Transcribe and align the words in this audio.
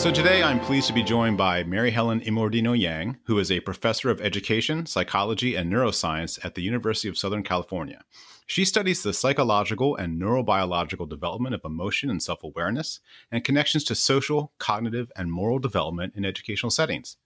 So 0.00 0.10
today 0.10 0.42
I'm 0.42 0.60
pleased 0.60 0.86
to 0.86 0.94
be 0.94 1.02
joined 1.02 1.36
by 1.36 1.62
Mary 1.62 1.90
Helen 1.90 2.22
Immordino-Yang, 2.22 3.18
who 3.24 3.38
is 3.38 3.52
a 3.52 3.60
professor 3.60 4.08
of 4.08 4.22
education, 4.22 4.86
psychology, 4.86 5.54
and 5.54 5.70
neuroscience 5.70 6.42
at 6.42 6.54
the 6.54 6.62
University 6.62 7.10
of 7.10 7.18
Southern 7.18 7.42
California. 7.42 8.02
She 8.46 8.64
studies 8.64 9.02
the 9.02 9.12
psychological 9.12 9.94
and 9.96 10.18
neurobiological 10.18 11.06
development 11.06 11.54
of 11.54 11.60
emotion 11.66 12.08
and 12.08 12.22
self 12.22 12.42
awareness 12.42 13.00
and 13.30 13.44
connections 13.44 13.84
to 13.84 13.94
social, 13.94 14.54
cognitive, 14.56 15.12
and 15.16 15.30
moral 15.30 15.58
development 15.58 16.14
in 16.16 16.24
educational 16.24 16.70
settings. 16.70 17.18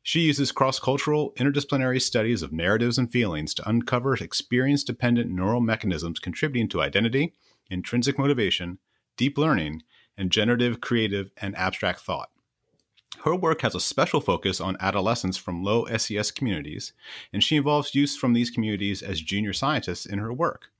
She 0.00 0.20
uses 0.20 0.52
cross 0.52 0.78
cultural, 0.78 1.32
interdisciplinary 1.36 2.00
studies 2.00 2.42
of 2.42 2.52
narratives 2.52 2.96
and 2.96 3.10
feelings 3.10 3.54
to 3.54 3.68
uncover 3.68 4.14
experience 4.14 4.84
dependent 4.84 5.32
neural 5.32 5.60
mechanisms 5.60 6.20
contributing 6.20 6.68
to 6.68 6.80
identity, 6.80 7.34
intrinsic 7.68 8.20
motivation, 8.20 8.78
deep 9.16 9.36
learning, 9.36 9.82
and 10.16 10.30
generative, 10.30 10.80
creative, 10.80 11.30
and 11.36 11.56
abstract 11.56 12.00
thought. 12.00 12.30
Her 13.24 13.34
work 13.34 13.60
has 13.62 13.74
a 13.74 13.80
special 13.80 14.20
focus 14.20 14.60
on 14.60 14.76
adolescents 14.80 15.36
from 15.36 15.62
low 15.62 15.84
SES 15.96 16.30
communities, 16.30 16.92
and 17.32 17.44
she 17.44 17.56
involves 17.56 17.94
youth 17.94 18.16
from 18.16 18.32
these 18.32 18.50
communities 18.50 19.02
as 19.02 19.20
junior 19.20 19.52
scientists 19.52 20.06
in 20.06 20.18
her 20.18 20.32
work. 20.32 20.70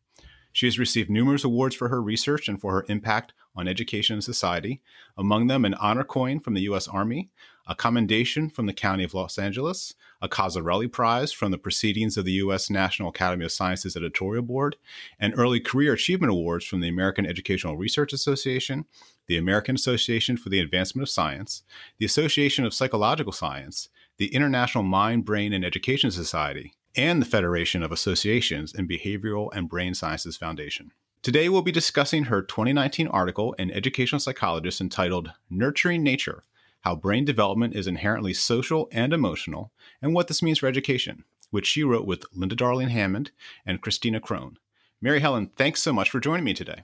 She 0.52 0.66
has 0.66 0.78
received 0.78 1.10
numerous 1.10 1.44
awards 1.44 1.74
for 1.74 1.88
her 1.88 2.02
research 2.02 2.48
and 2.48 2.60
for 2.60 2.72
her 2.72 2.86
impact 2.88 3.32
on 3.54 3.68
education 3.68 4.14
and 4.14 4.24
society, 4.24 4.80
among 5.16 5.46
them 5.46 5.64
an 5.64 5.74
honor 5.74 6.04
coin 6.04 6.40
from 6.40 6.54
the 6.54 6.62
U.S. 6.62 6.88
Army, 6.88 7.30
a 7.66 7.74
commendation 7.74 8.48
from 8.48 8.66
the 8.66 8.72
County 8.72 9.04
of 9.04 9.14
Los 9.14 9.38
Angeles, 9.38 9.94
a 10.22 10.28
Cozzarelli 10.28 10.90
Prize 10.90 11.32
from 11.32 11.50
the 11.50 11.58
Proceedings 11.58 12.16
of 12.16 12.24
the 12.24 12.32
U.S. 12.32 12.70
National 12.70 13.10
Academy 13.10 13.44
of 13.44 13.52
Sciences 13.52 13.96
Editorial 13.96 14.42
Board, 14.42 14.76
and 15.18 15.34
Early 15.36 15.60
Career 15.60 15.92
Achievement 15.92 16.32
Awards 16.32 16.64
from 16.64 16.80
the 16.80 16.88
American 16.88 17.26
Educational 17.26 17.76
Research 17.76 18.12
Association, 18.12 18.86
the 19.30 19.36
American 19.36 19.76
Association 19.76 20.36
for 20.36 20.48
the 20.48 20.58
Advancement 20.58 21.04
of 21.04 21.08
Science, 21.08 21.62
the 21.98 22.04
Association 22.04 22.64
of 22.64 22.74
Psychological 22.74 23.32
Science, 23.32 23.88
the 24.16 24.34
International 24.34 24.82
Mind, 24.82 25.24
Brain, 25.24 25.52
and 25.52 25.64
Education 25.64 26.10
Society, 26.10 26.74
and 26.96 27.22
the 27.22 27.26
Federation 27.26 27.84
of 27.84 27.92
Associations 27.92 28.74
in 28.74 28.88
Behavioral 28.88 29.48
and 29.54 29.68
Brain 29.68 29.94
Sciences 29.94 30.36
Foundation. 30.36 30.90
Today, 31.22 31.48
we'll 31.48 31.62
be 31.62 31.70
discussing 31.70 32.24
her 32.24 32.42
2019 32.42 33.06
article 33.06 33.52
in 33.52 33.70
Educational 33.70 34.18
Psychologist 34.18 34.80
entitled 34.80 35.30
Nurturing 35.48 36.02
Nature 36.02 36.42
How 36.80 36.96
Brain 36.96 37.24
Development 37.24 37.76
is 37.76 37.86
Inherently 37.86 38.34
Social 38.34 38.88
and 38.90 39.12
Emotional, 39.12 39.70
and 40.02 40.12
What 40.12 40.26
This 40.26 40.42
Means 40.42 40.58
for 40.58 40.66
Education, 40.66 41.22
which 41.52 41.68
she 41.68 41.84
wrote 41.84 42.04
with 42.04 42.24
Linda 42.34 42.56
Darling 42.56 42.88
Hammond 42.88 43.30
and 43.64 43.80
Christina 43.80 44.18
Krone. 44.18 44.56
Mary 45.00 45.20
Helen, 45.20 45.52
thanks 45.54 45.80
so 45.80 45.92
much 45.92 46.10
for 46.10 46.18
joining 46.18 46.44
me 46.44 46.52
today. 46.52 46.82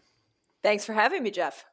Thanks 0.62 0.84
for 0.84 0.92
having 0.92 1.24
me, 1.24 1.32
Jeff. 1.32 1.64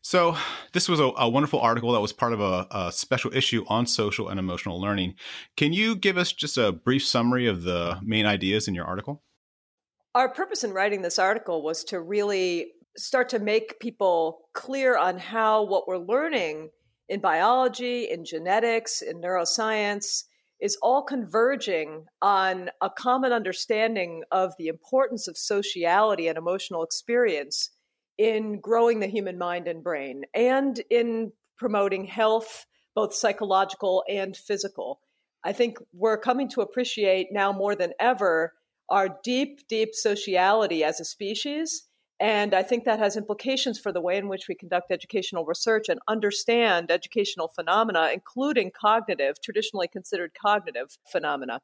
So, 0.00 0.36
this 0.72 0.88
was 0.88 1.00
a, 1.00 1.10
a, 1.18 1.28
wonderful 1.28 1.60
article 1.60 1.92
that 1.92 2.00
was 2.00 2.12
part 2.12 2.32
of 2.32 2.40
a, 2.40 2.66
a, 2.70 2.92
special 2.92 3.34
issue 3.34 3.64
on 3.68 3.86
social 3.86 4.28
and 4.28 4.38
emotional 4.38 4.80
learning. 4.80 5.14
Can 5.56 5.72
you 5.72 5.96
give 5.96 6.16
us 6.16 6.32
just 6.32 6.56
a 6.56 6.72
brief 6.72 7.04
summary 7.04 7.46
of 7.46 7.62
the 7.62 7.98
main 8.02 8.24
ideas 8.24 8.68
in 8.68 8.74
your 8.74 8.84
article? 8.84 9.22
Our 10.14 10.28
purpose 10.28 10.64
in 10.64 10.72
writing 10.72 11.02
this 11.02 11.18
article 11.18 11.62
was 11.62 11.84
to 11.84 12.00
really 12.00 12.72
start 12.96 13.28
to 13.30 13.38
make 13.38 13.80
people 13.80 14.48
clear 14.54 14.96
on 14.96 15.18
how 15.18 15.64
what 15.64 15.86
we're 15.86 15.98
learning 15.98 16.70
in 17.08 17.20
biology, 17.20 18.08
in 18.10 18.24
genetics, 18.24 19.02
in 19.02 19.20
neuroscience 19.20 20.24
is 20.60 20.76
all 20.82 21.02
converging 21.02 22.04
on 22.20 22.70
a 22.80 22.90
common 22.90 23.32
understanding 23.32 24.24
of 24.32 24.52
the 24.58 24.66
importance 24.66 25.28
of 25.28 25.38
sociality 25.38 26.26
and 26.28 26.36
emotional 26.36 26.82
experience 26.82 27.70
in 28.18 28.60
growing 28.60 29.00
the 29.00 29.06
human 29.06 29.38
mind 29.38 29.68
and 29.68 29.82
brain 29.82 30.24
and 30.34 30.80
in 30.90 31.32
promoting 31.56 32.04
health, 32.04 32.66
both 32.94 33.14
psychological 33.14 34.04
and 34.08 34.36
physical. 34.36 35.00
I 35.44 35.52
think 35.52 35.78
we're 35.92 36.18
coming 36.18 36.48
to 36.50 36.60
appreciate 36.60 37.28
now 37.30 37.52
more 37.52 37.76
than 37.76 37.92
ever 38.00 38.54
our 38.88 39.08
deep, 39.22 39.68
deep 39.68 39.90
sociality 39.94 40.82
as 40.82 41.00
a 41.00 41.04
species. 41.04 41.84
And 42.20 42.54
I 42.54 42.64
think 42.64 42.84
that 42.84 42.98
has 42.98 43.16
implications 43.16 43.78
for 43.78 43.92
the 43.92 44.00
way 44.00 44.16
in 44.16 44.28
which 44.28 44.46
we 44.48 44.56
conduct 44.56 44.90
educational 44.90 45.44
research 45.44 45.88
and 45.88 46.00
understand 46.08 46.90
educational 46.90 47.46
phenomena, 47.46 48.10
including 48.12 48.72
cognitive, 48.72 49.36
traditionally 49.40 49.86
considered 49.86 50.32
cognitive 50.34 50.98
phenomena. 51.06 51.60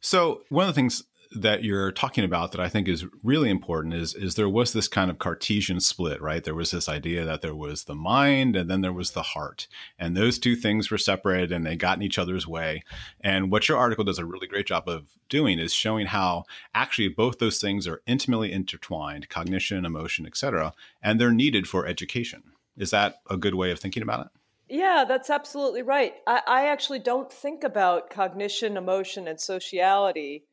So, 0.00 0.42
one 0.50 0.68
of 0.68 0.74
the 0.74 0.78
things 0.78 1.02
that 1.32 1.64
you're 1.64 1.92
talking 1.92 2.24
about 2.24 2.52
that 2.52 2.60
I 2.60 2.68
think 2.68 2.88
is 2.88 3.06
really 3.22 3.50
important 3.50 3.94
is 3.94 4.14
is 4.14 4.34
there 4.34 4.48
was 4.48 4.72
this 4.72 4.88
kind 4.88 5.10
of 5.10 5.18
Cartesian 5.18 5.80
split, 5.80 6.20
right? 6.20 6.42
There 6.42 6.54
was 6.54 6.70
this 6.70 6.88
idea 6.88 7.24
that 7.24 7.40
there 7.40 7.54
was 7.54 7.84
the 7.84 7.94
mind 7.94 8.56
and 8.56 8.70
then 8.70 8.80
there 8.80 8.92
was 8.92 9.12
the 9.12 9.22
heart. 9.22 9.66
And 9.98 10.16
those 10.16 10.38
two 10.38 10.56
things 10.56 10.90
were 10.90 10.98
separated 10.98 11.52
and 11.52 11.66
they 11.66 11.76
got 11.76 11.98
in 11.98 12.02
each 12.02 12.18
other's 12.18 12.46
way. 12.46 12.82
And 13.20 13.50
what 13.50 13.68
your 13.68 13.78
article 13.78 14.04
does 14.04 14.18
a 14.18 14.24
really 14.24 14.46
great 14.46 14.66
job 14.66 14.88
of 14.88 15.06
doing 15.28 15.58
is 15.58 15.72
showing 15.72 16.06
how 16.06 16.44
actually 16.74 17.08
both 17.08 17.38
those 17.38 17.60
things 17.60 17.86
are 17.86 18.02
intimately 18.06 18.52
intertwined, 18.52 19.28
cognition, 19.28 19.84
emotion, 19.84 20.26
etc., 20.26 20.72
and 21.02 21.20
they're 21.20 21.32
needed 21.32 21.68
for 21.68 21.86
education. 21.86 22.42
Is 22.76 22.90
that 22.90 23.16
a 23.30 23.36
good 23.36 23.54
way 23.54 23.70
of 23.70 23.78
thinking 23.78 24.02
about 24.02 24.26
it? 24.26 24.32
Yeah, 24.68 25.04
that's 25.06 25.30
absolutely 25.30 25.82
right. 25.82 26.14
I, 26.26 26.42
I 26.46 26.66
actually 26.66 26.98
don't 26.98 27.30
think 27.30 27.64
about 27.64 28.10
cognition, 28.10 28.76
emotion, 28.76 29.28
and 29.28 29.38
sociality 29.38 30.44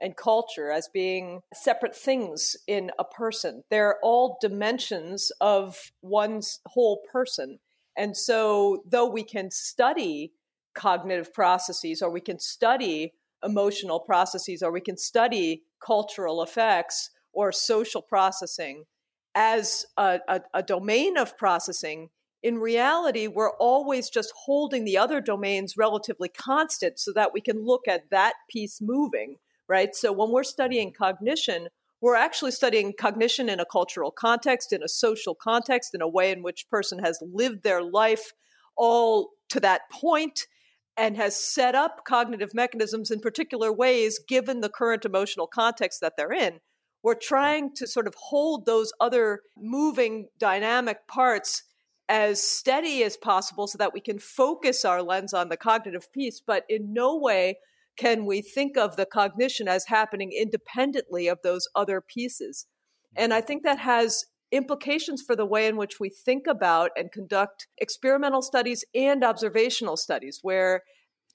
and 0.00 0.16
culture 0.16 0.70
as 0.70 0.88
being 0.88 1.40
separate 1.52 1.96
things 1.96 2.56
in 2.66 2.90
a 2.98 3.04
person. 3.04 3.64
They're 3.70 3.96
all 4.02 4.38
dimensions 4.40 5.32
of 5.40 5.92
one's 6.02 6.60
whole 6.66 7.02
person. 7.12 7.58
And 7.96 8.16
so, 8.16 8.82
though 8.86 9.08
we 9.08 9.24
can 9.24 9.50
study 9.50 10.32
cognitive 10.74 11.34
processes 11.34 12.00
or 12.00 12.10
we 12.10 12.20
can 12.20 12.38
study 12.38 13.12
emotional 13.44 14.00
processes 14.00 14.62
or 14.62 14.70
we 14.70 14.80
can 14.80 14.96
study 14.96 15.62
cultural 15.84 16.42
effects 16.42 17.10
or 17.32 17.50
social 17.50 18.02
processing 18.02 18.84
as 19.34 19.84
a, 19.96 20.20
a, 20.28 20.40
a 20.54 20.62
domain 20.62 21.16
of 21.16 21.36
processing, 21.36 22.10
in 22.42 22.58
reality, 22.58 23.26
we're 23.26 23.56
always 23.56 24.10
just 24.10 24.32
holding 24.44 24.84
the 24.84 24.98
other 24.98 25.20
domains 25.20 25.76
relatively 25.76 26.28
constant 26.28 26.98
so 26.98 27.12
that 27.12 27.32
we 27.32 27.40
can 27.40 27.64
look 27.64 27.88
at 27.88 28.10
that 28.10 28.34
piece 28.48 28.80
moving 28.80 29.36
right? 29.68 29.94
So 29.94 30.12
when 30.12 30.30
we're 30.30 30.44
studying 30.44 30.92
cognition, 30.92 31.68
we're 32.00 32.14
actually 32.14 32.52
studying 32.52 32.94
cognition 32.98 33.48
in 33.48 33.60
a 33.60 33.66
cultural 33.66 34.10
context, 34.10 34.72
in 34.72 34.82
a 34.82 34.88
social 34.88 35.34
context, 35.34 35.94
in 35.94 36.00
a 36.00 36.08
way 36.08 36.30
in 36.30 36.42
which 36.42 36.68
person 36.70 37.00
has 37.00 37.18
lived 37.22 37.62
their 37.62 37.82
life 37.82 38.32
all 38.76 39.30
to 39.50 39.60
that 39.60 39.82
point 39.90 40.46
and 40.96 41.16
has 41.16 41.36
set 41.36 41.74
up 41.74 42.04
cognitive 42.06 42.54
mechanisms 42.54 43.10
in 43.10 43.20
particular 43.20 43.72
ways 43.72 44.20
given 44.28 44.60
the 44.60 44.68
current 44.68 45.04
emotional 45.04 45.46
context 45.46 46.00
that 46.00 46.14
they're 46.16 46.32
in. 46.32 46.60
We're 47.02 47.14
trying 47.14 47.74
to 47.76 47.86
sort 47.86 48.08
of 48.08 48.14
hold 48.16 48.66
those 48.66 48.92
other 49.00 49.40
moving 49.56 50.28
dynamic 50.38 51.06
parts 51.06 51.62
as 52.08 52.42
steady 52.42 53.02
as 53.04 53.16
possible 53.16 53.66
so 53.66 53.78
that 53.78 53.92
we 53.92 54.00
can 54.00 54.18
focus 54.18 54.84
our 54.84 55.02
lens 55.02 55.34
on 55.34 55.48
the 55.48 55.56
cognitive 55.56 56.12
piece, 56.12 56.40
but 56.44 56.64
in 56.68 56.92
no 56.92 57.16
way 57.16 57.58
can 57.98 58.24
we 58.26 58.40
think 58.40 58.76
of 58.76 58.96
the 58.96 59.06
cognition 59.06 59.68
as 59.68 59.86
happening 59.86 60.32
independently 60.32 61.28
of 61.28 61.38
those 61.42 61.68
other 61.74 62.00
pieces? 62.00 62.66
And 63.16 63.34
I 63.34 63.40
think 63.40 63.64
that 63.64 63.80
has 63.80 64.24
implications 64.50 65.22
for 65.22 65.36
the 65.36 65.44
way 65.44 65.66
in 65.66 65.76
which 65.76 66.00
we 66.00 66.08
think 66.08 66.46
about 66.46 66.90
and 66.96 67.12
conduct 67.12 67.66
experimental 67.78 68.40
studies 68.40 68.84
and 68.94 69.22
observational 69.22 69.96
studies, 69.96 70.38
where 70.42 70.82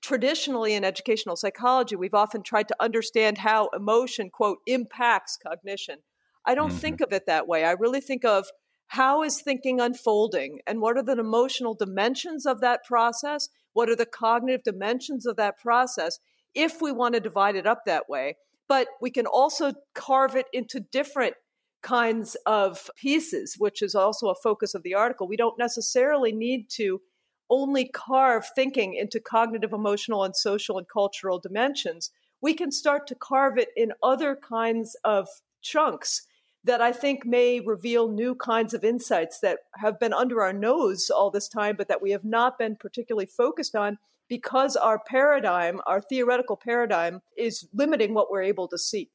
traditionally 0.01 0.73
in 0.73 0.83
educational 0.83 1.35
psychology, 1.35 1.95
we've 1.95 2.13
often 2.13 2.43
tried 2.43 2.67
to 2.69 2.75
understand 2.79 3.39
how 3.39 3.69
emotion, 3.75 4.29
quote, 4.31 4.59
impacts 4.65 5.37
cognition. 5.37 5.99
I 6.45 6.55
don't 6.55 6.69
mm-hmm. 6.69 6.77
think 6.77 7.01
of 7.01 7.13
it 7.13 7.25
that 7.27 7.47
way. 7.47 7.63
I 7.63 7.71
really 7.71 8.01
think 8.01 8.25
of 8.25 8.47
how 8.87 9.23
is 9.23 9.41
thinking 9.41 9.79
unfolding 9.79 10.59
and 10.67 10.81
what 10.81 10.97
are 10.97 11.03
the 11.03 11.19
emotional 11.19 11.73
dimensions 11.73 12.45
of 12.45 12.61
that 12.61 12.83
process? 12.83 13.49
What 13.73 13.89
are 13.89 13.95
the 13.95 14.05
cognitive 14.05 14.63
dimensions 14.63 15.25
of 15.25 15.35
that 15.37 15.57
process? 15.57 16.19
If 16.55 16.81
we 16.81 16.91
want 16.91 17.15
to 17.15 17.19
divide 17.19 17.55
it 17.55 17.67
up 17.67 17.85
that 17.85 18.09
way. 18.09 18.37
But 18.67 18.87
we 19.01 19.11
can 19.11 19.25
also 19.25 19.73
carve 19.93 20.35
it 20.35 20.47
into 20.53 20.79
different 20.79 21.35
kinds 21.81 22.35
of 22.45 22.89
pieces, 22.95 23.55
which 23.57 23.81
is 23.81 23.93
also 23.93 24.29
a 24.29 24.35
focus 24.35 24.73
of 24.73 24.83
the 24.83 24.95
article. 24.95 25.27
We 25.27 25.37
don't 25.37 25.59
necessarily 25.59 26.31
need 26.31 26.69
to 26.71 27.01
only 27.49 27.85
carve 27.85 28.45
thinking 28.55 28.95
into 28.95 29.19
cognitive, 29.19 29.73
emotional, 29.73 30.23
and 30.23 30.35
social 30.35 30.77
and 30.77 30.87
cultural 30.87 31.39
dimensions. 31.39 32.09
We 32.41 32.53
can 32.53 32.71
start 32.71 33.05
to 33.07 33.15
carve 33.15 33.57
it 33.57 33.69
in 33.75 33.91
other 34.01 34.35
kinds 34.35 34.95
of 35.03 35.27
chunks 35.61 36.23
that 36.63 36.81
I 36.81 36.93
think 36.93 37.25
may 37.25 37.59
reveal 37.59 38.07
new 38.07 38.35
kinds 38.35 38.73
of 38.73 38.85
insights 38.85 39.39
that 39.41 39.59
have 39.75 39.99
been 39.99 40.13
under 40.13 40.41
our 40.41 40.53
nose 40.53 41.09
all 41.09 41.29
this 41.29 41.49
time, 41.49 41.75
but 41.77 41.89
that 41.89 42.01
we 42.01 42.11
have 42.11 42.23
not 42.23 42.57
been 42.57 42.77
particularly 42.77 43.25
focused 43.25 43.75
on 43.75 43.97
because 44.33 44.75
our 44.75 44.97
paradigm, 44.97 45.79
our 45.85 46.01
theoretical 46.01 46.57
paradigm, 46.57 47.21
is 47.37 47.67
limiting 47.71 48.15
what 48.15 48.31
we're 48.31 48.41
able 48.41 48.67
to 48.67 48.79
see. 48.79 49.11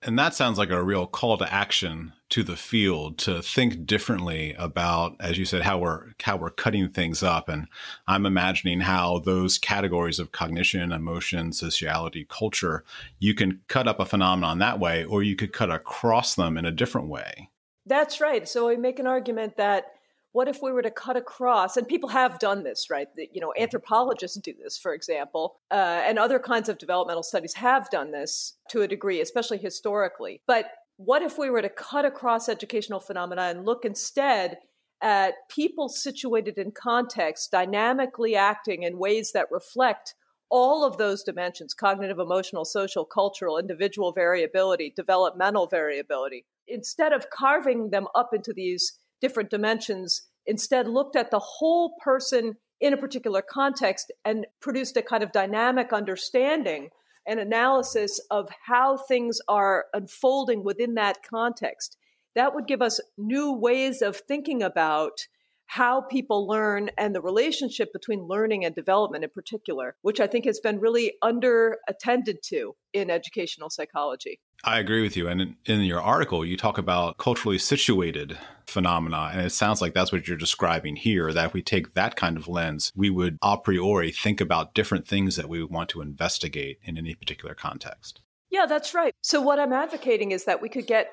And 0.00 0.16
that 0.16 0.32
sounds 0.32 0.58
like 0.58 0.70
a 0.70 0.80
real 0.80 1.08
call 1.08 1.36
to 1.38 1.52
action 1.52 2.12
to 2.28 2.44
the 2.44 2.54
field 2.54 3.18
to 3.18 3.42
think 3.42 3.84
differently 3.84 4.54
about, 4.56 5.16
as 5.18 5.38
you 5.38 5.44
said, 5.44 5.62
how 5.62 5.78
we're 5.78 6.12
how 6.22 6.36
we're 6.36 6.50
cutting 6.50 6.88
things 6.90 7.20
up. 7.20 7.48
And 7.48 7.66
I'm 8.06 8.26
imagining 8.26 8.78
how 8.78 9.18
those 9.18 9.58
categories 9.58 10.20
of 10.20 10.30
cognition, 10.30 10.92
emotion, 10.92 11.52
sociality, 11.52 12.24
culture, 12.28 12.84
you 13.18 13.34
can 13.34 13.62
cut 13.66 13.88
up 13.88 13.98
a 13.98 14.06
phenomenon 14.06 14.60
that 14.60 14.78
way, 14.78 15.04
or 15.04 15.24
you 15.24 15.34
could 15.34 15.52
cut 15.52 15.72
across 15.72 16.36
them 16.36 16.56
in 16.56 16.64
a 16.64 16.70
different 16.70 17.08
way. 17.08 17.50
That's 17.86 18.20
right. 18.20 18.48
So 18.48 18.68
I 18.68 18.76
make 18.76 19.00
an 19.00 19.08
argument 19.08 19.56
that 19.56 19.86
what 20.34 20.48
if 20.48 20.60
we 20.60 20.72
were 20.72 20.82
to 20.82 20.90
cut 20.90 21.16
across 21.16 21.76
and 21.76 21.86
people 21.86 22.08
have 22.08 22.40
done 22.40 22.64
this 22.64 22.88
right? 22.90 23.06
You 23.32 23.40
know 23.40 23.54
anthropologists 23.58 24.36
do 24.38 24.52
this 24.62 24.76
for 24.76 24.92
example 24.92 25.56
uh, 25.70 26.02
and 26.04 26.18
other 26.18 26.38
kinds 26.38 26.68
of 26.68 26.76
developmental 26.76 27.22
studies 27.22 27.54
have 27.54 27.88
done 27.88 28.10
this 28.10 28.56
to 28.70 28.82
a 28.82 28.88
degree 28.88 29.20
especially 29.20 29.58
historically. 29.58 30.42
But 30.46 30.66
what 30.96 31.22
if 31.22 31.38
we 31.38 31.50
were 31.50 31.62
to 31.62 31.68
cut 31.68 32.04
across 32.04 32.48
educational 32.48 33.00
phenomena 33.00 33.42
and 33.42 33.64
look 33.64 33.84
instead 33.84 34.58
at 35.00 35.34
people 35.48 35.88
situated 35.88 36.58
in 36.58 36.72
context 36.72 37.50
dynamically 37.52 38.34
acting 38.34 38.82
in 38.82 38.98
ways 38.98 39.32
that 39.32 39.46
reflect 39.50 40.14
all 40.50 40.84
of 40.84 40.98
those 40.98 41.22
dimensions 41.22 41.74
cognitive 41.74 42.18
emotional 42.18 42.64
social 42.64 43.04
cultural 43.04 43.56
individual 43.56 44.12
variability 44.12 44.92
developmental 44.96 45.68
variability 45.68 46.44
instead 46.66 47.12
of 47.12 47.30
carving 47.30 47.90
them 47.90 48.06
up 48.14 48.30
into 48.32 48.52
these 48.52 48.98
different 49.20 49.50
dimensions, 49.50 50.22
instead 50.46 50.88
looked 50.88 51.16
at 51.16 51.30
the 51.30 51.38
whole 51.38 51.94
person 52.02 52.56
in 52.80 52.92
a 52.92 52.98
particular 52.98 53.42
context 53.42 54.12
and 54.24 54.46
produced 54.60 54.96
a 54.96 55.02
kind 55.02 55.22
of 55.22 55.32
dynamic 55.32 55.92
understanding 55.92 56.88
and 57.26 57.40
analysis 57.40 58.20
of 58.30 58.48
how 58.66 58.96
things 58.96 59.40
are 59.48 59.86
unfolding 59.94 60.62
within 60.62 60.94
that 60.94 61.18
context. 61.22 61.96
That 62.34 62.54
would 62.54 62.66
give 62.66 62.82
us 62.82 63.00
new 63.16 63.52
ways 63.52 64.02
of 64.02 64.16
thinking 64.16 64.62
about 64.62 65.26
how 65.66 66.02
people 66.02 66.46
learn 66.46 66.90
and 66.98 67.14
the 67.14 67.20
relationship 67.20 67.92
between 67.92 68.26
learning 68.26 68.64
and 68.64 68.74
development 68.74 69.24
in 69.24 69.30
particular, 69.30 69.96
which 70.02 70.20
I 70.20 70.26
think 70.26 70.44
has 70.44 70.60
been 70.60 70.78
really 70.78 71.14
under 71.22 71.78
attended 71.88 72.38
to 72.44 72.76
in 72.92 73.10
educational 73.10 73.70
psychology. 73.70 74.40
I 74.62 74.78
agree 74.78 75.02
with 75.02 75.16
you. 75.16 75.28
And 75.28 75.40
in, 75.40 75.56
in, 75.66 75.80
your 75.82 76.00
article, 76.00 76.44
you 76.44 76.56
talk 76.56 76.78
about 76.78 77.18
culturally 77.18 77.58
situated 77.58 78.38
phenomena. 78.66 79.30
And 79.32 79.42
it 79.42 79.50
sounds 79.50 79.82
like 79.82 79.94
that's 79.94 80.12
what 80.12 80.26
you're 80.26 80.36
describing 80.36 80.96
here 80.96 81.32
that 81.32 81.46
if 81.46 81.52
we 81.52 81.62
take 81.62 81.94
that 81.94 82.16
kind 82.16 82.36
of 82.36 82.48
lens, 82.48 82.92
we 82.94 83.10
would 83.10 83.38
a 83.42 83.58
priori 83.58 84.10
think 84.10 84.40
about 84.40 84.74
different 84.74 85.06
things 85.06 85.36
that 85.36 85.48
we 85.48 85.62
want 85.64 85.88
to 85.90 86.00
investigate 86.00 86.78
in 86.82 86.96
any 86.96 87.14
particular 87.14 87.54
context. 87.54 88.20
Yeah, 88.50 88.66
that's 88.66 88.94
right. 88.94 89.12
So, 89.20 89.40
what 89.40 89.58
I'm 89.58 89.72
advocating 89.72 90.30
is 90.30 90.44
that 90.44 90.62
we 90.62 90.68
could 90.68 90.86
get 90.86 91.10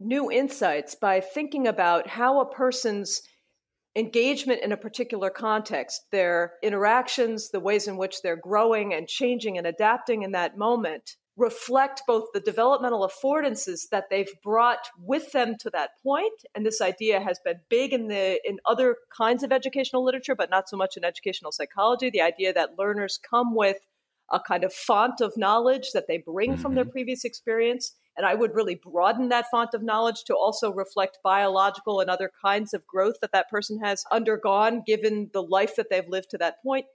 new 0.00 0.30
insights 0.30 0.94
by 0.94 1.20
thinking 1.20 1.66
about 1.66 2.06
how 2.06 2.40
a 2.40 2.50
person's 2.50 3.22
engagement 3.96 4.62
in 4.62 4.72
a 4.72 4.76
particular 4.76 5.30
context, 5.30 6.02
their 6.10 6.54
interactions, 6.62 7.50
the 7.50 7.60
ways 7.60 7.86
in 7.86 7.96
which 7.96 8.22
they're 8.22 8.36
growing 8.36 8.92
and 8.92 9.06
changing 9.06 9.56
and 9.58 9.66
adapting 9.66 10.22
in 10.22 10.32
that 10.32 10.58
moment 10.58 11.16
reflect 11.36 12.02
both 12.06 12.24
the 12.32 12.40
developmental 12.40 13.08
affordances 13.08 13.88
that 13.90 14.04
they've 14.08 14.32
brought 14.42 14.88
with 14.98 15.32
them 15.32 15.56
to 15.58 15.68
that 15.70 15.90
point 16.02 16.44
and 16.54 16.64
this 16.64 16.80
idea 16.80 17.20
has 17.20 17.40
been 17.44 17.58
big 17.68 17.92
in 17.92 18.06
the 18.06 18.40
in 18.48 18.58
other 18.66 18.96
kinds 19.16 19.42
of 19.42 19.50
educational 19.50 20.04
literature 20.04 20.36
but 20.36 20.48
not 20.48 20.68
so 20.68 20.76
much 20.76 20.96
in 20.96 21.04
educational 21.04 21.50
psychology 21.50 22.08
the 22.08 22.20
idea 22.20 22.52
that 22.52 22.78
learners 22.78 23.18
come 23.28 23.54
with 23.54 23.78
a 24.30 24.38
kind 24.38 24.62
of 24.62 24.72
font 24.72 25.20
of 25.20 25.36
knowledge 25.36 25.90
that 25.92 26.06
they 26.06 26.18
bring 26.18 26.52
mm-hmm. 26.52 26.62
from 26.62 26.74
their 26.76 26.84
mm-hmm. 26.84 26.92
previous 26.92 27.24
experience 27.24 27.94
and 28.16 28.26
I 28.26 28.34
would 28.34 28.54
really 28.54 28.74
broaden 28.74 29.28
that 29.28 29.50
font 29.50 29.74
of 29.74 29.82
knowledge 29.82 30.24
to 30.24 30.34
also 30.34 30.72
reflect 30.72 31.18
biological 31.22 32.00
and 32.00 32.08
other 32.08 32.30
kinds 32.42 32.74
of 32.74 32.86
growth 32.86 33.16
that 33.20 33.32
that 33.32 33.50
person 33.50 33.80
has 33.80 34.04
undergone 34.10 34.82
given 34.86 35.30
the 35.32 35.42
life 35.42 35.76
that 35.76 35.90
they've 35.90 36.08
lived 36.08 36.30
to 36.30 36.38
that 36.38 36.62
point 36.62 36.86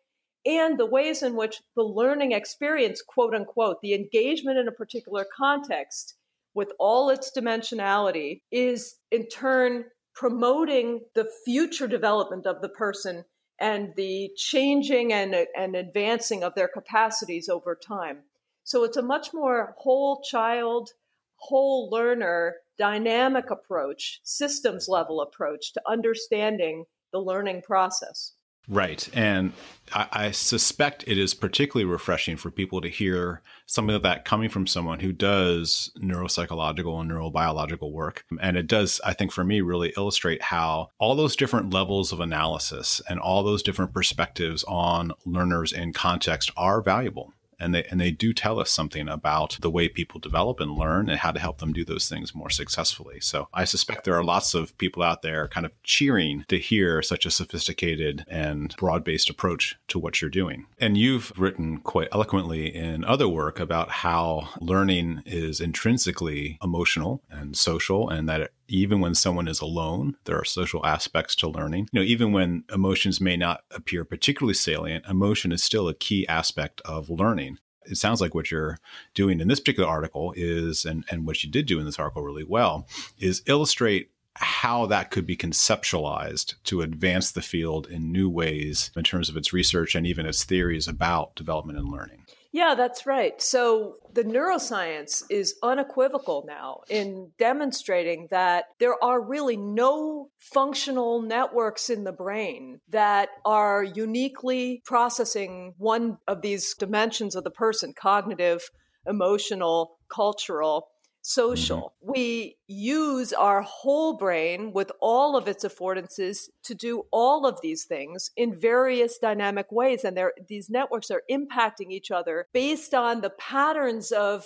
and 0.45 0.80
the 0.80 0.86
ways 0.86 1.21
in 1.21 1.36
which 1.36 1.62
the 1.75 1.83
learning 1.83 2.31
experience, 2.31 3.01
quote 3.01 3.33
unquote, 3.33 3.81
the 3.81 3.94
engagement 3.94 4.57
in 4.57 4.68
a 4.68 4.74
particular 4.74 5.25
context 5.36 6.16
with 6.54 6.71
all 6.80 7.10
its 7.10 7.31
dimensionality 7.36 8.42
is 8.51 8.95
in 9.12 9.27
turn 9.27 9.86
promoting 10.16 11.01
the 11.16 11.30
future 11.45 11.88
development 11.88 12.45
of 12.45 12.62
the 12.62 12.69
person 12.69 13.24
and 13.60 13.94
the 13.95 14.31
changing 14.38 15.13
and, 15.13 15.36
and 15.57 15.75
advancing 15.75 16.44
of 16.44 16.56
their 16.56 16.68
capacities 16.68 17.50
over 17.50 17.75
time. 17.75 18.19
So 18.63 18.83
it's 18.83 18.98
a 18.98 19.01
much 19.01 19.33
more 19.33 19.75
whole 19.77 20.21
child 20.21 20.92
whole 21.39 21.89
learner 21.89 22.56
dynamic 22.77 23.51
approach, 23.51 24.19
systems 24.24 24.88
level 24.88 25.21
approach 25.21 25.74
to 25.74 25.81
understanding 25.88 26.86
the 27.12 27.19
learning 27.19 27.62
process. 27.62 28.33
Right. 28.69 29.09
And 29.13 29.53
I, 29.94 30.07
I, 30.12 30.31
suspect 30.31 31.03
it 31.07 31.18
is 31.18 31.33
particularly 31.33 31.91
refreshing 31.91 32.38
for 32.38 32.51
people 32.51 32.81
to 32.81 32.88
hear 32.88 33.41
something 33.65 33.95
of 33.95 34.03
that 34.03 34.25
coming 34.25 34.47
from 34.47 34.68
someone 34.68 35.00
who 35.00 35.12
does 35.12 35.91
neuropsychological 36.00 37.01
and 37.01 37.09
neurobiological 37.09 37.92
work. 37.92 38.25
And 38.39 38.57
it 38.57 38.68
does, 38.68 39.01
I 39.03 39.13
think, 39.13 39.31
for 39.31 39.44
me, 39.44 39.62
really 39.62 39.92
illustrate 39.97 40.44
how 40.44 40.89
all 41.00 41.15
those 41.15 41.35
different 41.35 41.74
levels 41.74 42.12
of 42.12 42.19
analysis 42.19 43.01
and 43.09 43.19
all 43.19 43.42
those 43.42 43.63
different 43.63 43.92
perspectives 43.92 44.63
on 44.65 45.13
learners 45.25 45.74
in 45.74 45.92
context 45.92 46.51
are 46.56 46.80
valuable 46.80 47.33
and 47.59 47.73
they 47.73 47.83
and 47.85 48.00
they 48.00 48.11
do 48.11 48.33
tell 48.33 48.59
us 48.59 48.71
something 48.71 49.07
about 49.07 49.57
the 49.61 49.69
way 49.69 49.89
people 49.89 50.19
develop 50.19 50.59
and 50.59 50.71
learn 50.71 51.09
and 51.09 51.19
how 51.19 51.31
to 51.31 51.39
help 51.39 51.59
them 51.59 51.73
do 51.73 51.85
those 51.85 52.07
things 52.09 52.35
more 52.35 52.50
successfully. 52.50 53.19
So 53.19 53.47
I 53.53 53.65
suspect 53.65 54.03
there 54.03 54.15
are 54.15 54.23
lots 54.23 54.53
of 54.53 54.77
people 54.77 55.03
out 55.03 55.21
there 55.21 55.47
kind 55.47 55.65
of 55.65 55.71
cheering 55.83 56.45
to 56.47 56.57
hear 56.57 57.01
such 57.01 57.25
a 57.25 57.31
sophisticated 57.31 58.25
and 58.27 58.75
broad-based 58.77 59.29
approach 59.29 59.77
to 59.89 60.00
what 60.00 60.21
you're 60.21 60.29
doing. 60.29 60.65
And 60.79 60.97
you've 60.97 61.31
written 61.38 61.79
quite 61.79 62.09
eloquently 62.11 62.73
in 62.73 63.03
other 63.06 63.27
work 63.27 63.59
about 63.59 63.89
how 63.89 64.50
learning 64.59 65.23
is 65.25 65.59
intrinsically 65.59 66.57
emotional 66.63 67.21
and 67.29 67.56
social 67.56 68.09
and 68.09 68.27
that 68.29 68.41
it 68.41 68.53
even 68.69 69.00
when 69.00 69.16
someone 69.16 69.48
is 69.48 69.62
alone, 69.62 70.16
there 70.25 70.38
are 70.38 70.45
social 70.45 70.86
aspects 70.86 71.36
to 71.38 71.50
learning. 71.50 71.89
You 71.92 72.00
know, 72.00 72.06
even 72.06 72.31
when 72.31 72.63
emotions 72.74 73.19
may 73.19 73.36
not 73.36 73.62
appear 73.71 74.06
particularly 74.06 74.54
salient, 74.54 75.06
emotion 75.07 75.51
is 75.51 75.63
still 75.63 75.88
a 75.88 75.94
key 75.94 76.27
aspect 76.27 76.81
of 76.86 77.10
learning. 77.10 77.57
It 77.85 77.97
sounds 77.97 78.21
like 78.21 78.35
what 78.35 78.52
you're 78.52 78.78
doing 79.16 79.40
in 79.40 79.47
this 79.47 79.59
particular 79.59 79.90
article 79.90 80.33
is, 80.35 80.85
and, 80.85 81.04
and 81.09 81.26
what 81.26 81.44
you 81.44 81.49
did 81.49 81.66
do 81.66 81.80
in 81.80 81.85
this 81.85 81.97
article 81.97 82.21
really 82.21 82.44
well, 82.44 82.88
is 83.18 83.42
illustrate 83.47 84.11
how 84.35 84.85
that 84.85 85.11
could 85.11 85.26
be 85.26 85.35
conceptualized 85.35 86.56
to 86.64 86.81
advance 86.81 87.31
the 87.31 87.42
field 87.42 87.88
in 87.88 88.11
new 88.11 88.30
ways 88.30 88.92
in 88.95 89.04
terms 89.04 89.28
of 89.28 89.35
its 89.35 89.52
research 89.52 89.95
and 89.95 90.07
even 90.07 90.26
its 90.26 90.45
theories 90.45 90.88
about 90.88 91.35
development 91.35 91.78
and 91.78 91.90
learning. 91.90 92.26
Yeah, 92.51 92.73
that's 92.75 93.06
right. 93.06 93.39
So 93.39 93.97
the 94.13 94.23
neuroscience 94.23 95.23
is 95.29 95.56
unequivocal 95.61 96.45
now 96.47 96.81
in 96.89 97.29
demonstrating 97.37 98.27
that 98.31 98.65
there 98.79 98.95
are 99.03 99.21
really 99.21 99.56
no 99.56 100.29
functional 100.39 101.21
networks 101.21 101.91
in 101.91 102.06
the 102.06 102.11
brain 102.11 102.79
that 102.89 103.29
are 103.45 103.83
uniquely 103.83 104.81
processing 104.83 105.75
one 105.77 106.18
of 106.27 106.41
these 106.41 106.73
dimensions 106.73 107.35
of 107.35 107.44
the 107.44 107.51
person 107.51 107.94
cognitive, 107.94 108.71
emotional, 109.06 109.97
cultural 110.09 110.87
social. 111.21 111.94
Mm-hmm. 112.04 112.11
We 112.11 112.57
use 112.68 113.33
our 113.33 113.61
whole 113.61 114.18
brain 114.18 114.71
with 114.73 114.92
all 115.02 115.35
of 115.35 115.47
its 115.47 115.64
affordances 115.64 116.49
to 116.64 116.76
do 116.76 117.04
all 117.11 117.45
of 117.45 117.59
these 117.61 117.85
things 117.85 118.31
in 118.38 118.54
various 118.54 119.18
dynamic 119.18 119.71
ways. 119.71 120.04
And 120.04 120.19
these 120.47 120.69
networks 120.69 121.11
are 121.11 121.23
impacting 121.30 121.92
each 121.92 122.11
other 122.11 122.47
based 122.54 122.94
on 122.94 123.21
the 123.21 123.31
patterns 123.31 124.11
of 124.11 124.45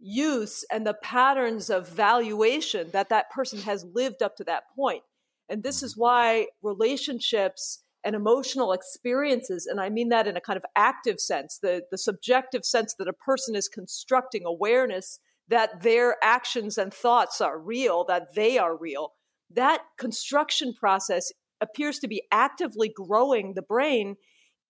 use 0.00 0.64
and 0.70 0.86
the 0.86 0.94
patterns 0.94 1.70
of 1.70 1.88
valuation 1.88 2.90
that 2.92 3.08
that 3.08 3.30
person 3.30 3.60
has 3.60 3.84
lived 3.94 4.22
up 4.22 4.36
to 4.36 4.44
that 4.44 4.64
point. 4.76 5.02
And 5.48 5.62
this 5.62 5.82
is 5.82 5.96
why 5.96 6.48
relationships 6.62 7.82
and 8.04 8.14
emotional 8.14 8.72
experiences, 8.72 9.66
and 9.66 9.80
I 9.80 9.88
mean 9.88 10.08
that 10.10 10.28
in 10.28 10.36
a 10.36 10.40
kind 10.40 10.56
of 10.56 10.64
active 10.76 11.18
sense, 11.20 11.58
the, 11.60 11.82
the 11.90 11.98
subjective 11.98 12.64
sense 12.64 12.94
that 12.94 13.08
a 13.08 13.12
person 13.12 13.56
is 13.56 13.68
constructing 13.68 14.44
awareness 14.44 15.18
that 15.48 15.82
their 15.82 16.16
actions 16.22 16.78
and 16.78 16.92
thoughts 16.92 17.40
are 17.40 17.58
real, 17.58 18.04
that 18.04 18.34
they 18.34 18.58
are 18.58 18.76
real. 18.76 19.12
That 19.50 19.82
construction 19.98 20.74
process 20.74 21.32
appears 21.60 21.98
to 22.00 22.08
be 22.08 22.22
actively 22.30 22.92
growing 22.94 23.54
the 23.54 23.62
brain 23.62 24.16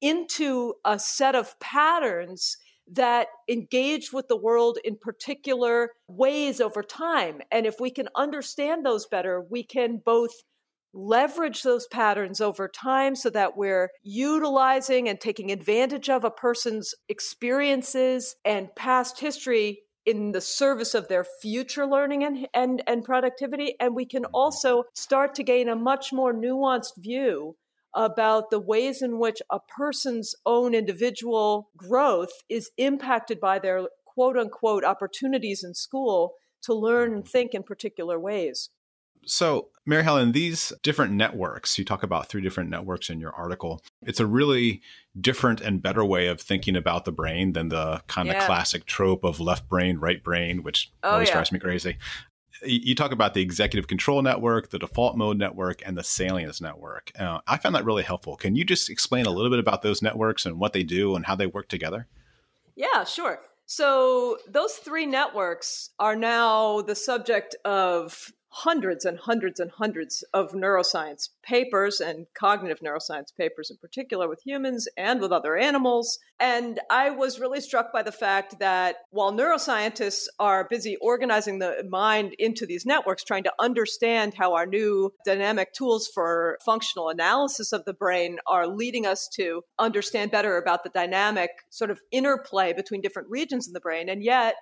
into 0.01 0.75
a 0.85 0.99
set 0.99 1.35
of 1.35 1.59
patterns 1.59 2.57
that 2.91 3.29
engage 3.49 4.13
with 4.13 4.29
the 4.29 4.37
world 4.37 4.79
in 4.85 4.97
particular 4.97 5.91
ways 6.07 6.61
over 6.61 6.83
time. 6.83 7.41
And 7.51 7.67
if 7.67 7.77
we 7.81 7.91
can 7.91 8.09
understand 8.17 8.87
those 8.87 9.07
better, 9.07 9.45
we 9.51 9.63
can 9.63 10.01
both 10.05 10.31
leverage 10.95 11.63
those 11.63 11.87
patterns 11.89 12.41
over 12.41 12.67
time 12.67 13.15
so 13.15 13.29
that 13.31 13.57
we're 13.57 13.91
utilizing 14.03 15.09
and 15.09 15.21
taking 15.21 15.51
advantage 15.51 16.09
of 16.09 16.25
a 16.25 16.31
person's 16.31 16.95
experiences 17.09 18.37
and 18.45 18.75
past 18.75 19.21
history 19.21 19.81
in 20.09 20.33
the 20.33 20.41
service 20.41 20.95
of 20.95 21.09
their 21.09 21.23
future 21.23 21.87
learning 21.87 22.25
and, 22.25 22.49
and, 22.55 22.83
and 22.87 23.05
productivity. 23.05 23.75
And 23.79 23.95
we 23.95 24.07
can 24.07 24.25
also 24.27 24.85
start 24.95 25.35
to 25.35 25.43
gain 25.43 25.69
a 25.69 25.77
much 25.77 26.15
more 26.15 26.33
nuanced 26.33 26.97
view 26.97 27.57
about 27.95 28.51
the 28.51 28.59
ways 28.59 29.03
in 29.03 29.19
which 29.19 29.43
a 29.51 29.61
person's 29.61 30.35
own 30.47 30.75
individual 30.75 31.69
growth 31.77 32.33
is 32.49 32.71
impacted 32.79 33.39
by 33.39 33.59
their 33.59 33.87
quote 34.07 34.39
unquote 34.39 34.83
opportunities 34.83 35.63
in 35.63 35.75
school 35.75 36.35
to 36.63 36.73
learn 36.73 37.13
and 37.13 37.29
think 37.29 37.53
in 37.53 37.63
particular 37.63 38.19
ways. 38.19 38.71
So, 39.27 39.69
Mary 39.89 40.05
Helen, 40.05 40.33
these 40.33 40.71
different 40.83 41.15
networks, 41.15 41.79
you 41.79 41.85
talk 41.85 42.03
about 42.03 42.29
three 42.29 42.43
different 42.43 42.69
networks 42.69 43.09
in 43.09 43.21
your 43.21 43.33
article. 43.33 43.83
It's 44.03 44.21
a 44.21 44.27
really 44.27 44.83
different 45.19 45.63
and 45.63 45.81
better 45.83 46.05
way 46.05 46.27
of 46.27 46.43
thinking 46.43 46.77
about 46.77 47.07
the 47.07 47.11
brain 47.11 47.55
than 47.55 47.71
the 47.71 48.03
kind 48.07 48.29
yeah. 48.29 48.35
of 48.35 48.45
classic 48.45 48.85
trope 48.85 49.25
of 49.25 49.41
left 49.41 49.67
brain, 49.67 49.97
right 49.97 50.23
brain, 50.23 50.63
which 50.63 50.93
oh, 51.03 51.13
always 51.13 51.29
yeah. 51.29 51.37
drives 51.37 51.53
me 51.53 51.59
crazy. 51.59 51.97
You 52.63 52.95
talk 52.95 53.13
about 53.13 53.33
the 53.33 53.41
executive 53.41 53.89
control 53.89 54.21
network, 54.21 54.69
the 54.69 54.79
default 54.79 55.17
mode 55.17 55.39
network, 55.39 55.81
and 55.87 55.97
the 55.97 56.05
salience 56.05 56.61
network. 56.61 57.11
Uh, 57.19 57.41
I 57.47 57.57
found 57.57 57.75
that 57.75 57.87
really 57.87 58.03
helpful. 58.03 58.37
Can 58.37 58.57
you 58.57 58.65
just 58.65 58.91
explain 58.91 59.25
a 59.25 59.31
little 59.31 59.51
bit 59.51 59.59
about 59.59 59.81
those 59.81 60.03
networks 60.03 60.45
and 60.45 60.59
what 60.59 60.75
they 60.75 60.83
do 60.83 61.17
and 61.17 61.25
how 61.25 61.35
they 61.35 61.47
work 61.47 61.69
together? 61.69 62.09
Yeah, 62.77 63.05
sure. 63.05 63.41
So, 63.65 64.39
those 64.49 64.75
three 64.75 65.07
networks 65.07 65.91
are 65.99 66.17
now 66.17 66.83
the 66.83 66.95
subject 66.95 67.55
of 67.65 68.33
hundreds 68.51 69.05
and 69.05 69.19
hundreds 69.19 69.61
and 69.61 69.71
hundreds 69.71 70.25
of 70.33 70.53
neuroscience 70.53 71.29
papers 71.43 72.01
and 72.01 72.27
cognitive 72.39 72.81
neuroscience 72.81 73.35
papers 73.37 73.71
in 73.71 73.77
particular 73.77 74.29
with 74.29 74.41
humans 74.45 74.89
and 74.97 75.21
with 75.21 75.33
other 75.33 75.57
animals. 75.57 76.19
And 76.41 76.81
I 76.91 77.11
was 77.11 77.41
really 77.41 77.61
struck 77.61 77.93
by 77.93 78.03
the 78.03 78.13
fact 78.13 78.59
that 78.61 78.97
while 79.11 79.33
neuroscientists 79.33 80.25
are 80.39 80.67
busy 80.69 80.97
organizing 81.01 81.59
the 81.59 81.85
mind 81.89 82.35
into 82.39 82.65
these 82.67 82.87
networks, 82.87 83.25
trying 83.25 83.45
to 83.45 83.53
understand 83.59 84.35
how 84.35 84.55
our 84.55 84.67
new 84.67 85.13
dynamic 85.25 85.73
tools 85.73 86.09
for 86.13 86.59
functional 86.65 87.09
analysis 87.09 87.73
of 87.73 87.85
the 87.85 87.95
brain 87.95 88.39
are 88.47 88.67
leading 88.67 89.07
us 89.07 89.29
to 89.35 89.63
understand 89.79 90.31
better 90.31 90.57
about 90.57 90.85
the 90.85 90.91
dynamic 90.91 91.51
sort 91.71 91.91
of 91.91 92.01
interplay 92.13 92.73
between 92.73 93.01
different 93.01 93.29
regions 93.31 93.67
in 93.67 93.73
the 93.73 93.81
brain. 93.81 94.09
And 94.09 94.23
yet, 94.23 94.55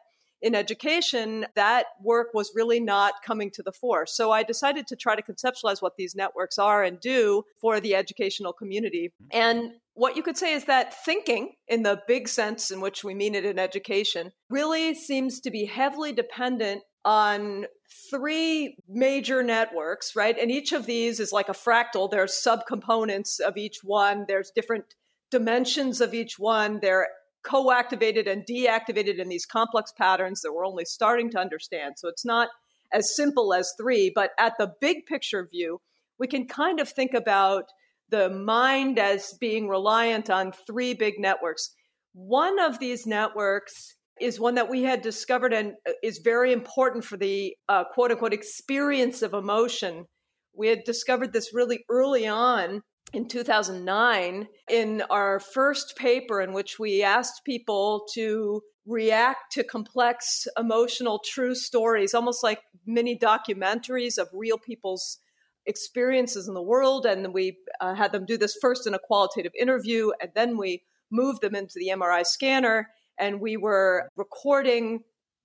in 0.43 0.55
education, 0.55 1.47
that 1.55 1.87
work 2.03 2.35
was 2.35 2.53
really 2.55 2.81
not 2.81 3.15
coming 3.25 3.51
to 3.53 3.63
the 3.63 3.73
fore. 3.73 4.07
So 4.07 4.31
I 4.31 4.43
decided 4.43 4.87
to 4.89 4.97
try 4.97 5.17
to 5.17 5.23
conceptualize 5.23 5.81
what 5.81 5.97
these 5.97 6.15
networks 6.15 6.59
are 6.59 6.83
and 6.83 7.01
do 7.01 7.45
for 7.61 7.81
the 7.81 7.95
educational 7.95 8.53
community. 8.53 9.13
And 9.33 9.73
what 9.95 10.17
you 10.17 10.23
could 10.23 10.37
say 10.37 10.53
is 10.53 10.67
that 10.67 11.05
thinking, 11.05 11.53
in 11.69 11.83
the 11.83 12.03
big 12.07 12.29
sense 12.29 12.71
in 12.71 12.81
which 12.81 13.03
we 13.03 13.15
mean 13.15 13.35
it 13.35 13.47
in 13.47 13.59
education, 13.59 14.33
really 14.51 14.95
seems 14.95 15.41
to 15.41 15.51
be 15.51 15.65
heavily 15.65 16.13
dependent 16.13 16.83
on 17.05 17.67
three 18.11 18.77
major 18.89 19.43
networks, 19.43 20.15
right? 20.15 20.37
And 20.39 20.51
each 20.51 20.73
of 20.73 20.87
these 20.87 21.19
is 21.19 21.33
like 21.33 21.49
a 21.49 21.53
fractal. 21.53 22.11
There's 22.11 22.33
subcomponents 22.33 23.41
of 23.41 23.57
each 23.57 23.79
one, 23.83 24.27
there's 24.29 24.51
different 24.55 24.95
dimensions 25.31 26.01
of 26.01 26.15
each 26.15 26.39
one. 26.39 26.81
There 26.81 27.09
co-activated 27.47 28.27
and 28.27 28.45
deactivated 28.45 29.19
in 29.19 29.29
these 29.29 29.47
complex 29.47 29.93
patterns 29.97 30.43
that 30.43 30.53
we're 30.53 30.67
only 30.67 30.85
starting 30.85 31.31
to 31.31 31.39
understand. 31.39 31.95
So 31.97 32.09
it's 32.09 32.25
not 32.25 32.49
as 32.93 33.15
simple 33.15 33.55
as 33.55 33.73
three, 33.79 34.13
but 34.15 34.33
at 34.39 34.55
the 34.59 34.73
big 34.81 35.07
picture 35.07 35.47
view, 35.51 35.81
we 36.19 36.27
can 36.27 36.47
kind 36.47 36.81
of 36.81 36.89
think 36.89 37.15
about 37.15 37.65
the 38.09 38.29
mind 38.31 38.99
as 38.99 39.35
being 39.41 39.69
reliant 39.69 40.31
on 40.31 40.53
three 40.53 40.95
big 40.95 41.15
networks. 41.19 41.71
One 42.13 42.59
of 42.59 42.79
these 42.79 43.07
networks 43.07 43.95
is 44.21 44.41
one 44.41 44.55
that 44.55 44.71
we 44.71 44.83
had 44.83 45.03
discovered 45.03 45.53
and 45.53 45.75
uh, 45.87 45.93
is 46.03 46.19
very 46.19 46.53
important 46.53 47.05
for 47.05 47.17
the 47.17 47.55
uh, 47.69 47.85
quote 47.85 48.11
unquote 48.11 48.33
experience 48.33 49.23
of 49.23 49.35
emotion. 49.35 50.07
We 50.55 50.69
had 50.69 50.85
discovered 50.85 51.33
this 51.33 51.53
really 51.53 51.85
early 51.91 52.27
on 52.27 52.83
in 53.13 53.29
2009 53.29 54.49
in 54.69 55.03
our 55.11 55.41
first 55.41 55.97
paper 55.97 56.41
in 56.41 56.53
which 56.53 56.79
we 56.79 57.03
asked 57.03 57.45
people 57.45 58.07
to 58.13 58.63
react 58.87 59.53
to 59.53 59.65
complex 59.65 60.47
emotional 60.59 61.21
true 61.25 61.55
stories 61.55 62.15
almost 62.15 62.43
like 62.43 62.61
mini 62.85 63.19
documentaries 63.19 64.19
of 64.19 64.29
real 64.33 64.59
people's 64.59 65.19
experiences 65.67 66.47
in 66.47 66.55
the 66.55 66.63
world 66.63 67.07
and 67.07 67.35
we 67.35 67.59
uh, 67.81 67.95
had 67.95 68.13
them 68.13 68.25
do 68.25 68.39
this 68.39 68.57
first 68.61 68.87
in 68.87 68.95
a 68.95 68.99
qualitative 68.99 69.53
interview 69.59 70.11
and 70.21 70.31
then 70.35 70.57
we 70.57 70.83
moved 71.11 71.41
them 71.41 71.55
into 71.55 71.75
the 71.77 71.89
MRI 71.89 72.25
scanner 72.25 72.89
and 73.19 73.41
we 73.41 73.57
were 73.57 74.09
recording 74.17 75.03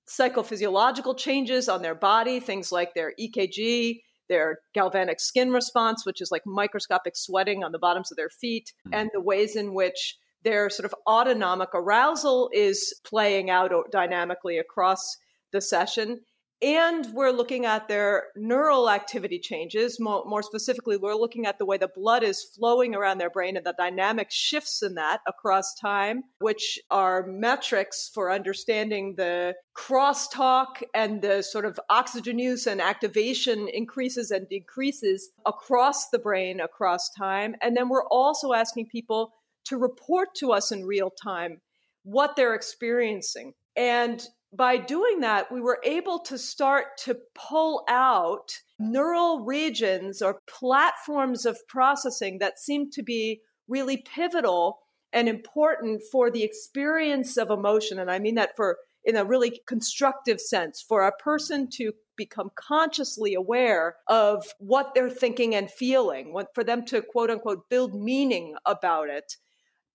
psychophysiological 0.07 1.17
changes 1.17 1.69
on 1.69 1.81
their 1.81 1.95
body 1.95 2.39
things 2.39 2.71
like 2.71 2.93
their 2.93 3.13
EKG 3.19 4.01
their 4.31 4.59
galvanic 4.73 5.19
skin 5.19 5.51
response, 5.51 6.05
which 6.05 6.21
is 6.21 6.31
like 6.31 6.43
microscopic 6.45 7.17
sweating 7.17 7.63
on 7.63 7.73
the 7.73 7.77
bottoms 7.77 8.11
of 8.11 8.17
their 8.17 8.29
feet, 8.29 8.71
mm-hmm. 8.87 8.93
and 8.95 9.09
the 9.13 9.21
ways 9.21 9.55
in 9.57 9.73
which 9.73 10.17
their 10.43 10.69
sort 10.69 10.85
of 10.85 10.95
autonomic 11.05 11.69
arousal 11.75 12.49
is 12.53 12.99
playing 13.03 13.49
out 13.49 13.71
dynamically 13.91 14.57
across 14.57 15.17
the 15.51 15.61
session. 15.61 16.21
And 16.61 17.07
we're 17.13 17.31
looking 17.31 17.65
at 17.65 17.87
their 17.87 18.25
neural 18.35 18.87
activity 18.87 19.39
changes. 19.39 19.99
More, 19.99 20.23
more, 20.25 20.43
specifically, 20.43 20.95
we're 20.95 21.15
looking 21.15 21.47
at 21.47 21.57
the 21.57 21.65
way 21.65 21.77
the 21.77 21.87
blood 21.87 22.23
is 22.23 22.43
flowing 22.43 22.93
around 22.93 23.17
their 23.17 23.31
brain 23.31 23.57
and 23.57 23.65
the 23.65 23.73
dynamic 23.75 24.29
shifts 24.29 24.83
in 24.83 24.93
that 24.93 25.21
across 25.27 25.73
time, 25.73 26.23
which 26.39 26.79
are 26.91 27.25
metrics 27.25 28.11
for 28.13 28.31
understanding 28.31 29.15
the 29.17 29.55
crosstalk 29.75 30.83
and 30.93 31.23
the 31.23 31.41
sort 31.41 31.65
of 31.65 31.79
oxygen 31.89 32.37
use 32.37 32.67
and 32.67 32.79
activation 32.79 33.67
increases 33.67 34.29
and 34.29 34.47
decreases 34.47 35.31
across 35.47 36.09
the 36.09 36.19
brain 36.19 36.59
across 36.59 37.09
time. 37.09 37.55
And 37.63 37.75
then 37.75 37.89
we're 37.89 38.07
also 38.07 38.53
asking 38.53 38.85
people 38.87 39.33
to 39.65 39.77
report 39.77 40.35
to 40.35 40.51
us 40.51 40.71
in 40.71 40.85
real 40.85 41.09
time 41.09 41.61
what 42.03 42.35
they're 42.35 42.55
experiencing. 42.55 43.53
And 43.75 44.27
by 44.53 44.77
doing 44.77 45.21
that, 45.21 45.51
we 45.51 45.61
were 45.61 45.79
able 45.83 46.19
to 46.19 46.37
start 46.37 46.97
to 47.05 47.17
pull 47.35 47.83
out 47.87 48.59
neural 48.79 49.45
regions 49.45 50.21
or 50.21 50.41
platforms 50.47 51.45
of 51.45 51.57
processing 51.67 52.39
that 52.39 52.59
seem 52.59 52.89
to 52.91 53.03
be 53.03 53.41
really 53.67 53.97
pivotal 53.97 54.79
and 55.13 55.29
important 55.29 56.01
for 56.11 56.29
the 56.29 56.43
experience 56.43 57.37
of 57.37 57.49
emotion. 57.49 57.99
And 57.99 58.11
I 58.11 58.19
mean 58.19 58.35
that 58.35 58.55
for 58.55 58.77
in 59.03 59.15
a 59.15 59.25
really 59.25 59.61
constructive 59.65 60.39
sense, 60.39 60.81
for 60.81 61.01
a 61.01 61.11
person 61.11 61.67
to 61.67 61.91
become 62.15 62.51
consciously 62.55 63.33
aware 63.33 63.95
of 64.07 64.45
what 64.59 64.93
they're 64.93 65.09
thinking 65.09 65.55
and 65.55 65.71
feeling, 65.71 66.35
for 66.53 66.63
them 66.63 66.85
to 66.85 67.01
quote 67.01 67.31
unquote 67.31 67.67
build 67.69 67.95
meaning 67.95 68.55
about 68.65 69.09
it. 69.09 69.37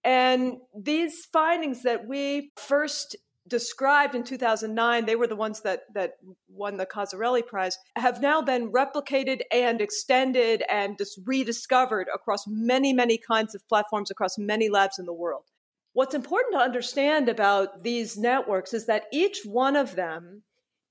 And 0.02 0.58
these 0.76 1.24
findings 1.26 1.82
that 1.82 2.06
we 2.06 2.52
first 2.56 3.16
described 3.48 4.14
in 4.14 4.24
2009 4.24 5.04
they 5.04 5.16
were 5.16 5.26
the 5.26 5.36
ones 5.36 5.60
that 5.60 5.82
that 5.94 6.14
won 6.48 6.76
the 6.76 6.86
Cozzarelli 6.86 7.46
prize 7.46 7.78
have 7.96 8.20
now 8.20 8.42
been 8.42 8.72
replicated 8.72 9.40
and 9.52 9.80
extended 9.80 10.62
and 10.70 10.98
just 10.98 11.20
rediscovered 11.24 12.08
across 12.14 12.44
many 12.46 12.92
many 12.92 13.18
kinds 13.18 13.54
of 13.54 13.66
platforms 13.68 14.10
across 14.10 14.38
many 14.38 14.68
labs 14.68 14.98
in 14.98 15.06
the 15.06 15.12
world. 15.12 15.44
What's 15.92 16.14
important 16.14 16.54
to 16.54 16.60
understand 16.60 17.28
about 17.28 17.82
these 17.82 18.18
networks 18.18 18.74
is 18.74 18.86
that 18.86 19.04
each 19.12 19.40
one 19.44 19.76
of 19.76 19.96
them 19.96 20.42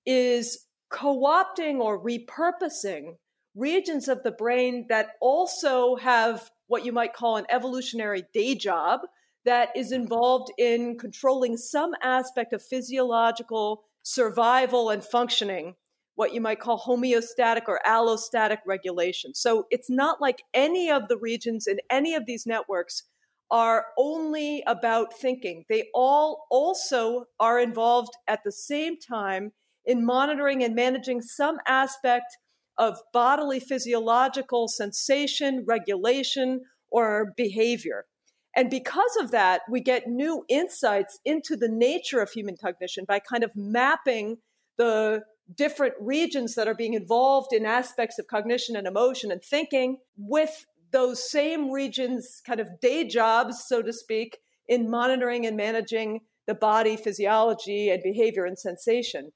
is 0.06 0.66
co-opting 0.90 1.80
or 1.80 2.04
repurposing 2.04 3.18
regions 3.56 4.08
of 4.08 4.24
the 4.24 4.32
brain 4.32 4.86
that 4.90 5.10
also 5.22 5.96
have 5.96 6.50
what 6.68 6.86
you 6.86 6.92
might 6.92 7.14
call 7.14 7.38
an 7.38 7.46
evolutionary 7.50 8.24
day 8.34 8.56
job 8.56 9.02
that 9.46 9.70
is 9.76 9.92
involved 9.92 10.52
in 10.58 10.98
controlling 10.98 11.56
some 11.56 11.92
aspect 12.02 12.52
of 12.52 12.64
physiological 12.64 13.84
survival 14.04 14.90
and 14.90 15.04
functioning, 15.04 15.76
what 16.16 16.34
you 16.34 16.42
might 16.42 16.60
call 16.60 16.80
homeostatic 16.80 17.64
or 17.68 17.80
allostatic 17.86 18.58
regulation. 18.66 19.34
So 19.34 19.66
it's 19.70 19.90
not 19.90 20.22
like 20.22 20.44
any 20.54 20.90
of 20.90 21.08
the 21.08 21.18
regions 21.18 21.68
in 21.68 21.78
any 21.90 22.16
of 22.16 22.26
these 22.26 22.46
networks 22.46 23.04
are 23.52 23.86
only 23.98 24.64
about 24.66 25.14
thinking. 25.14 25.66
They 25.70 25.90
all 25.94 26.48
also 26.50 27.26
are 27.40 27.60
involved 27.60 28.14
at 28.28 28.40
the 28.44 28.52
same 28.52 28.98
time 29.00 29.52
in 29.86 30.06
monitoring 30.06 30.64
and 30.64 30.74
managing 30.74 31.22
some 31.22 31.58
aspect 31.68 32.38
of 32.78 32.98
bodily 33.14 33.60
physiological 33.60 34.68
sensation, 34.68 35.64
regulation, 35.68 36.62
or 36.90 37.34
behavior. 37.38 38.06
And 38.56 38.70
because 38.70 39.18
of 39.20 39.32
that, 39.32 39.62
we 39.70 39.82
get 39.82 40.08
new 40.08 40.46
insights 40.48 41.20
into 41.26 41.58
the 41.58 41.68
nature 41.68 42.22
of 42.22 42.32
human 42.32 42.56
cognition 42.56 43.04
by 43.06 43.20
kind 43.20 43.44
of 43.44 43.56
mapping 43.56 44.38
the 44.78 45.24
different 45.54 45.94
regions 46.00 46.56
that 46.56 46.68
are 46.68 46.74
being 46.74 46.94
involved 46.94 47.54
in 47.54 47.66
aspects 47.66 48.18
of 48.18 48.28
cognition 48.28 48.76
and 48.76 48.88
emotion 48.88 49.32
and 49.32 49.44
thinking 49.44 49.98
with 50.18 50.66
those 50.92 51.30
same 51.30 51.70
regions, 51.70 52.42
kind 52.46 52.60
of 52.60 52.80
day 52.80 53.06
jobs, 53.06 53.66
so 53.68 53.82
to 53.82 53.92
speak, 53.92 54.38
in 54.68 54.90
monitoring 54.90 55.46
and 55.46 55.58
managing 55.58 56.22
the 56.48 56.56
body 56.56 56.96
physiology 56.96 57.90
and 57.90 58.02
behavior 58.02 58.46
and 58.46 58.58
sensation. 58.58 59.32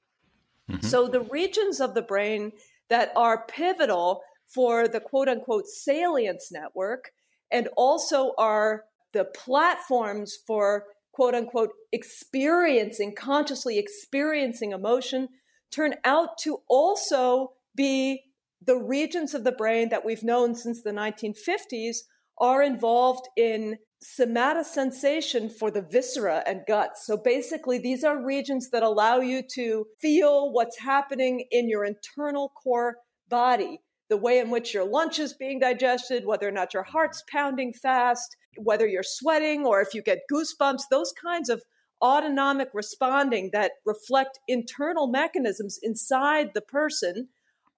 Mm-hmm. 0.70 0.86
So 0.86 1.08
the 1.08 1.20
regions 1.20 1.80
of 1.80 1.94
the 1.94 2.02
brain 2.02 2.52
that 2.88 3.12
are 3.14 3.44
pivotal 3.46 4.22
for 4.46 4.88
the 4.88 5.00
quote 5.00 5.28
unquote 5.28 5.66
salience 5.66 6.50
network 6.50 7.12
and 7.50 7.68
also 7.76 8.32
are 8.38 8.84
the 9.12 9.24
platforms 9.24 10.38
for 10.46 10.84
quote 11.12 11.34
unquote 11.34 11.70
experiencing, 11.92 13.14
consciously 13.14 13.78
experiencing 13.78 14.72
emotion 14.72 15.28
turn 15.70 15.94
out 16.04 16.38
to 16.38 16.58
also 16.68 17.52
be 17.76 18.22
the 18.62 18.76
regions 18.76 19.34
of 19.34 19.44
the 19.44 19.52
brain 19.52 19.88
that 19.88 20.04
we've 20.04 20.22
known 20.22 20.54
since 20.54 20.82
the 20.82 20.90
1950s 20.90 21.98
are 22.38 22.62
involved 22.62 23.28
in 23.36 23.78
somatosensation 24.02 25.52
for 25.52 25.70
the 25.70 25.82
viscera 25.82 26.42
and 26.46 26.62
guts. 26.66 27.06
So 27.06 27.16
basically, 27.16 27.78
these 27.78 28.02
are 28.02 28.24
regions 28.24 28.70
that 28.70 28.82
allow 28.82 29.20
you 29.20 29.42
to 29.54 29.86
feel 30.00 30.52
what's 30.52 30.78
happening 30.78 31.44
in 31.50 31.68
your 31.68 31.84
internal 31.84 32.50
core 32.50 32.96
body, 33.28 33.80
the 34.10 34.16
way 34.16 34.38
in 34.38 34.50
which 34.50 34.74
your 34.74 34.84
lunch 34.84 35.18
is 35.18 35.32
being 35.32 35.60
digested, 35.60 36.26
whether 36.26 36.46
or 36.46 36.52
not 36.52 36.74
your 36.74 36.82
heart's 36.82 37.24
pounding 37.30 37.72
fast, 37.72 38.36
whether 38.56 38.86
you're 38.86 39.02
sweating 39.02 39.64
or 39.64 39.80
if 39.80 39.94
you 39.94 40.02
get 40.02 40.24
goosebumps, 40.30 40.82
those 40.90 41.12
kinds 41.12 41.48
of 41.48 41.62
autonomic 42.02 42.68
responding 42.74 43.50
that 43.52 43.72
reflect 43.86 44.38
internal 44.48 45.06
mechanisms 45.06 45.78
inside 45.82 46.50
the 46.52 46.60
person 46.60 47.28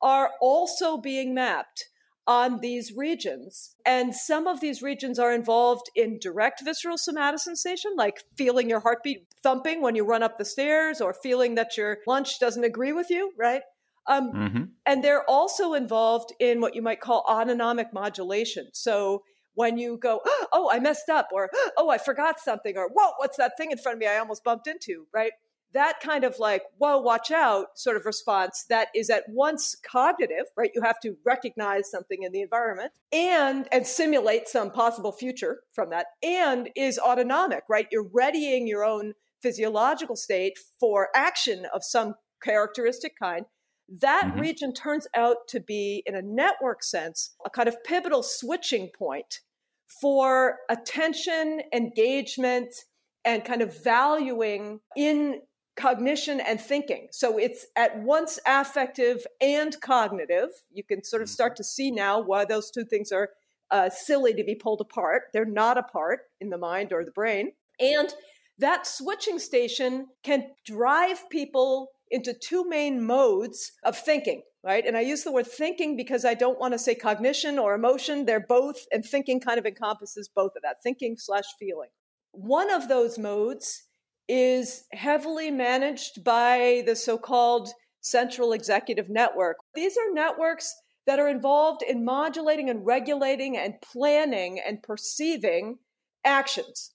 are 0.01 0.31
also 0.41 0.97
being 0.97 1.35
mapped 1.35 1.89
on 2.27 2.61
these 2.61 2.93
regions. 2.93 3.75
And 3.85 4.15
some 4.15 4.47
of 4.47 4.61
these 4.61 4.81
regions 4.81 5.19
are 5.19 5.33
involved 5.33 5.91
in 5.95 6.19
direct 6.19 6.63
visceral 6.65 6.97
somatosensation, 6.97 7.97
like 7.97 8.23
feeling 8.37 8.71
your 8.71 8.81
heartbeat 8.81 9.27
thumping 9.43 9.83
when 9.83 9.97
you 9.97 10.05
run 10.05 10.23
up 10.23 10.39
the 10.39 10.45
stairs 10.45 11.01
or 11.01 11.13
feeling 11.13 11.57
that 11.57 11.77
your 11.77 11.99
lunch 12.07 12.39
doesn't 12.39 12.65
agree 12.65 12.93
with 12.93 13.11
you, 13.11 13.33
right? 13.37 13.63
Um, 14.07 14.33
mm-hmm. 14.33 14.63
And 14.87 15.05
they're 15.05 15.29
also 15.29 15.75
involved 15.75 16.33
in 16.41 16.61
what 16.61 16.75
you 16.75 16.83
might 16.83 17.01
call 17.01 17.25
autonomic 17.29 17.93
modulation. 17.93 18.69
So 18.73 19.23
when 19.55 19.79
you 19.79 19.99
go, 19.99 20.21
oh, 20.53 20.71
I 20.73 20.79
messed 20.79 21.09
up, 21.09 21.29
or 21.33 21.51
oh, 21.77 21.91
I 21.91 21.99
forgot 21.99 22.41
something, 22.41 22.77
or 22.77 22.89
whoa, 22.89 23.13
what's 23.19 23.37
that 23.37 23.53
thing 23.57 23.71
in 23.71 23.79
front 23.79 23.97
of 23.97 24.01
me 24.01 24.07
I 24.07 24.19
almost 24.19 24.45
bumped 24.45 24.67
into, 24.67 25.07
right? 25.13 25.33
that 25.73 26.01
kind 26.01 26.25
of 26.25 26.39
like, 26.39 26.63
whoa, 26.79 26.99
watch 26.99 27.31
out 27.31 27.79
sort 27.79 27.97
of 27.97 28.07
response 28.07 28.65
that 28.69 28.89
is 28.95 29.11
at 29.11 29.25
once 29.29 29.77
cognitive, 29.87 30.47
right? 30.57 30.71
You 30.75 30.83
have 30.83 31.01
to 31.01 31.17
recognize 31.25 31.91
something 31.91 32.23
in 32.23 32.33
the 32.33 32.43
environment 32.43 32.93
and 33.13 33.69
and 33.73 33.87
simulate 33.87 34.49
some 34.49 34.71
possible 34.71 35.13
future 35.13 35.61
from 35.73 35.91
that, 35.91 36.07
and 36.23 36.71
is 36.77 36.99
autonomic, 36.99 37.65
right? 37.69 37.87
You're 37.91 38.09
readying 38.13 38.67
your 38.67 38.85
own 38.85 39.15
physiological 39.43 40.17
state 40.17 40.59
for 40.79 41.09
action 41.15 41.67
of 41.75 41.83
some 41.83 42.15
characteristic 42.43 43.15
kind. 43.19 43.47
That 44.01 44.25
mm-hmm. 44.25 44.41
region 44.41 44.73
turns 44.73 45.07
out 45.15 45.49
to 45.49 45.61
be, 45.61 46.03
in 46.07 46.15
a 46.15 46.23
network 46.23 46.83
sense, 46.83 47.35
a 47.45 47.51
kind 47.51 47.69
of 47.69 47.83
pivotal 47.85 48.23
switching 48.23 48.89
point 48.89 49.41
for 50.01 50.57
attention, 50.71 51.61
engagement, 51.75 52.75
and 53.25 53.45
kind 53.45 53.61
of 53.61 53.83
valuing 53.85 54.81
in 54.97 55.43
cognition 55.77 56.41
and 56.41 56.61
thinking. 56.61 57.09
So 57.11 57.39
it's 57.39 57.67
at 57.77 58.01
once 58.01 58.39
affective 58.47 59.27
and 59.41 59.79
cognitive. 59.81 60.51
You 60.73 60.85
can 60.85 61.05
sort 61.05 61.23
of 61.23 61.29
start 61.29 61.57
to 61.57 61.65
see 61.65 61.91
now 61.91 62.21
why 62.21 62.45
those 62.47 62.71
two 62.71 62.85
things 62.85 63.13
are 63.13 63.31
uh, 63.71 63.91
silly 63.91 64.35
to 64.35 64.45
be 64.45 64.55
pulled 64.55 64.81
apart. 64.81 65.25
They're 65.33 65.45
not 65.45 65.77
apart 65.79 66.21
in 66.41 66.51
the 66.51 66.59
mind 66.59 66.93
or 66.93 67.05
the 67.05 67.11
brain. 67.11 67.53
And 67.79 68.13
that 68.59 68.87
switching 68.87 69.39
station 69.39 70.09
can 70.23 70.51
drive 70.65 71.29
people 71.31 71.89
into 72.13 72.35
two 72.35 72.69
main 72.69 73.05
modes 73.05 73.73
of 73.83 73.97
thinking, 73.97 74.43
right? 74.63 74.87
And 74.87 74.97
I 74.97 75.01
use 75.01 75.25
the 75.25 75.33
word 75.33 75.47
thinking 75.47 75.97
because 75.97 76.25
I 76.25 76.35
don't 76.35 76.61
want 76.61 76.75
to 76.75 76.79
say 76.79 76.95
cognition 76.95 77.59
or 77.59 77.75
emotion. 77.75 78.27
They're 78.27 78.47
both, 78.47 78.87
and 78.93 79.05
thinking 79.05 79.41
kind 79.41 79.59
of 79.59 79.67
encompasses 79.67 80.29
both 80.29 80.53
of 80.55 80.63
that 80.63 80.77
thinking 80.83 81.17
slash 81.19 81.47
feeling. 81.59 81.89
One 82.33 82.71
of 82.71 82.89
those 82.89 83.19
modes 83.19 83.85
is 84.29 84.85
heavily 84.93 85.51
managed 85.51 86.23
by 86.23 86.85
the 86.87 86.95
so 86.95 87.19
called 87.19 87.71
Central 88.03 88.53
Executive 88.53 89.09
Network. 89.09 89.57
These 89.75 89.97
are 89.97 90.13
networks 90.13 90.75
that 91.07 91.19
are 91.19 91.29
involved 91.29 91.83
in 91.83 92.05
modulating 92.05 92.71
and 92.71 92.87
regulating 92.87 93.57
and 93.57 93.75
planning 93.81 94.61
and 94.65 94.83
perceiving 94.83 95.79
actions. 96.25 96.93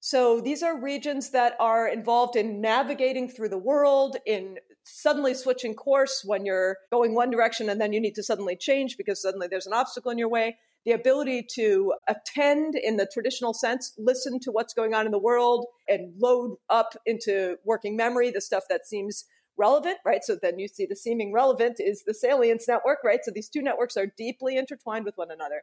So 0.00 0.40
these 0.40 0.62
are 0.62 0.80
regions 0.80 1.30
that 1.30 1.54
are 1.58 1.88
involved 1.88 2.36
in 2.36 2.60
navigating 2.60 3.28
through 3.28 3.48
the 3.48 3.58
world, 3.58 4.16
in 4.26 4.58
suddenly 4.84 5.34
switching 5.34 5.74
course 5.74 6.22
when 6.24 6.46
you're 6.46 6.76
going 6.90 7.14
one 7.14 7.30
direction 7.30 7.68
and 7.68 7.80
then 7.80 7.92
you 7.92 8.00
need 8.00 8.14
to 8.14 8.22
suddenly 8.22 8.56
change 8.56 8.96
because 8.96 9.20
suddenly 9.20 9.46
there's 9.46 9.66
an 9.66 9.72
obstacle 9.74 10.10
in 10.10 10.16
your 10.16 10.30
way 10.30 10.56
the 10.88 10.92
ability 10.92 11.46
to 11.54 11.92
attend 12.08 12.74
in 12.74 12.96
the 12.96 13.06
traditional 13.12 13.52
sense, 13.52 13.92
listen 13.98 14.40
to 14.40 14.50
what's 14.50 14.72
going 14.72 14.94
on 14.94 15.04
in 15.04 15.12
the 15.12 15.18
world, 15.18 15.66
and 15.86 16.14
load 16.18 16.56
up 16.70 16.94
into 17.04 17.56
working 17.64 17.94
memory 17.96 18.30
the 18.30 18.40
stuff 18.40 18.64
that 18.70 18.86
seems 18.86 19.24
relevant, 19.58 19.98
right? 20.06 20.22
So 20.22 20.38
then 20.40 20.58
you 20.58 20.66
see 20.66 20.86
the 20.86 20.96
seeming 20.96 21.32
relevant 21.32 21.76
is 21.78 22.04
the 22.06 22.14
salience 22.14 22.66
network, 22.66 22.98
right? 23.04 23.20
So 23.22 23.30
these 23.34 23.50
two 23.50 23.60
networks 23.60 23.96
are 23.96 24.06
deeply 24.16 24.56
intertwined 24.56 25.04
with 25.04 25.16
one 25.16 25.30
another. 25.30 25.62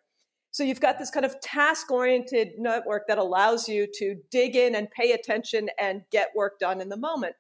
So 0.55 0.63
you've 0.63 0.79
got 0.79 0.99
this 0.99 1.09
kind 1.09 1.25
of 1.25 1.37
task 1.41 1.91
oriented 1.91 2.51
network 2.57 3.09
that 3.09 3.17
allows 3.17 3.67
you 3.67 3.87
to 3.95 4.15
dig 4.31 4.55
in 4.55 4.73
and 4.73 4.89
pay 4.89 5.11
attention 5.11 5.67
and 5.77 6.03
get 6.13 6.29
work 6.33 6.59
done 6.59 6.79
in 6.79 6.87
the 6.87 6.95
moment. 6.95 7.35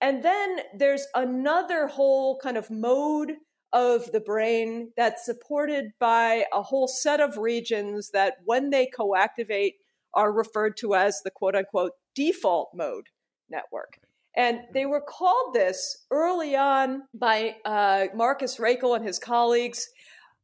And 0.00 0.24
then 0.24 0.60
there's 0.74 1.06
another 1.14 1.88
whole 1.88 2.38
kind 2.38 2.56
of 2.56 2.70
mode 2.70 3.32
of 3.74 4.10
the 4.12 4.20
brain 4.20 4.92
that's 4.96 5.26
supported 5.26 5.90
by 6.00 6.46
a 6.54 6.62
whole 6.62 6.88
set 6.88 7.20
of 7.20 7.36
regions 7.36 8.12
that, 8.14 8.36
when 8.46 8.70
they 8.70 8.88
coactivate, 8.98 9.74
are 10.14 10.32
referred 10.32 10.78
to 10.78 10.94
as 10.94 11.20
the 11.20 11.30
quote 11.30 11.54
unquote 11.54 11.92
default 12.14 12.70
mode 12.74 13.08
network. 13.50 13.98
And 14.34 14.60
they 14.72 14.86
were 14.86 15.02
called 15.02 15.52
this 15.52 16.06
early 16.10 16.56
on 16.56 17.02
by 17.12 17.56
uh, 17.66 18.06
Marcus 18.14 18.56
Raichle 18.56 18.96
and 18.96 19.04
his 19.04 19.18
colleagues, 19.18 19.90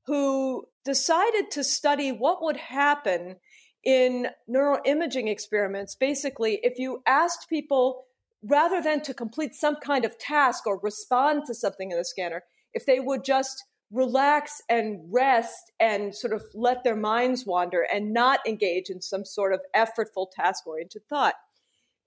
who 0.09 0.65
decided 0.87 1.51
to 1.51 1.63
study 1.63 2.11
what 2.11 2.43
would 2.43 2.57
happen 2.57 3.37
in 3.85 4.27
neuroimaging 4.51 5.29
experiments. 5.29 5.95
Basically, 5.95 6.59
if 6.63 6.79
you 6.79 7.03
asked 7.07 7.49
people, 7.49 8.07
rather 8.43 8.83
than 8.83 9.03
to 9.03 9.13
complete 9.13 9.55
some 9.55 9.77
kind 9.77 10.07
of 10.07 10.19
task 10.19 10.67
or 10.67 10.81
respond 10.83 11.43
to 11.47 11.55
something 11.55 11.91
in 11.93 11.99
the 11.99 12.05
scanner, 12.05 12.43
if 12.73 12.87
they 12.87 13.01
would 13.01 13.23
just 13.23 13.65
relax 13.93 14.63
and 14.69 15.01
rest 15.11 15.73
and 15.79 16.15
sort 16.15 16.33
of 16.33 16.43
let 16.55 16.85
their 16.85 16.97
minds 16.97 17.45
wander 17.45 17.83
and 17.83 18.13
not 18.13 18.41
engage 18.47 18.89
in 18.89 19.03
some 19.03 19.27
sort 19.27 19.53
of 19.53 19.61
effortful 19.77 20.27
task 20.35 20.67
oriented 20.67 21.03
thought. 21.09 21.35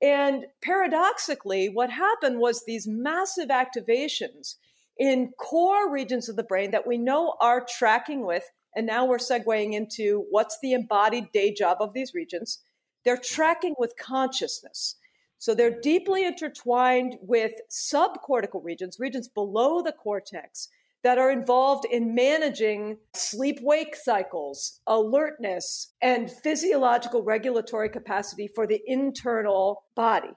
And 0.02 0.46
paradoxically, 0.64 1.70
what 1.70 1.92
happened 1.92 2.40
was 2.40 2.64
these 2.66 2.88
massive 2.88 3.50
activations 3.50 4.56
in 4.98 5.32
core 5.38 5.92
regions 5.92 6.30
of 6.30 6.36
the 6.36 6.44
brain 6.44 6.72
that 6.72 6.88
we 6.88 6.98
know 6.98 7.36
are 7.40 7.66
tracking 7.66 8.26
with, 8.26 8.44
and 8.76 8.86
now 8.86 9.06
we're 9.06 9.18
segueing 9.18 9.74
into 9.74 10.26
what's 10.30 10.58
the 10.62 10.74
embodied 10.74 11.32
day 11.32 11.54
job 11.54 11.78
of 11.80 11.94
these 11.94 12.14
regions. 12.14 12.64
They're 13.04 13.18
tracking 13.18 13.76
with 13.78 13.94
consciousness. 13.98 14.96
So 15.38 15.56
they're 15.56 15.80
deeply 15.82 16.24
intertwined 16.24 17.18
with 17.22 17.54
subcortical 17.70 18.64
regions, 18.64 19.00
regions 19.00 19.28
below 19.28 19.82
the 19.82 19.92
cortex 19.92 20.70
that 21.04 21.18
are 21.18 21.32
involved 21.32 21.86
in 21.86 22.14
managing 22.14 22.98
sleep 23.16 23.58
wake 23.62 23.96
cycles, 23.96 24.82
alertness, 24.86 25.94
and 26.02 26.30
physiological 26.30 27.24
regulatory 27.24 27.90
capacity 27.90 28.48
for 28.48 28.68
the 28.68 28.82
internal 28.86 29.84
body. 29.96 30.30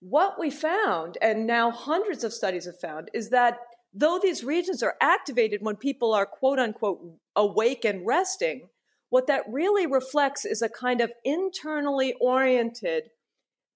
What 0.00 0.38
we 0.38 0.50
found, 0.50 1.18
and 1.20 1.46
now 1.46 1.72
hundreds 1.72 2.22
of 2.22 2.32
studies 2.32 2.66
have 2.66 2.78
found, 2.78 3.10
is 3.12 3.30
that 3.30 3.58
though 3.94 4.18
these 4.20 4.42
regions 4.42 4.82
are 4.82 4.96
activated 5.00 5.62
when 5.62 5.76
people 5.76 6.12
are 6.12 6.26
quote 6.26 6.58
unquote 6.58 7.00
awake 7.36 7.84
and 7.84 8.04
resting, 8.04 8.68
what 9.08 9.28
that 9.28 9.44
really 9.48 9.86
reflects 9.86 10.44
is 10.44 10.60
a 10.60 10.68
kind 10.68 11.00
of 11.00 11.12
internally 11.24 12.14
oriented 12.20 13.04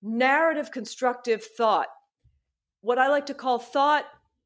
narrative 0.02 0.70
constructive 0.72 1.44
thought, 1.56 1.88
what 2.80 2.98
I 2.98 3.08
like 3.08 3.26
to 3.26 3.34
call 3.34 3.58
thought 3.58 4.04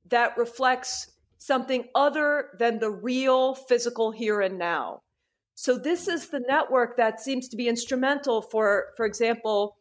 that 0.08 0.36
reflects 0.36 1.10
something 1.38 1.84
other 1.94 2.50
than 2.58 2.78
the 2.78 2.90
real 2.90 3.54
physical 3.54 4.10
here 4.10 4.40
and 4.40 4.58
now. 4.58 5.00
So 5.54 5.78
this 5.78 6.08
is 6.08 6.28
the 6.28 6.40
network 6.40 6.96
that 6.96 7.20
seems 7.20 7.48
to 7.48 7.56
be 7.56 7.68
instrumental 7.68 8.42
for, 8.42 8.86
for 8.96 9.06
example, 9.06 9.76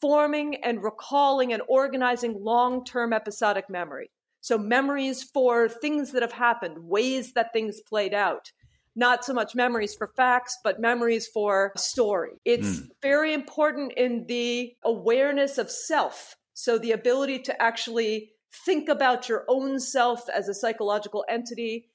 forming 0.00 0.56
and 0.56 0.82
recalling 0.82 1.52
and 1.52 1.62
organizing 1.68 2.42
long-term 2.42 3.12
episodic 3.12 3.70
memory. 3.70 4.10
So 4.44 4.58
memories 4.58 5.22
for 5.22 5.70
things 5.70 6.12
that 6.12 6.20
have 6.20 6.32
happened, 6.32 6.76
ways 6.86 7.32
that 7.32 7.54
things 7.54 7.80
played 7.80 8.12
out, 8.12 8.52
not 8.94 9.24
so 9.24 9.32
much 9.32 9.54
memories 9.54 9.94
for 9.94 10.06
facts, 10.06 10.58
but 10.62 10.78
memories 10.78 11.26
for 11.26 11.72
story. 11.78 12.32
It's 12.44 12.80
mm. 12.80 12.88
very 13.00 13.32
important 13.32 13.94
in 13.94 14.26
the 14.26 14.74
awareness 14.84 15.56
of 15.56 15.70
self. 15.70 16.36
So 16.52 16.76
the 16.76 16.92
ability 16.92 17.38
to 17.38 17.62
actually 17.62 18.32
think 18.66 18.90
about 18.90 19.30
your 19.30 19.46
own 19.48 19.80
self 19.80 20.28
as 20.28 20.46
a 20.46 20.54
psychological 20.54 21.24
entity, 21.26 21.88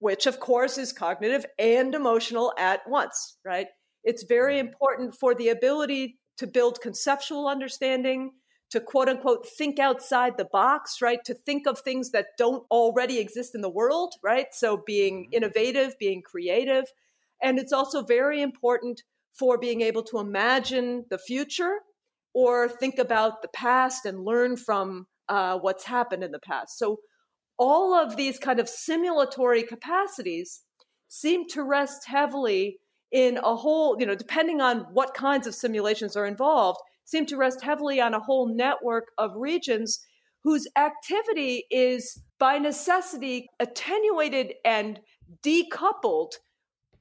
which 0.00 0.26
of 0.26 0.40
course 0.40 0.78
is 0.78 0.92
cognitive 0.92 1.46
and 1.60 1.94
emotional 1.94 2.52
at 2.58 2.80
once, 2.88 3.36
right? 3.44 3.68
It's 4.02 4.24
very 4.24 4.58
hmm. 4.58 4.66
important 4.66 5.14
for 5.14 5.32
the 5.32 5.50
ability 5.50 6.18
to 6.38 6.48
build 6.48 6.80
conceptual 6.80 7.46
understanding, 7.46 8.32
to 8.70 8.80
quote 8.80 9.08
unquote 9.08 9.46
think 9.46 9.78
outside 9.78 10.36
the 10.36 10.44
box, 10.44 11.00
right? 11.00 11.24
To 11.24 11.34
think 11.34 11.66
of 11.66 11.78
things 11.78 12.10
that 12.10 12.36
don't 12.38 12.64
already 12.70 13.18
exist 13.18 13.54
in 13.54 13.60
the 13.60 13.70
world, 13.70 14.14
right? 14.22 14.46
So 14.52 14.82
being 14.84 15.24
mm-hmm. 15.24 15.34
innovative, 15.34 15.98
being 15.98 16.22
creative. 16.22 16.84
And 17.42 17.58
it's 17.58 17.72
also 17.72 18.02
very 18.02 18.40
important 18.42 19.02
for 19.32 19.58
being 19.58 19.80
able 19.80 20.02
to 20.04 20.18
imagine 20.18 21.04
the 21.10 21.18
future 21.18 21.78
or 22.32 22.68
think 22.68 22.98
about 22.98 23.42
the 23.42 23.48
past 23.48 24.06
and 24.06 24.24
learn 24.24 24.56
from 24.56 25.06
uh, 25.28 25.58
what's 25.58 25.84
happened 25.84 26.24
in 26.24 26.32
the 26.32 26.38
past. 26.38 26.78
So 26.78 27.00
all 27.56 27.94
of 27.94 28.16
these 28.16 28.38
kind 28.38 28.58
of 28.58 28.68
simulatory 28.68 29.62
capacities 29.62 30.62
seem 31.08 31.46
to 31.48 31.62
rest 31.62 32.06
heavily 32.06 32.78
in 33.12 33.38
a 33.38 33.54
whole, 33.54 33.96
you 34.00 34.06
know, 34.06 34.16
depending 34.16 34.60
on 34.60 34.80
what 34.92 35.14
kinds 35.14 35.46
of 35.46 35.54
simulations 35.54 36.16
are 36.16 36.26
involved, 36.26 36.80
seem 37.04 37.26
to 37.26 37.36
rest 37.36 37.62
heavily 37.62 38.00
on 38.00 38.14
a 38.14 38.20
whole 38.20 38.54
network 38.54 39.08
of 39.18 39.32
regions 39.36 40.00
whose 40.42 40.68
activity 40.76 41.64
is 41.70 42.20
by 42.38 42.58
necessity 42.58 43.48
attenuated 43.60 44.54
and 44.64 45.00
decoupled 45.42 46.32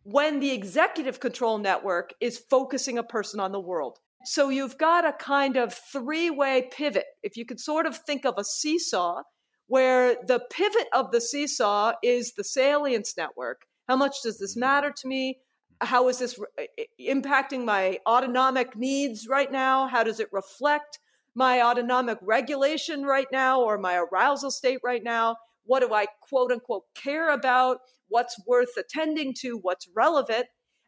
when 0.04 0.39
the 0.39 0.52
executive 0.52 1.20
control 1.20 1.58
network 1.58 2.13
is 2.22 2.44
focusing 2.50 2.98
a 2.98 3.04
person 3.04 3.39
on 3.39 3.52
the 3.52 3.60
world. 3.60 4.00
So 4.26 4.50
you've 4.50 4.78
got 4.78 5.06
a 5.06 5.13
kind 5.13 5.58
of 5.58 5.74
three 5.74 6.30
way 6.30 6.70
pivot. 6.72 7.06
If 7.22 7.36
you 7.36 7.46
could 7.46 7.60
sort 7.60 7.86
of 7.86 7.98
think 7.98 8.26
of 8.26 8.36
a 8.38 8.44
seesaw, 8.44 9.24
where 9.68 10.16
the 10.28 10.39
pivot 10.52 10.88
of 10.94 11.12
the 11.12 11.22
seesaw 11.22 11.94
is 12.04 12.34
the 12.34 12.44
salience 12.44 13.16
network. 13.18 13.66
How 13.88 13.96
much 13.96 14.22
does 14.22 14.38
this 14.38 14.54
mm-hmm. 14.54 14.60
matter 14.62 14.94
to 14.96 15.08
me? 15.08 15.39
How 15.86 16.08
is 16.10 16.19
this 16.19 16.39
re- 16.39 16.67
impacting 17.00 17.65
my 17.65 18.00
autonomic 18.08 18.76
needs 18.76 19.28
right 19.28 19.52
now? 19.52 19.88
How 19.88 20.04
does 20.04 20.19
it 20.19 20.30
reflect 20.32 21.00
my 21.36 21.62
autonomic 21.62 22.17
regulation 22.22 23.04
right 23.04 23.28
now 23.32 23.62
or 23.62 23.78
my 23.78 23.96
arousal 23.98 24.52
state 24.52 24.80
right 24.84 25.04
now? 25.04 25.38
What 25.65 25.80
do 25.80 25.93
I 25.93 26.08
quote 26.22 26.52
unquote 26.52 26.84
care 26.96 27.30
about? 27.30 27.78
What's 28.08 28.36
worth 28.46 28.78
attending 28.78 29.34
to? 29.39 29.58
What's 29.58 29.88
relevant? 29.96 30.46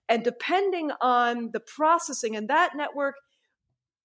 And 0.07 0.23
depending 0.23 0.91
on 1.01 1.49
the 1.53 1.59
processing 1.59 2.35
in 2.35 2.47
that 2.47 2.75
network, 2.75 3.15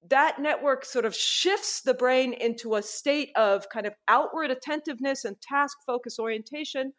that 0.08 0.40
network 0.40 0.84
sort 0.86 1.04
of 1.04 1.14
shifts 1.14 1.82
the 1.82 1.92
brain 1.92 2.32
into 2.32 2.76
a 2.76 2.82
state 2.82 3.30
of 3.36 3.68
kind 3.68 3.86
of 3.86 3.94
outward 4.08 4.50
attentiveness 4.50 5.26
and 5.26 5.38
task 5.42 5.76
focus 5.86 6.18
orientation, 6.18 6.94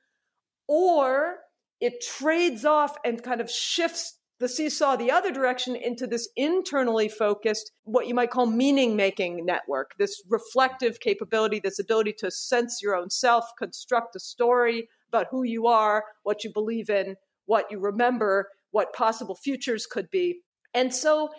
or 0.68 1.38
it 1.82 2.02
trades 2.02 2.64
off 2.64 2.96
and 3.04 3.22
kind 3.22 3.42
of 3.42 3.52
shifts 3.52 4.20
the 4.40 4.50
seesaw 4.50 4.96
the 4.96 5.12
other 5.12 5.32
direction 5.32 5.76
into 5.76 6.08
this 6.08 6.28
internally 6.36 7.08
focused, 7.08 7.72
what 7.84 8.08
you 8.08 8.16
might 8.16 8.32
call 8.32 8.48
meaning 8.48 8.96
making 8.96 9.46
network, 9.46 9.92
this 10.00 10.24
reflective 10.30 11.00
capability, 11.00 11.60
this 11.60 11.78
ability 11.78 12.14
to 12.14 12.32
sense 12.32 12.82
your 12.82 12.96
own 12.96 13.10
self, 13.10 13.46
construct 13.58 14.16
a 14.16 14.20
story 14.20 14.90
about 15.10 15.28
who 15.30 15.44
you 15.44 15.68
are, 15.68 16.04
what 16.24 16.44
you 16.44 16.52
believe 16.52 16.90
in, 16.90 17.16
what 17.46 17.66
you 17.70 17.80
remember, 17.80 18.50
what 18.72 18.94
possible 18.94 19.36
futures 19.36 19.86
could 19.86 20.10
be. 20.10 20.40
And 20.74 20.94
so, 20.94 21.30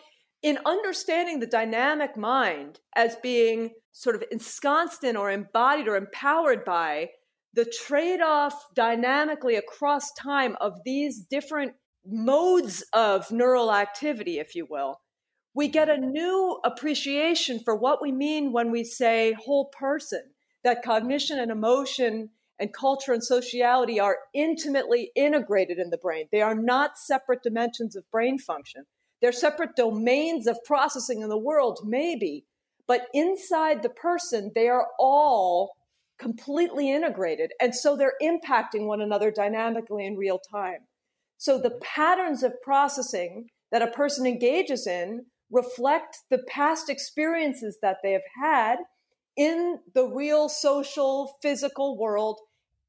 in 0.43 0.59
understanding 0.65 1.41
the 1.41 1.47
dynamic 1.47 2.17
mind 2.17 2.81
as 2.95 3.17
being 3.17 3.71
sort 3.93 4.17
of 4.17 4.25
ensconced 4.31 5.05
in 5.05 5.17
or 5.17 5.31
embodied 5.31 5.89
or 5.89 5.97
empowered 5.97 6.65
by 6.65 7.11
the 7.55 7.65
trade 7.65 8.21
off 8.21 8.75
dynamically 8.75 9.57
across 9.57 10.13
time 10.13 10.57
of 10.61 10.81
these 10.85 11.21
different 11.21 11.73
modes 12.07 12.85
of 12.93 13.31
neural 13.31 13.73
activity, 13.73 14.39
if 14.39 14.55
you 14.55 14.67
will, 14.69 15.01
we 15.55 15.69
get 15.69 15.89
a 15.89 15.99
new 15.99 16.59
appreciation 16.65 17.61
for 17.61 17.77
what 17.77 18.01
we 18.01 18.11
mean 18.11 18.53
when 18.53 18.71
we 18.71 18.85
say 18.85 19.35
whole 19.35 19.67
person, 19.67 20.23
that 20.65 20.83
cognition 20.83 21.39
and 21.39 21.51
emotion 21.51 22.31
and 22.59 22.73
culture 22.73 23.13
and 23.13 23.23
sociality 23.23 24.01
are 24.01 24.19
intimately 24.33 25.11
integrated 25.15 25.79
in 25.79 25.91
the 25.91 25.99
brain. 25.99 26.29
They 26.33 26.43
are 26.43 26.55
not 26.55 26.99
separate 26.99 27.43
dimensions 27.43 27.97
of 27.97 28.11
brain 28.11 28.39
function. 28.39 28.85
They're 29.21 29.33
separate 29.33 29.77
domains 29.77 30.47
of 30.47 30.59
processing 30.65 31.21
in 31.21 31.29
the 31.29 31.39
world, 31.39 31.81
maybe, 31.85 32.45
but 32.87 33.09
inside 33.13 33.83
the 33.83 33.89
person, 33.89 34.53
they 34.55 34.69
are 34.69 34.87
all 34.99 35.75
completely 36.23 36.91
integrated. 36.91 37.51
And 37.61 37.75
so 37.75 37.97
they're 37.97 38.15
impacting 38.23 38.87
one 38.87 39.01
another 39.01 39.31
dynamically 39.31 40.07
in 40.07 40.17
real 40.17 40.39
time. 40.39 40.87
So 41.37 41.59
the 41.59 41.79
patterns 41.83 42.45
of 42.45 42.55
processing 42.63 43.49
that 43.73 43.83
a 43.83 43.89
person 43.89 44.27
engages 44.27 44.87
in 44.87 45.27
reflect 45.51 46.19
the 46.31 46.43
past 46.49 46.89
experiences 46.89 47.79
that 47.83 47.99
they 48.03 48.13
have 48.13 48.23
had 48.41 48.77
in 49.37 49.79
the 49.95 50.07
real 50.07 50.49
social, 50.49 51.37
physical 51.43 51.99
world 51.99 52.39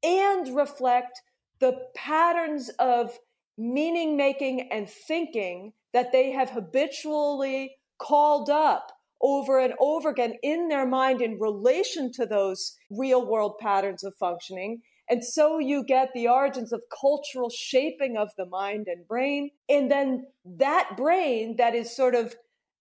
and 0.02 0.54
reflect 0.54 1.20
the 1.58 1.78
patterns 1.94 2.70
of 2.78 3.18
meaning 3.58 4.16
making 4.16 4.68
and 4.70 4.88
thinking 4.88 5.72
that 5.92 6.12
they 6.12 6.30
have 6.30 6.50
habitually 6.50 7.76
called 7.98 8.50
up 8.50 8.92
over 9.24 9.58
and 9.58 9.72
over 9.80 10.10
again 10.10 10.34
in 10.42 10.68
their 10.68 10.86
mind 10.86 11.22
in 11.22 11.40
relation 11.40 12.12
to 12.12 12.26
those 12.26 12.76
real 12.90 13.26
world 13.26 13.54
patterns 13.58 14.04
of 14.04 14.14
functioning. 14.20 14.82
And 15.08 15.24
so 15.24 15.58
you 15.58 15.82
get 15.82 16.10
the 16.14 16.28
origins 16.28 16.72
of 16.72 16.82
cultural 17.00 17.50
shaping 17.50 18.16
of 18.18 18.28
the 18.36 18.46
mind 18.46 18.86
and 18.86 19.08
brain. 19.08 19.50
And 19.68 19.90
then 19.90 20.26
that 20.44 20.90
brain 20.96 21.56
that 21.56 21.74
is 21.74 21.94
sort 21.94 22.14
of 22.14 22.34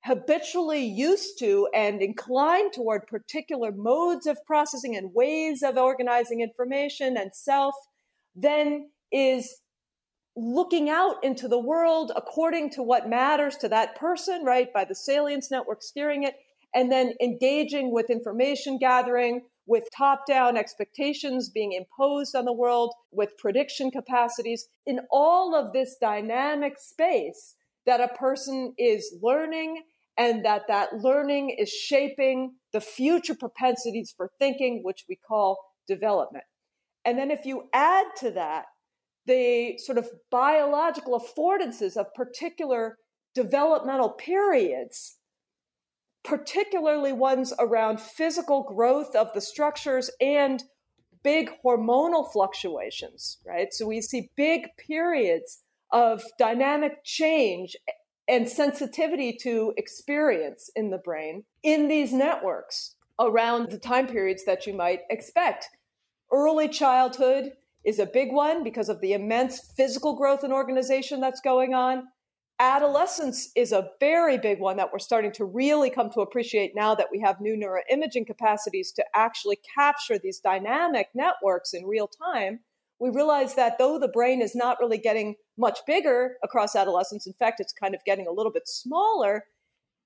habitually 0.04 0.84
used 0.84 1.40
to 1.40 1.70
and 1.74 2.02
inclined 2.02 2.74
toward 2.74 3.08
particular 3.08 3.72
modes 3.74 4.28
of 4.28 4.38
processing 4.46 4.98
and 4.98 5.14
ways 5.14 5.64
of 5.64 5.78
organizing 5.78 6.42
information 6.42 7.16
and 7.16 7.34
self, 7.34 7.74
then 8.36 8.90
is 9.14 9.62
looking 10.36 10.90
out 10.90 11.16
into 11.24 11.48
the 11.48 11.60
world 11.60 12.12
according 12.16 12.72
to 12.72 12.84
what 12.84 13.10
matters 13.10 13.56
to 13.58 13.70
that 13.70 13.96
person, 13.96 14.44
right? 14.44 14.72
By 14.74 14.86
the 14.86 14.96
salience 14.96 15.52
network 15.52 15.84
steering 15.84 16.24
it, 16.24 16.36
and 16.74 16.92
then 16.92 17.14
engaging 17.22 17.92
with 17.92 18.10
information 18.10 18.78
gathering, 18.80 19.42
with 19.66 19.84
top 19.96 20.26
down 20.28 20.58
expectations 20.58 21.50
being 21.50 21.72
imposed 21.72 22.36
on 22.36 22.46
the 22.46 22.54
world, 22.54 22.94
with 23.12 23.38
prediction 23.38 23.92
capacities, 23.92 24.68
in 24.86 25.00
all 25.12 25.56
of 25.56 25.72
this 25.72 25.96
dynamic 26.02 26.80
space 26.80 27.56
that 27.86 28.02
a 28.02 28.08
person 28.16 28.74
is 28.78 29.16
learning 29.22 29.84
and 30.18 30.46
that 30.46 30.64
that 30.68 30.94
learning 31.02 31.56
is 31.58 31.70
shaping 31.70 32.54
the 32.72 32.82
future 32.82 33.36
propensities 33.36 34.14
for 34.16 34.32
thinking, 34.40 34.82
which 34.84 35.06
we 35.08 35.16
call 35.16 35.58
development. 35.88 36.44
And 37.06 37.18
then 37.18 37.32
if 37.32 37.46
you 37.46 37.70
add 37.74 38.06
to 38.18 38.32
that 38.32 38.66
the 39.26 39.78
sort 39.78 39.98
of 39.98 40.10
biological 40.30 41.20
affordances 41.20 41.96
of 41.96 42.14
particular 42.14 42.98
developmental 43.34 44.10
periods, 44.10 45.18
particularly 46.24 47.14
ones 47.14 47.54
around 47.60 48.00
physical 48.00 48.64
growth 48.64 49.16
of 49.16 49.34
the 49.34 49.42
structures 49.42 50.10
and 50.22 50.64
big 51.24 51.50
hormonal 51.66 52.30
fluctuations, 52.32 53.40
right? 53.46 53.74
So 53.74 53.88
we 53.88 54.02
see 54.02 54.30
big 54.36 54.68
periods 54.78 55.64
of 55.92 56.24
dynamic 56.38 57.04
change 57.04 57.76
and 58.28 58.48
sensitivity 58.48 59.38
to 59.42 59.74
experience 59.78 60.70
in 60.76 60.90
the 60.90 60.98
brain 60.98 61.44
in 61.62 61.88
these 61.88 62.14
networks 62.14 62.96
around 63.20 63.70
the 63.70 63.78
time 63.78 64.08
periods 64.08 64.46
that 64.46 64.66
you 64.66 64.74
might 64.74 65.02
expect. 65.10 65.70
Early 66.32 66.68
childhood, 66.68 67.54
is 67.84 68.00
a 68.00 68.06
big 68.06 68.32
one 68.32 68.64
because 68.64 68.90
of 68.90 69.02
the 69.02 69.14
immense 69.14 69.60
physical 69.76 70.16
growth 70.16 70.44
and 70.44 70.54
organization 70.54 71.20
that's 71.20 71.42
going 71.42 71.74
on. 71.74 72.04
Adolescence 72.60 73.50
is 73.56 73.72
a 73.72 73.90
very 74.00 74.38
big 74.38 74.60
one 74.60 74.78
that 74.78 74.90
we're 74.94 75.00
starting 75.00 75.32
to 75.34 75.44
really 75.44 75.90
come 75.90 76.10
to 76.12 76.22
appreciate 76.22 76.74
now 76.76 76.96
that 76.96 77.08
we 77.12 77.20
have 77.20 77.42
new 77.42 77.58
neuroimaging 77.58 78.26
capacities 78.26 78.92
to 78.92 79.04
actually 79.16 79.58
capture 79.76 80.18
these 80.18 80.40
dynamic 80.40 81.08
networks 81.14 81.74
in 81.74 81.86
real 81.86 82.08
time. 82.08 82.60
We 83.00 83.10
realize 83.10 83.56
that 83.56 83.78
though 83.80 84.00
the 84.00 84.08
brain 84.08 84.42
is 84.42 84.56
not 84.56 84.78
really 84.80 85.00
getting 85.00 85.36
much 85.58 85.80
bigger 85.86 86.38
across 86.44 86.76
adolescence, 86.76 87.28
in 87.28 87.34
fact, 87.34 87.60
it's 87.60 87.74
kind 87.74 87.96
of 87.96 88.06
getting 88.06 88.28
a 88.28 88.32
little 88.32 88.52
bit 88.52 88.68
smaller. 88.68 89.46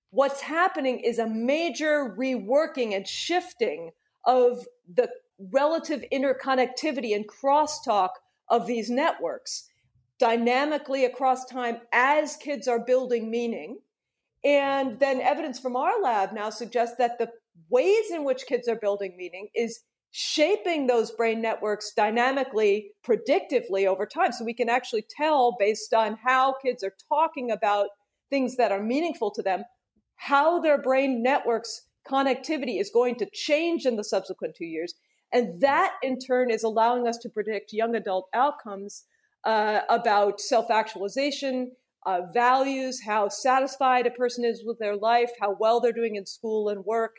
What's 0.10 0.42
happening 0.42 1.00
is 1.02 1.20
a 1.20 1.28
major 1.28 2.16
reworking 2.18 2.96
and 2.96 3.06
shifting 3.06 3.92
of 4.26 4.66
the 4.92 5.10
relative 5.40 6.04
interconnectivity 6.12 7.16
and 7.16 7.26
crosstalk 7.28 8.10
of 8.50 8.66
these 8.66 8.90
networks. 8.90 9.70
dynamically 10.20 11.06
across 11.06 11.46
time 11.46 11.78
as 11.94 12.36
kids 12.38 12.68
are 12.68 12.80
building 12.80 13.30
meaning. 13.30 13.80
And 14.44 15.00
then 15.00 15.22
evidence 15.22 15.60
from 15.60 15.76
our 15.76 16.02
lab 16.02 16.34
now 16.34 16.50
suggests 16.50 16.96
that 16.98 17.18
the 17.18 17.30
ways 17.70 18.12
in 18.12 18.24
which 18.24 18.46
kids 18.48 18.68
are 18.68 18.76
building 18.76 19.16
meaning 19.18 19.50
is 19.56 19.82
shaping 20.12 20.88
those 20.88 21.12
brain 21.12 21.42
networks 21.42 21.92
dynamically, 21.94 22.92
predictively 23.06 23.86
over 23.86 24.06
time. 24.06 24.32
So 24.32 24.46
we 24.46 24.54
can 24.54 24.70
actually 24.70 25.06
tell 25.10 25.56
based 25.60 25.94
on 25.94 26.18
how 26.24 26.56
kids 26.64 26.84
are 26.84 26.96
talking 27.10 27.52
about 27.52 27.88
things 28.30 28.56
that 28.56 28.72
are 28.72 28.82
meaningful 28.82 29.32
to 29.32 29.42
them, 29.42 29.64
how 30.16 30.60
their 30.60 30.82
brain 30.82 31.22
networks 31.22 31.84
connectivity 32.08 32.80
is 32.80 32.90
going 32.90 33.16
to 33.16 33.30
change 33.34 33.86
in 33.86 33.98
the 33.98 34.04
subsequent 34.04 34.56
two 34.56 34.66
years. 34.66 34.94
And 35.34 35.62
that 35.62 35.96
in 36.02 36.20
turn 36.20 36.50
is 36.50 36.64
allowing 36.64 37.08
us 37.08 37.18
to 37.20 37.30
predict 37.30 37.74
young 37.74 37.96
adult 37.96 38.30
outcomes 38.34 39.06
uh, 39.44 39.82
about 39.90 40.40
self 40.40 40.72
actualization, 40.72 41.72
uh, 42.06 42.22
values, 42.34 43.02
how 43.06 43.28
satisfied 43.28 44.08
a 44.08 44.12
person 44.12 44.46
is 44.46 44.64
with 44.66 44.80
their 44.80 44.96
life, 44.96 45.32
how 45.40 45.56
well 45.60 45.80
they're 45.80 45.92
doing 45.92 46.16
in 46.16 46.26
school 46.26 46.70
and 46.70 46.86
work. 46.86 47.18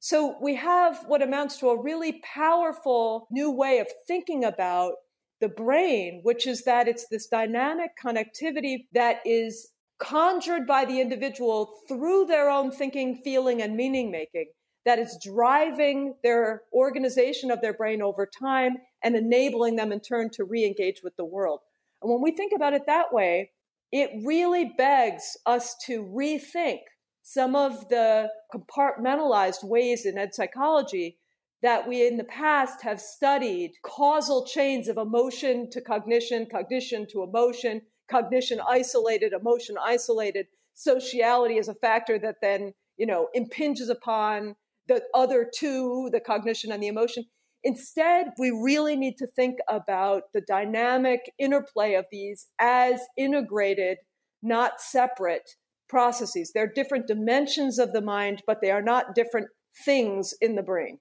So 0.00 0.36
we 0.42 0.56
have 0.56 1.04
what 1.06 1.22
amounts 1.22 1.58
to 1.58 1.68
a 1.68 1.80
really 1.80 2.20
powerful 2.34 3.28
new 3.30 3.50
way 3.50 3.78
of 3.78 3.88
thinking 4.06 4.44
about 4.44 4.94
the 5.40 5.48
brain, 5.48 6.20
which 6.22 6.46
is 6.46 6.64
that 6.64 6.88
it's 6.88 7.06
this 7.08 7.26
dynamic 7.28 7.92
connectivity 8.02 8.86
that 8.92 9.20
is 9.24 9.70
conjured 9.98 10.66
by 10.66 10.84
the 10.84 11.00
individual 11.00 11.72
through 11.88 12.26
their 12.26 12.50
own 12.50 12.72
thinking, 12.72 13.20
feeling, 13.22 13.62
and 13.62 13.76
meaning 13.76 14.10
making 14.10 14.46
that 14.84 14.98
is 14.98 15.18
driving 15.22 16.14
their 16.22 16.62
organization 16.72 17.50
of 17.50 17.60
their 17.60 17.72
brain 17.72 18.02
over 18.02 18.26
time 18.26 18.76
and 19.02 19.16
enabling 19.16 19.76
them 19.76 19.92
in 19.92 20.00
turn 20.00 20.30
to 20.30 20.44
re 20.44 20.64
engage 20.64 21.02
with 21.02 21.16
the 21.16 21.24
world. 21.24 21.60
And 22.02 22.10
when 22.10 22.22
we 22.22 22.32
think 22.32 22.52
about 22.54 22.74
it 22.74 22.86
that 22.86 23.12
way, 23.12 23.50
it 23.92 24.10
really 24.24 24.72
begs 24.76 25.36
us 25.46 25.76
to 25.86 26.02
rethink 26.04 26.80
some 27.22 27.54
of 27.54 27.88
the 27.88 28.28
compartmentalized 28.52 29.62
ways 29.62 30.06
in 30.06 30.18
ed 30.18 30.34
psychology 30.34 31.18
that 31.62 31.86
we 31.86 32.06
in 32.06 32.16
the 32.16 32.24
past 32.24 32.82
have 32.82 33.00
studied 33.00 33.72
causal 33.84 34.44
chains 34.44 34.88
of 34.88 34.96
emotion 34.96 35.70
to 35.70 35.80
cognition, 35.80 36.46
cognition 36.50 37.06
to 37.12 37.22
emotion, 37.22 37.80
cognition 38.10 38.60
isolated, 38.68 39.32
emotion 39.32 39.76
isolated, 39.80 40.46
sociality 40.74 41.58
is 41.58 41.68
a 41.68 41.74
factor 41.74 42.18
that 42.18 42.36
then, 42.42 42.74
you 42.96 43.06
know, 43.06 43.28
impinges 43.34 43.88
upon 43.88 44.56
the 44.88 45.02
other 45.14 45.48
two, 45.52 46.08
the 46.12 46.20
cognition 46.20 46.72
and 46.72 46.82
the 46.82 46.88
emotion. 46.88 47.24
Instead, 47.64 48.28
we 48.38 48.50
really 48.50 48.96
need 48.96 49.16
to 49.18 49.26
think 49.26 49.58
about 49.68 50.24
the 50.34 50.40
dynamic 50.40 51.20
interplay 51.38 51.94
of 51.94 52.06
these 52.10 52.46
as 52.58 53.00
integrated, 53.16 53.98
not 54.42 54.80
separate 54.80 55.56
processes. 55.88 56.50
They're 56.52 56.72
different 56.72 57.06
dimensions 57.06 57.78
of 57.78 57.92
the 57.92 58.00
mind, 58.00 58.42
but 58.46 58.60
they 58.60 58.70
are 58.70 58.82
not 58.82 59.14
different 59.14 59.48
things 59.84 60.34
in 60.40 60.56
the 60.56 60.62
brain. 60.62 60.98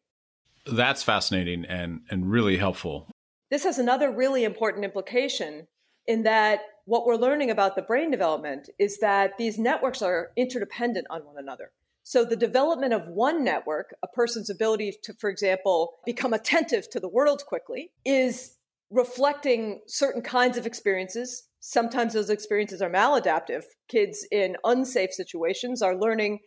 That's 0.66 1.02
fascinating 1.02 1.66
and, 1.66 2.02
and 2.12 2.30
really 2.30 2.58
helpful. 2.58 3.10
This 3.50 3.64
has 3.64 3.80
another 3.80 4.12
really 4.12 4.44
important 4.44 4.86
implication 4.86 5.68
in 6.06 6.24
that 6.24 6.62
what 6.86 7.06
we're 7.06 7.16
learning 7.16 7.50
about 7.50 7.76
the 7.76 7.82
brain 7.82 8.12
development 8.12 8.70
is 8.80 9.00
that 9.00 9.38
these 9.38 9.58
networks 9.58 10.02
are 10.02 10.30
interdependent 10.38 11.08
on 11.10 11.22
one 11.22 11.36
another. 11.38 11.72
So 12.04 12.26
the 12.26 12.36
development 12.36 12.94
of 12.94 13.08
one 13.08 13.44
network, 13.44 13.96
a 14.04 14.08
person's 14.08 14.50
ability 14.50 14.94
to, 15.04 15.14
for 15.14 15.30
example, 15.30 15.94
become 16.06 16.34
attentive 16.34 16.90
to 16.90 17.00
the 17.00 17.10
world 17.10 17.44
quickly, 17.46 17.92
is 18.06 18.58
reflecting 18.90 19.82
certain 19.88 20.22
kinds 20.22 20.58
of 20.58 20.66
experiences. 20.66 21.44
Sometimes 21.60 22.14
those 22.14 22.30
experiences 22.30 22.82
are 22.82 22.90
maladaptive. 22.90 23.64
Kids 23.88 24.28
in 24.32 24.58
unsafe 24.64 25.12
situations 25.12 25.82
are 25.82 25.96
learning 25.96 26.40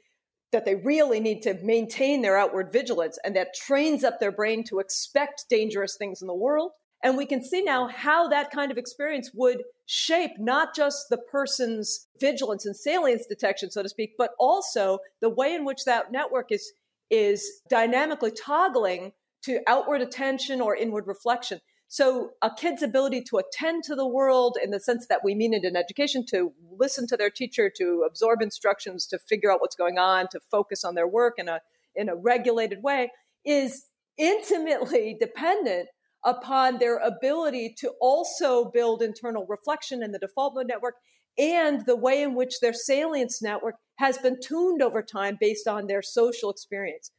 that 0.52 0.64
they 0.64 0.74
really 0.76 1.20
need 1.20 1.42
to 1.42 1.58
maintain 1.62 2.22
their 2.22 2.38
outward 2.38 2.70
vigilance, 2.72 3.18
and 3.24 3.34
that 3.34 3.54
trains 3.54 4.04
up 4.04 4.20
their 4.20 4.30
brain 4.30 4.62
to 4.64 4.78
expect 4.78 5.46
dangerous 5.50 5.96
things 5.96 6.20
in 6.20 6.28
the 6.28 6.34
world. 6.34 6.72
And 7.04 7.18
we 7.18 7.26
can 7.26 7.44
see 7.44 7.62
now 7.62 7.86
how 7.86 8.28
that 8.28 8.50
kind 8.50 8.72
of 8.72 8.78
experience 8.78 9.30
would 9.34 9.62
shape 9.84 10.32
not 10.38 10.74
just 10.74 11.10
the 11.10 11.18
person's 11.18 12.08
vigilance 12.18 12.64
and 12.64 12.74
salience 12.74 13.26
detection, 13.26 13.70
so 13.70 13.82
to 13.82 13.90
speak, 13.90 14.14
but 14.16 14.30
also 14.38 15.00
the 15.20 15.28
way 15.28 15.54
in 15.54 15.66
which 15.66 15.84
that 15.84 16.10
network 16.10 16.50
is, 16.50 16.72
is 17.10 17.60
dynamically 17.68 18.30
toggling 18.30 19.12
to 19.42 19.60
outward 19.66 20.00
attention 20.00 20.62
or 20.62 20.74
inward 20.74 21.06
reflection. 21.06 21.60
So, 21.88 22.30
a 22.40 22.50
kid's 22.50 22.82
ability 22.82 23.22
to 23.28 23.36
attend 23.36 23.84
to 23.84 23.94
the 23.94 24.06
world 24.06 24.56
in 24.60 24.70
the 24.70 24.80
sense 24.80 25.06
that 25.08 25.20
we 25.22 25.34
mean 25.34 25.52
it 25.52 25.62
in 25.62 25.76
education, 25.76 26.24
to 26.30 26.54
listen 26.76 27.06
to 27.08 27.16
their 27.16 27.28
teacher, 27.28 27.70
to 27.76 28.04
absorb 28.06 28.40
instructions, 28.40 29.06
to 29.08 29.18
figure 29.18 29.52
out 29.52 29.60
what's 29.60 29.76
going 29.76 29.98
on, 29.98 30.26
to 30.28 30.40
focus 30.40 30.82
on 30.82 30.94
their 30.94 31.06
work 31.06 31.34
in 31.36 31.48
a, 31.48 31.60
in 31.94 32.08
a 32.08 32.16
regulated 32.16 32.82
way, 32.82 33.10
is 33.44 33.88
intimately 34.16 35.14
dependent 35.20 35.88
upon 36.24 36.78
their 36.78 36.98
ability 36.98 37.74
to 37.78 37.92
also 38.00 38.70
build 38.70 39.02
internal 39.02 39.46
reflection 39.46 40.02
in 40.02 40.12
the 40.12 40.18
default 40.18 40.54
mode 40.54 40.66
network 40.66 40.94
and 41.38 41.84
the 41.86 41.96
way 41.96 42.22
in 42.22 42.34
which 42.34 42.60
their 42.60 42.72
salience 42.72 43.42
network 43.42 43.74
has 43.96 44.18
been 44.18 44.38
tuned 44.40 44.82
over 44.82 45.02
time 45.02 45.36
based 45.40 45.66
on 45.66 45.86
their 45.86 46.02
social 46.02 46.50
experience. 46.50 47.10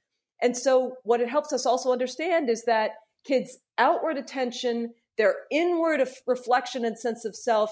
And 0.41 0.57
so, 0.57 0.95
what 1.03 1.21
it 1.21 1.29
helps 1.29 1.53
us 1.53 1.65
also 1.65 1.91
understand 1.91 2.49
is 2.49 2.63
that 2.65 2.91
kids' 3.25 3.57
outward 3.77 4.17
attention, 4.17 4.93
their 5.17 5.35
inward 5.51 6.07
reflection 6.27 6.85
and 6.85 6.97
sense 6.97 7.25
of 7.25 7.35
self, 7.35 7.71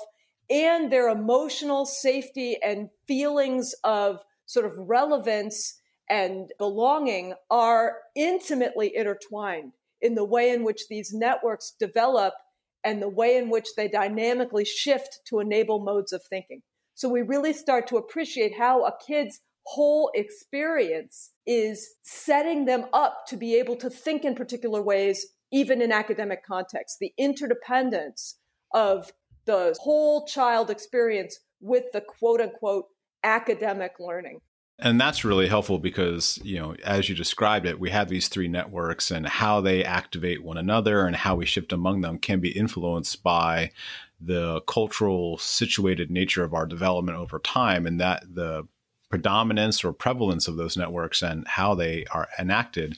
and 0.49 0.91
their 0.91 1.09
emotional 1.09 1.85
safety 1.85 2.57
and 2.63 2.89
feelings 3.07 3.73
of 3.83 4.23
sort 4.45 4.65
of 4.65 4.73
relevance 4.77 5.79
and 6.09 6.51
belonging 6.57 7.33
are 7.49 7.97
intimately 8.15 8.95
intertwined 8.95 9.73
in 10.03 10.13
the 10.13 10.25
way 10.25 10.51
in 10.51 10.63
which 10.63 10.87
these 10.89 11.13
networks 11.13 11.73
develop 11.79 12.35
and 12.83 13.01
the 13.01 13.09
way 13.09 13.37
in 13.37 13.49
which 13.49 13.69
they 13.75 13.87
dynamically 13.87 14.65
shift 14.65 15.21
to 15.25 15.39
enable 15.39 15.79
modes 15.79 16.11
of 16.11 16.21
thinking. 16.21 16.61
So 16.93 17.09
we 17.09 17.21
really 17.21 17.53
start 17.53 17.87
to 17.87 17.97
appreciate 17.97 18.57
how 18.57 18.85
a 18.85 18.93
kid's 19.07 19.39
whole 19.65 20.11
experience 20.13 21.31
is 21.47 21.95
setting 22.03 22.65
them 22.65 22.85
up 22.91 23.25
to 23.27 23.37
be 23.37 23.55
able 23.55 23.77
to 23.77 23.89
think 23.89 24.25
in 24.25 24.35
particular 24.35 24.81
ways, 24.81 25.25
even 25.51 25.81
in 25.81 25.91
academic 25.91 26.45
contexts. 26.45 26.97
The 26.99 27.13
interdependence 27.17 28.35
of 28.73 29.13
the 29.45 29.75
whole 29.79 30.25
child 30.25 30.69
experience 30.69 31.39
with 31.61 31.85
the 31.93 32.01
quote 32.01 32.41
unquote 32.41 32.85
academic 33.23 33.93
learning. 33.99 34.41
And 34.83 34.99
that's 34.99 35.23
really 35.23 35.47
helpful 35.47 35.79
because, 35.79 36.37
you 36.43 36.59
know, 36.59 36.75
as 36.83 37.07
you 37.07 37.15
described 37.15 37.65
it, 37.65 37.79
we 37.79 37.89
have 37.91 38.09
these 38.09 38.27
three 38.27 38.49
networks 38.49 39.11
and 39.11 39.25
how 39.25 39.61
they 39.61 39.81
activate 39.81 40.43
one 40.43 40.57
another 40.57 41.07
and 41.07 41.15
how 41.15 41.37
we 41.37 41.45
shift 41.45 41.71
among 41.71 42.01
them 42.01 42.19
can 42.19 42.41
be 42.41 42.51
influenced 42.51 43.23
by 43.23 43.71
the 44.19 44.59
cultural 44.67 45.37
situated 45.37 46.11
nature 46.11 46.43
of 46.43 46.53
our 46.53 46.65
development 46.65 47.17
over 47.17 47.39
time 47.39 47.87
and 47.87 48.01
that 48.01 48.25
the 48.35 48.67
predominance 49.09 49.85
or 49.85 49.93
prevalence 49.93 50.49
of 50.49 50.57
those 50.57 50.75
networks 50.75 51.21
and 51.21 51.47
how 51.47 51.73
they 51.73 52.05
are 52.11 52.27
enacted 52.37 52.97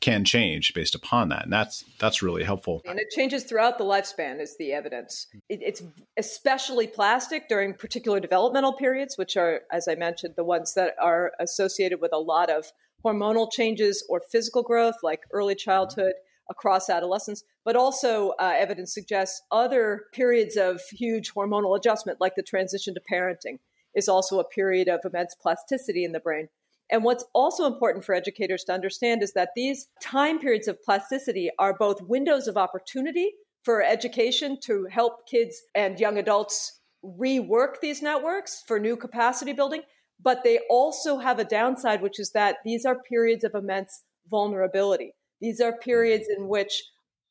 can 0.00 0.24
change 0.24 0.74
based 0.74 0.94
upon 0.94 1.30
that 1.30 1.44
and 1.44 1.52
that's 1.52 1.84
that's 1.98 2.22
really 2.22 2.44
helpful. 2.44 2.82
And 2.84 2.98
it 2.98 3.10
changes 3.10 3.44
throughout 3.44 3.78
the 3.78 3.84
lifespan 3.84 4.40
is 4.40 4.56
the 4.58 4.72
evidence. 4.72 5.26
It, 5.48 5.60
it's 5.62 5.82
especially 6.18 6.86
plastic 6.86 7.48
during 7.48 7.74
particular 7.74 8.20
developmental 8.20 8.74
periods 8.74 9.16
which 9.16 9.36
are 9.36 9.62
as 9.72 9.88
i 9.88 9.94
mentioned 9.94 10.34
the 10.36 10.44
ones 10.44 10.74
that 10.74 10.94
are 11.00 11.32
associated 11.40 12.00
with 12.00 12.12
a 12.12 12.18
lot 12.18 12.50
of 12.50 12.72
hormonal 13.04 13.50
changes 13.50 14.04
or 14.08 14.20
physical 14.30 14.62
growth 14.62 14.96
like 15.02 15.20
early 15.32 15.54
childhood 15.54 16.12
across 16.48 16.88
adolescence. 16.88 17.42
But 17.64 17.76
also 17.76 18.30
uh, 18.40 18.52
evidence 18.56 18.94
suggests 18.94 19.42
other 19.50 20.04
periods 20.12 20.56
of 20.56 20.80
huge 20.92 21.32
hormonal 21.34 21.76
adjustment 21.76 22.20
like 22.20 22.34
the 22.36 22.42
transition 22.42 22.94
to 22.94 23.00
parenting 23.10 23.58
is 23.94 24.08
also 24.08 24.38
a 24.38 24.44
period 24.44 24.88
of 24.88 25.00
immense 25.04 25.34
plasticity 25.34 26.04
in 26.04 26.12
the 26.12 26.20
brain 26.20 26.48
and 26.90 27.02
what's 27.02 27.24
also 27.34 27.66
important 27.66 28.04
for 28.04 28.14
educators 28.14 28.64
to 28.64 28.72
understand 28.72 29.22
is 29.22 29.32
that 29.32 29.50
these 29.56 29.88
time 30.00 30.38
periods 30.38 30.68
of 30.68 30.82
plasticity 30.82 31.50
are 31.58 31.74
both 31.74 32.02
windows 32.02 32.46
of 32.46 32.56
opportunity 32.56 33.32
for 33.64 33.82
education 33.82 34.58
to 34.62 34.86
help 34.90 35.26
kids 35.28 35.60
and 35.74 35.98
young 35.98 36.18
adults 36.18 36.80
rework 37.04 37.80
these 37.82 38.02
networks 38.02 38.62
for 38.66 38.78
new 38.78 38.96
capacity 38.96 39.52
building. 39.52 39.82
But 40.22 40.44
they 40.44 40.60
also 40.70 41.18
have 41.18 41.38
a 41.38 41.44
downside, 41.44 42.00
which 42.00 42.20
is 42.20 42.30
that 42.30 42.58
these 42.64 42.84
are 42.84 43.02
periods 43.02 43.44
of 43.44 43.54
immense 43.54 44.04
vulnerability. 44.30 45.12
These 45.40 45.60
are 45.60 45.76
periods 45.76 46.26
in 46.34 46.48
which 46.48 46.82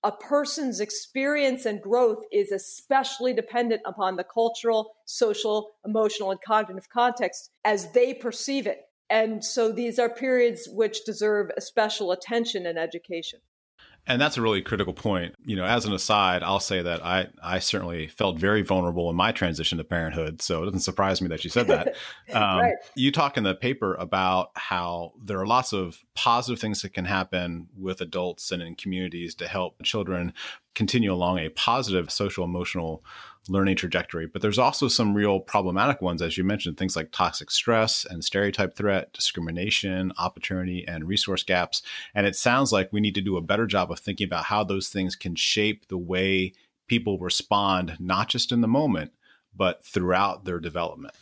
a 0.04 0.12
person's 0.12 0.82
experience 0.82 1.66
and 1.66 1.82
growth 1.82 2.24
is 2.32 2.52
especially 2.52 3.34
dependent 3.34 3.82
upon 3.86 4.18
the 4.18 4.24
cultural, 4.24 4.92
social, 5.06 5.72
emotional, 5.84 6.30
and 6.30 6.40
cognitive 6.46 6.88
context 6.90 7.50
as 7.64 7.92
they 7.94 8.14
perceive 8.14 8.68
it. 8.68 8.82
And 9.10 9.44
so 9.44 9.72
these 9.72 10.00
are 10.00 10.10
periods 10.10 10.68
which 10.72 11.06
deserve 11.06 11.52
special 11.60 12.12
attention 12.12 12.66
in 12.66 12.78
education. 12.78 13.40
And 14.08 14.22
that's 14.22 14.38
a 14.38 14.42
really 14.42 14.62
critical 14.62 14.94
point. 14.94 15.34
You 15.46 15.56
know, 15.56 15.66
as 15.66 15.86
an 15.86 15.94
aside, 15.94 16.44
I'll 16.44 16.60
say 16.60 16.82
that 16.82 17.04
I, 17.04 17.28
I 17.42 17.58
certainly 17.58 18.08
felt 18.08 18.38
very 18.38 18.62
vulnerable 18.62 19.10
in 19.10 19.16
my 19.16 19.32
transition 19.32 19.80
to 19.80 19.84
parenthood. 19.84 20.42
So 20.44 20.62
it 20.62 20.66
doesn't 20.66 20.82
surprise 20.82 21.22
me 21.22 21.28
that 21.30 21.44
you 21.44 21.50
said 21.50 21.68
that. 21.68 21.96
Um, 22.34 22.60
right. 22.60 22.76
You 22.96 23.12
talk 23.12 23.38
in 23.38 23.44
the 23.44 23.56
paper 23.56 23.96
about 23.96 24.50
how 24.56 25.14
there 25.24 25.40
are 25.40 25.46
lots 25.46 25.74
of 25.74 26.04
positive 26.16 26.60
things 26.60 26.82
that 26.82 26.94
can 26.94 27.06
happen 27.06 27.68
with 27.78 28.02
adults 28.02 28.52
and 28.52 28.62
in 28.62 28.76
communities 28.76 29.36
to 29.36 29.48
help 29.48 29.82
children 29.84 30.34
continue 30.74 31.14
along 31.14 31.40
a 31.40 31.50
positive 31.50 32.12
social 32.12 32.44
emotional 32.44 33.04
learning 33.48 33.76
trajectory. 33.76 34.26
But 34.26 34.42
there's 34.42 34.60
also 34.60 34.88
some 34.88 35.14
real 35.14 35.40
problematic 35.40 36.02
ones, 36.02 36.22
as 36.22 36.38
you 36.38 36.44
mentioned, 36.44 36.78
things 36.78 36.96
like 36.96 37.12
toxic 37.12 37.52
stress 37.52 38.06
and 38.06 38.24
stereotype 38.24 38.76
threat, 38.76 39.14
discrimination, 39.14 40.12
opportunity, 40.18 40.86
and 40.88 41.08
resource 41.08 41.44
gaps. 41.44 41.82
And 42.14 42.26
it 42.26 42.36
sounds 42.36 42.72
like 42.72 42.92
we 42.92 43.02
need 43.02 43.16
to 43.16 43.22
do 43.22 43.38
a 43.38 43.42
better 43.42 43.68
job 43.68 43.92
of 43.92 44.00
thinking 44.00 44.26
about 44.26 44.46
how 44.46 44.64
those 44.64 44.90
things 44.90 45.16
can 45.16 45.36
shape 45.36 45.88
the 45.88 45.98
way 45.98 46.54
people 46.88 47.20
respond, 47.20 47.98
not 48.00 48.30
just 48.30 48.52
in 48.52 48.62
the 48.62 48.68
moment, 48.68 49.12
but 49.56 49.86
throughout 49.86 50.46
their 50.46 50.60
development. 50.60 51.14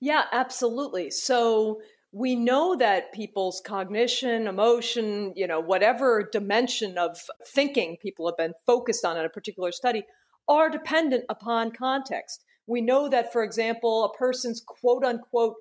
Yeah, 0.00 0.24
absolutely. 0.32 1.10
So 1.10 1.80
we 2.12 2.34
know 2.36 2.76
that 2.76 3.12
people's 3.12 3.62
cognition, 3.64 4.46
emotion, 4.46 5.32
you 5.36 5.46
know, 5.46 5.60
whatever 5.60 6.28
dimension 6.30 6.98
of 6.98 7.18
thinking 7.46 7.96
people 8.02 8.26
have 8.28 8.36
been 8.36 8.52
focused 8.66 9.04
on 9.04 9.16
in 9.16 9.24
a 9.24 9.30
particular 9.30 9.72
study 9.72 10.04
are 10.52 10.68
dependent 10.68 11.24
upon 11.30 11.72
context. 11.72 12.44
We 12.66 12.82
know 12.82 13.08
that, 13.08 13.32
for 13.32 13.42
example, 13.42 14.04
a 14.04 14.16
person's 14.16 14.62
quote 14.64 15.02
unquote 15.02 15.54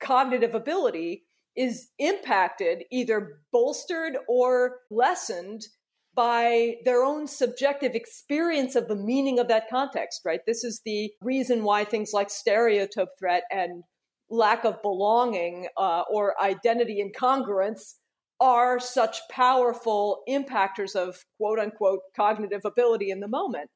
cognitive 0.00 0.54
ability 0.54 1.24
is 1.54 1.88
impacted, 1.98 2.84
either 2.90 3.40
bolstered 3.52 4.16
or 4.26 4.78
lessened 4.90 5.66
by 6.14 6.76
their 6.84 7.02
own 7.04 7.26
subjective 7.26 7.94
experience 7.94 8.74
of 8.74 8.88
the 8.88 8.96
meaning 8.96 9.38
of 9.38 9.48
that 9.48 9.68
context, 9.68 10.22
right? 10.24 10.40
This 10.46 10.64
is 10.64 10.80
the 10.84 11.12
reason 11.20 11.62
why 11.62 11.84
things 11.84 12.12
like 12.14 12.30
stereotype 12.30 13.08
threat 13.18 13.42
and 13.52 13.84
lack 14.30 14.64
of 14.64 14.80
belonging 14.82 15.68
uh, 15.76 16.04
or 16.10 16.40
identity 16.42 17.04
incongruence 17.04 17.96
are 18.40 18.80
such 18.80 19.18
powerful 19.30 20.22
impactors 20.28 20.96
of 20.96 21.18
quote 21.36 21.58
unquote 21.58 22.00
cognitive 22.16 22.62
ability 22.64 23.10
in 23.10 23.20
the 23.20 23.28
moment. 23.28 23.68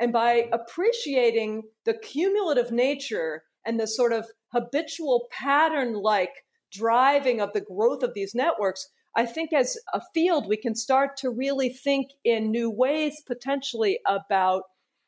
And 0.00 0.12
by 0.12 0.48
appreciating 0.52 1.62
the 1.84 1.94
cumulative 1.94 2.70
nature 2.70 3.42
and 3.66 3.78
the 3.78 3.86
sort 3.86 4.12
of 4.12 4.28
habitual 4.52 5.28
pattern 5.30 5.94
like 5.94 6.44
driving 6.72 7.40
of 7.40 7.52
the 7.52 7.60
growth 7.60 8.02
of 8.02 8.14
these 8.14 8.34
networks, 8.34 8.88
I 9.16 9.26
think 9.26 9.52
as 9.52 9.76
a 9.92 10.00
field, 10.14 10.46
we 10.48 10.56
can 10.56 10.74
start 10.74 11.16
to 11.18 11.30
really 11.30 11.68
think 11.68 12.10
in 12.24 12.50
new 12.50 12.70
ways 12.70 13.22
potentially 13.26 13.98
about 14.06 14.62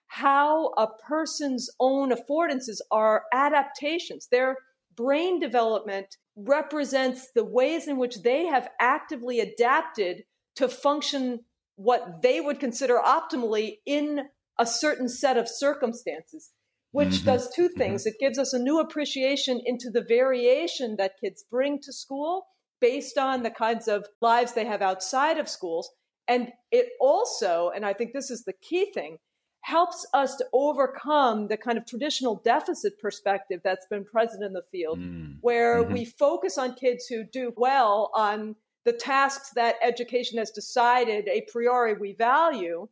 how 0.08 0.72
a 0.76 0.88
person's 0.88 1.70
own 1.78 2.10
affordances 2.10 2.80
are 2.90 3.24
adaptations. 3.32 4.26
Their 4.26 4.56
brain 4.96 5.38
development 5.38 6.16
represents 6.34 7.30
the 7.34 7.44
ways 7.44 7.86
in 7.86 7.96
which 7.96 8.22
they 8.22 8.46
have 8.46 8.68
actively 8.80 9.38
adapted 9.38 10.24
to 10.56 10.68
function 10.68 11.40
what 11.76 12.22
they 12.22 12.40
would 12.40 12.58
consider 12.58 12.98
optimally 12.98 13.76
in 13.86 14.22
a 14.60 14.66
certain 14.66 15.08
set 15.08 15.38
of 15.38 15.48
circumstances, 15.48 16.52
which 16.92 17.08
mm-hmm. 17.08 17.26
does 17.26 17.50
two 17.52 17.68
mm-hmm. 17.68 17.78
things. 17.78 18.02
Mm-hmm. 18.02 18.08
It 18.10 18.20
gives 18.20 18.38
us 18.38 18.52
a 18.52 18.58
new 18.58 18.78
appreciation 18.78 19.60
into 19.64 19.90
the 19.90 20.04
variation 20.06 20.96
that 20.98 21.18
kids 21.18 21.44
bring 21.50 21.80
to 21.80 21.92
school 21.92 22.46
based 22.80 23.18
on 23.18 23.42
the 23.42 23.50
kinds 23.50 23.88
of 23.88 24.06
lives 24.20 24.52
they 24.52 24.66
have 24.66 24.82
outside 24.82 25.38
of 25.38 25.48
schools. 25.48 25.90
And 26.28 26.52
it 26.70 26.90
also, 27.00 27.72
and 27.74 27.84
I 27.84 27.94
think 27.94 28.12
this 28.12 28.30
is 28.30 28.44
the 28.44 28.52
key 28.52 28.92
thing, 28.92 29.16
helps 29.62 30.06
us 30.14 30.36
to 30.36 30.46
overcome 30.52 31.48
the 31.48 31.56
kind 31.56 31.76
of 31.76 31.86
traditional 31.86 32.40
deficit 32.44 32.98
perspective 33.00 33.60
that's 33.64 33.86
been 33.90 34.04
present 34.04 34.44
in 34.44 34.52
the 34.52 34.62
field, 34.70 34.98
mm. 34.98 35.36
where 35.40 35.82
mm-hmm. 35.82 35.92
we 35.92 36.04
focus 36.04 36.58
on 36.58 36.74
kids 36.74 37.06
who 37.06 37.24
do 37.24 37.52
well 37.56 38.10
on 38.14 38.56
the 38.84 38.92
tasks 38.92 39.50
that 39.54 39.76
education 39.82 40.38
has 40.38 40.50
decided 40.50 41.28
a 41.28 41.46
priori 41.52 41.94
we 41.94 42.14
value 42.14 42.88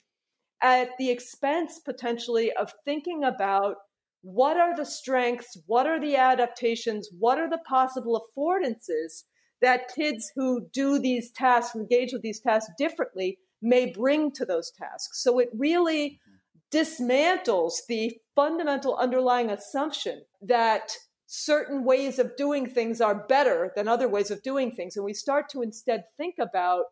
at 0.63 0.91
the 0.99 1.11
expense 1.11 1.79
potentially 1.79 2.53
of 2.53 2.73
thinking 2.85 3.25
about 3.25 3.77
what 4.23 4.57
are 4.57 4.77
the 4.77 4.85
strengths, 4.85 5.57
what 5.67 5.87
are 5.87 6.01
the 6.01 6.17
adaptations, 6.17 7.09
what 7.19 7.39
are 7.39 7.49
the 7.49 7.61
possible 7.69 8.21
affordances 8.37 9.25
that 9.61 9.93
kids 9.95 10.33
who 10.35 10.67
do 10.73 10.99
these 10.99 11.31
tasks, 11.31 11.75
engage 11.75 12.13
with 12.13 12.23
these 12.23 12.41
tasks 12.41 12.73
differently, 12.79 13.39
may 13.61 13.91
bring 13.91 14.31
to 14.33 14.45
those 14.45 14.71
tasks. 14.71 15.23
So 15.23 15.39
it 15.39 15.51
really 15.57 16.21
dismantles 16.73 17.75
the 17.89 18.17
fundamental 18.35 18.97
underlying 18.97 19.51
assumption 19.51 20.23
that 20.43 20.93
certain 21.27 21.85
ways 21.85 22.19
of 22.19 22.37
doing 22.37 22.67
things 22.67 23.01
are 23.01 23.27
better 23.27 23.73
than 23.75 23.89
other 23.89 24.09
ways 24.09 24.31
of 24.31 24.43
doing 24.43 24.71
things. 24.71 24.97
And 24.97 25.05
we 25.05 25.15
start 25.15 25.49
to 25.51 25.63
instead 25.63 26.05
think 26.17 26.37
about 26.39 26.85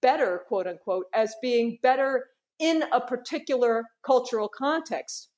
better, 0.00 0.42
quote 0.48 0.66
unquote, 0.66 1.06
as 1.14 1.34
being 1.42 1.78
better 1.82 2.26
in 2.58 2.84
a 2.92 3.00
particular 3.00 3.84
cultural 4.04 4.48
context. 4.48 5.28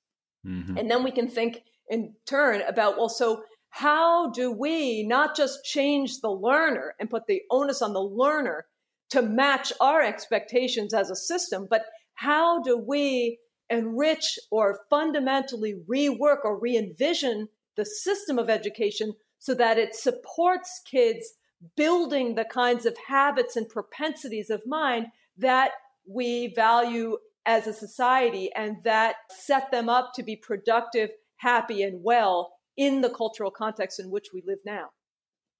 Mm-hmm. 0.46 0.76
And 0.76 0.90
then 0.90 1.02
we 1.02 1.10
can 1.10 1.28
think 1.28 1.62
in 1.88 2.14
turn 2.26 2.62
about, 2.62 2.96
well, 2.96 3.08
so 3.08 3.42
how 3.70 4.30
do 4.30 4.52
we 4.52 5.02
not 5.02 5.36
just 5.36 5.64
change 5.64 6.20
the 6.20 6.30
learner 6.30 6.94
and 6.98 7.10
put 7.10 7.26
the 7.26 7.42
onus 7.50 7.82
on 7.82 7.92
the 7.92 8.02
learner 8.02 8.66
to 9.10 9.22
match 9.22 9.72
our 9.80 10.02
expectations 10.02 10.94
as 10.94 11.10
a 11.10 11.16
system, 11.16 11.66
but 11.68 11.84
how 12.14 12.62
do 12.62 12.76
we 12.76 13.38
enrich 13.68 14.38
or 14.50 14.80
fundamentally 14.88 15.74
rework 15.88 16.38
or 16.44 16.58
re 16.58 16.76
envision 16.76 17.48
the 17.76 17.84
system 17.84 18.38
of 18.38 18.48
education 18.48 19.12
so 19.38 19.54
that 19.54 19.78
it 19.78 19.94
supports 19.94 20.80
kids 20.84 21.34
building 21.76 22.34
the 22.34 22.44
kinds 22.44 22.86
of 22.86 22.96
habits 23.08 23.56
and 23.56 23.68
propensities 23.68 24.50
of 24.50 24.66
mind 24.66 25.06
that 25.36 25.72
we 26.08 26.52
value 26.54 27.16
as 27.46 27.66
a 27.66 27.72
society 27.72 28.50
and 28.56 28.76
that 28.84 29.16
set 29.30 29.70
them 29.70 29.88
up 29.88 30.12
to 30.14 30.22
be 30.22 30.36
productive, 30.36 31.10
happy, 31.36 31.82
and 31.82 32.02
well 32.02 32.52
in 32.76 33.00
the 33.00 33.10
cultural 33.10 33.50
context 33.50 34.00
in 34.00 34.10
which 34.10 34.26
we 34.34 34.42
live 34.46 34.58
now. 34.66 34.86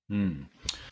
Hmm. 0.09 0.43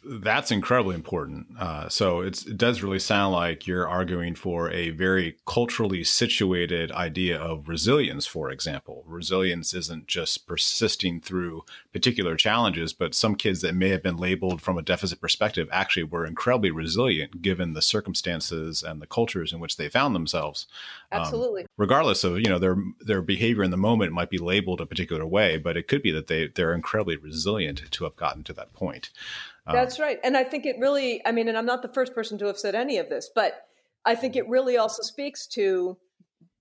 That's 0.07 0.51
incredibly 0.51 0.95
important. 0.95 1.47
Uh, 1.59 1.89
so 1.89 2.21
it 2.21 2.45
does 2.57 2.83
really 2.83 2.99
sound 2.99 3.33
like 3.33 3.67
you're 3.67 3.89
arguing 3.89 4.35
for 4.35 4.71
a 4.71 4.91
very 4.91 5.37
culturally 5.47 6.05
situated 6.05 6.93
idea 6.93 7.39
of 7.39 7.69
resilience, 7.69 8.27
for 8.27 8.51
example. 8.51 9.03
Resilience 9.07 9.73
isn't 9.73 10.07
just 10.07 10.47
persisting 10.47 11.21
through 11.21 11.65
particular 11.93 12.37
challenges, 12.37 12.93
but 12.93 13.15
some 13.15 13.35
kids 13.35 13.63
that 13.63 13.75
may 13.75 13.89
have 13.89 14.03
been 14.03 14.17
labeled 14.17 14.61
from 14.61 14.77
a 14.77 14.83
deficit 14.83 15.21
perspective 15.21 15.69
actually 15.73 16.05
were 16.05 16.27
incredibly 16.27 16.71
resilient 16.71 17.41
given 17.41 17.73
the 17.73 17.83
circumstances 17.83 18.83
and 18.83 19.01
the 19.01 19.07
cultures 19.07 19.53
in 19.53 19.61
which 19.61 19.77
they 19.79 19.89
found 19.89 20.15
themselves. 20.15 20.67
Um, 21.13 21.23
Absolutely. 21.23 21.63
Um, 21.63 21.69
regardless 21.79 22.25
of, 22.25 22.39
you 22.39 22.49
know, 22.49 22.59
their 22.59 22.77
their 23.01 23.23
behavior 23.23 23.63
in 23.63 23.71
the 23.71 23.77
moment 23.77 24.13
might 24.13 24.31
be 24.31 24.39
labeled 24.39 24.81
a 24.81 24.87
particular 24.87 25.27
way, 25.27 25.57
but 25.57 25.77
it 25.77 25.89
could 25.89 26.03
be 26.03 26.11
that 26.11 26.27
they, 26.27 26.49
they're 26.49 26.75
incredibly 26.75 27.17
resilient 27.17 27.91
to 27.91 28.05
have 28.05 28.17
gotten 28.17 28.45
to 28.45 28.53
that 28.53 28.73
point. 28.75 29.11
Um, 29.67 29.75
That's 29.75 29.99
right. 29.99 30.19
And 30.23 30.37
I 30.37 30.45
think 30.45 30.67
it 30.67 30.77
really, 30.79 31.25
I 31.25 31.33
mean, 31.33 31.49
and 31.49 31.57
I'm 31.57 31.67
not 31.67 31.83
the 31.83 31.89
first 31.89 32.15
person 32.15 32.39
to 32.39 32.47
have 32.47 32.59
said 32.59 32.75
any 32.75 32.99
of 32.99 33.09
this, 33.09 33.31
but 33.35 33.67
I 34.05 34.15
think 34.15 34.37
it 34.37 34.49
really 34.49 34.77
also 34.77 35.03
speaks 35.03 35.47
to, 35.49 35.97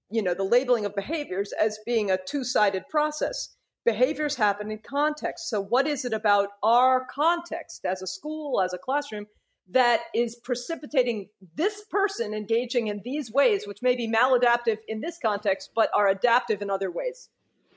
you 0.09 0.21
know, 0.21 0.33
the 0.33 0.43
labeling 0.43 0.85
of 0.85 0.95
behaviors 0.95 1.51
as 1.53 1.79
being 1.85 2.09
a 2.09 2.17
two 2.17 2.43
sided 2.43 2.87
process. 2.89 3.55
Behaviors 3.85 4.35
happen 4.35 4.71
in 4.71 4.77
context. 4.77 5.49
So, 5.49 5.61
what 5.61 5.87
is 5.87 6.05
it 6.05 6.13
about 6.13 6.49
our 6.63 7.05
context 7.05 7.83
as 7.83 8.01
a 8.01 8.07
school, 8.07 8.61
as 8.61 8.73
a 8.73 8.77
classroom, 8.77 9.27
that 9.69 10.01
is 10.15 10.37
precipitating 10.37 11.27
this 11.55 11.83
person 11.89 12.33
engaging 12.33 12.87
in 12.87 13.01
these 13.03 13.31
ways, 13.31 13.67
which 13.67 13.81
may 13.81 13.95
be 13.95 14.07
maladaptive 14.07 14.77
in 14.87 15.01
this 15.01 15.17
context, 15.21 15.71
but 15.75 15.89
are 15.93 16.07
adaptive 16.07 16.61
in 16.61 16.69
other 16.69 16.91
ways? 16.91 17.29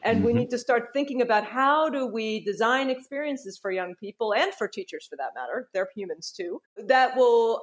And 0.03 0.18
mm-hmm. 0.18 0.26
we 0.26 0.32
need 0.32 0.51
to 0.51 0.59
start 0.59 0.92
thinking 0.92 1.22
about 1.22 1.44
how 1.44 1.88
do 1.88 2.07
we 2.07 2.44
design 2.44 2.90
experiences 2.90 3.59
for 3.59 3.70
young 3.70 3.94
people 3.94 4.34
and 4.34 4.53
for 4.55 4.68
teachers 4.68 5.07
for 5.09 5.16
that 5.16 5.32
matter, 5.34 5.68
they're 5.72 5.88
humans 5.94 6.32
too, 6.36 6.61
that 6.76 7.16
will 7.16 7.62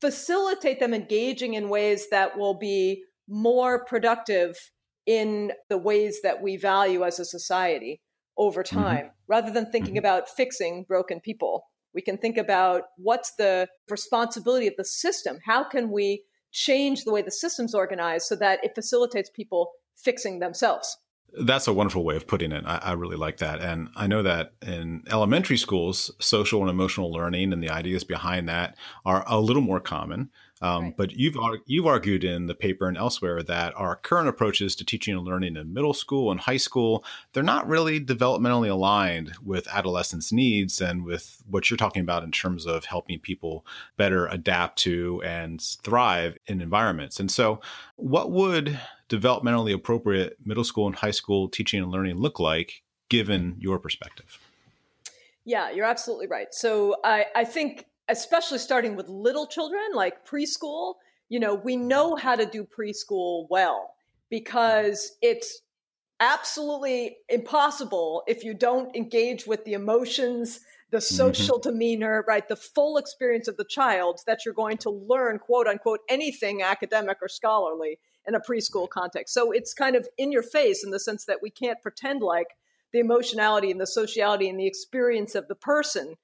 facilitate 0.00 0.80
them 0.80 0.94
engaging 0.94 1.54
in 1.54 1.68
ways 1.68 2.08
that 2.10 2.38
will 2.38 2.54
be 2.54 3.02
more 3.28 3.84
productive 3.84 4.70
in 5.06 5.52
the 5.68 5.78
ways 5.78 6.20
that 6.22 6.42
we 6.42 6.56
value 6.56 7.04
as 7.04 7.18
a 7.18 7.24
society 7.24 8.00
over 8.36 8.62
mm-hmm. 8.62 8.78
time, 8.78 8.96
mm-hmm. 8.96 9.08
rather 9.28 9.52
than 9.52 9.70
thinking 9.70 9.94
mm-hmm. 9.94 9.98
about 9.98 10.28
fixing 10.28 10.84
broken 10.84 11.20
people. 11.20 11.64
We 11.94 12.02
can 12.02 12.18
think 12.18 12.36
about 12.36 12.82
what's 12.98 13.34
the 13.36 13.68
responsibility 13.88 14.66
of 14.66 14.74
the 14.76 14.84
system? 14.84 15.38
How 15.46 15.64
can 15.64 15.90
we 15.90 16.24
change 16.52 17.04
the 17.04 17.12
way 17.12 17.22
the 17.22 17.30
system's 17.30 17.74
organized 17.74 18.26
so 18.26 18.36
that 18.36 18.62
it 18.62 18.74
facilitates 18.74 19.30
people 19.30 19.70
fixing 19.96 20.40
themselves? 20.40 20.98
That's 21.38 21.66
a 21.66 21.72
wonderful 21.72 22.04
way 22.04 22.16
of 22.16 22.26
putting 22.26 22.52
it. 22.52 22.64
I, 22.66 22.78
I, 22.78 22.92
really 22.92 23.16
like 23.16 23.38
that. 23.38 23.60
And 23.60 23.90
I 23.94 24.06
know 24.06 24.22
that 24.22 24.52
in 24.62 25.04
elementary 25.10 25.58
schools, 25.58 26.10
social 26.18 26.62
and 26.62 26.70
emotional 26.70 27.12
learning 27.12 27.52
and 27.52 27.62
the 27.62 27.68
ideas 27.68 28.04
behind 28.04 28.48
that 28.48 28.76
are 29.04 29.22
a 29.26 29.40
little 29.40 29.62
more 29.62 29.80
common. 29.80 30.30
Um, 30.62 30.84
right. 30.84 30.96
But 30.96 31.12
you've 31.12 31.36
you've 31.66 31.86
argued 31.86 32.24
in 32.24 32.46
the 32.46 32.54
paper 32.54 32.88
and 32.88 32.96
elsewhere 32.96 33.42
that 33.42 33.74
our 33.76 33.96
current 33.96 34.28
approaches 34.28 34.74
to 34.76 34.84
teaching 34.84 35.14
and 35.14 35.26
learning 35.26 35.56
in 35.56 35.74
middle 35.74 35.92
school 35.92 36.30
and 36.30 36.40
high 36.40 36.56
school 36.56 37.04
they're 37.32 37.42
not 37.42 37.68
really 37.68 38.00
developmentally 38.00 38.70
aligned 38.70 39.32
with 39.44 39.68
adolescents' 39.68 40.32
needs 40.32 40.80
and 40.80 41.04
with 41.04 41.42
what 41.48 41.68
you're 41.68 41.76
talking 41.76 42.00
about 42.00 42.24
in 42.24 42.30
terms 42.30 42.66
of 42.66 42.86
helping 42.86 43.18
people 43.20 43.66
better 43.96 44.26
adapt 44.28 44.78
to 44.78 45.22
and 45.24 45.60
thrive 45.82 46.38
in 46.46 46.60
environments. 46.60 47.20
And 47.20 47.30
so, 47.30 47.60
what 47.96 48.30
would 48.30 48.78
developmentally 49.08 49.74
appropriate 49.74 50.36
middle 50.44 50.64
school 50.64 50.86
and 50.86 50.96
high 50.96 51.10
school 51.10 51.48
teaching 51.48 51.82
and 51.82 51.92
learning 51.92 52.16
look 52.16 52.40
like, 52.40 52.82
given 53.08 53.56
your 53.58 53.78
perspective? 53.78 54.38
Yeah, 55.44 55.70
you're 55.70 55.86
absolutely 55.86 56.26
right. 56.26 56.52
So 56.52 56.96
I, 57.04 57.26
I 57.34 57.44
think, 57.44 57.86
especially 58.08 58.58
starting 58.58 58.96
with 58.96 59.08
little 59.08 59.46
children, 59.46 59.82
like 59.94 60.26
preschool, 60.26 60.94
you 61.28 61.40
know, 61.40 61.54
we 61.54 61.76
know 61.76 62.14
how 62.14 62.36
to 62.36 62.46
do 62.46 62.64
preschool 62.64 63.46
well 63.50 63.94
because 64.30 65.12
it's 65.22 65.62
absolutely 66.20 67.18
impossible 67.28 68.22
if 68.26 68.44
you 68.44 68.54
don't 68.54 68.94
engage 68.96 69.46
with 69.46 69.64
the 69.64 69.74
emotions, 69.74 70.60
the 70.90 70.98
mm-hmm. 70.98 71.14
social 71.14 71.58
mm-hmm. 71.58 71.70
demeanor, 71.70 72.24
right? 72.26 72.48
The 72.48 72.56
full 72.56 72.96
experience 72.96 73.48
of 73.48 73.56
the 73.56 73.64
child 73.64 74.20
that 74.26 74.44
you're 74.44 74.54
going 74.54 74.78
to 74.78 74.90
learn, 74.90 75.38
quote 75.38 75.66
unquote, 75.66 76.00
anything 76.08 76.62
academic 76.62 77.18
or 77.20 77.28
scholarly 77.28 77.98
in 78.26 78.34
a 78.34 78.40
preschool 78.40 78.88
context. 78.88 79.34
So 79.34 79.52
it's 79.52 79.74
kind 79.74 79.96
of 79.96 80.08
in 80.16 80.32
your 80.32 80.42
face 80.42 80.84
in 80.84 80.90
the 80.90 81.00
sense 81.00 81.24
that 81.26 81.42
we 81.42 81.50
can't 81.50 81.82
pretend 81.82 82.22
like 82.22 82.56
the 82.92 82.98
emotionality 82.98 83.70
and 83.70 83.80
the 83.80 83.86
sociality 83.86 84.48
and 84.48 84.58
the 84.58 84.66
experience 84.66 85.34
of 85.34 85.48
the 85.48 85.54
person 85.54 86.14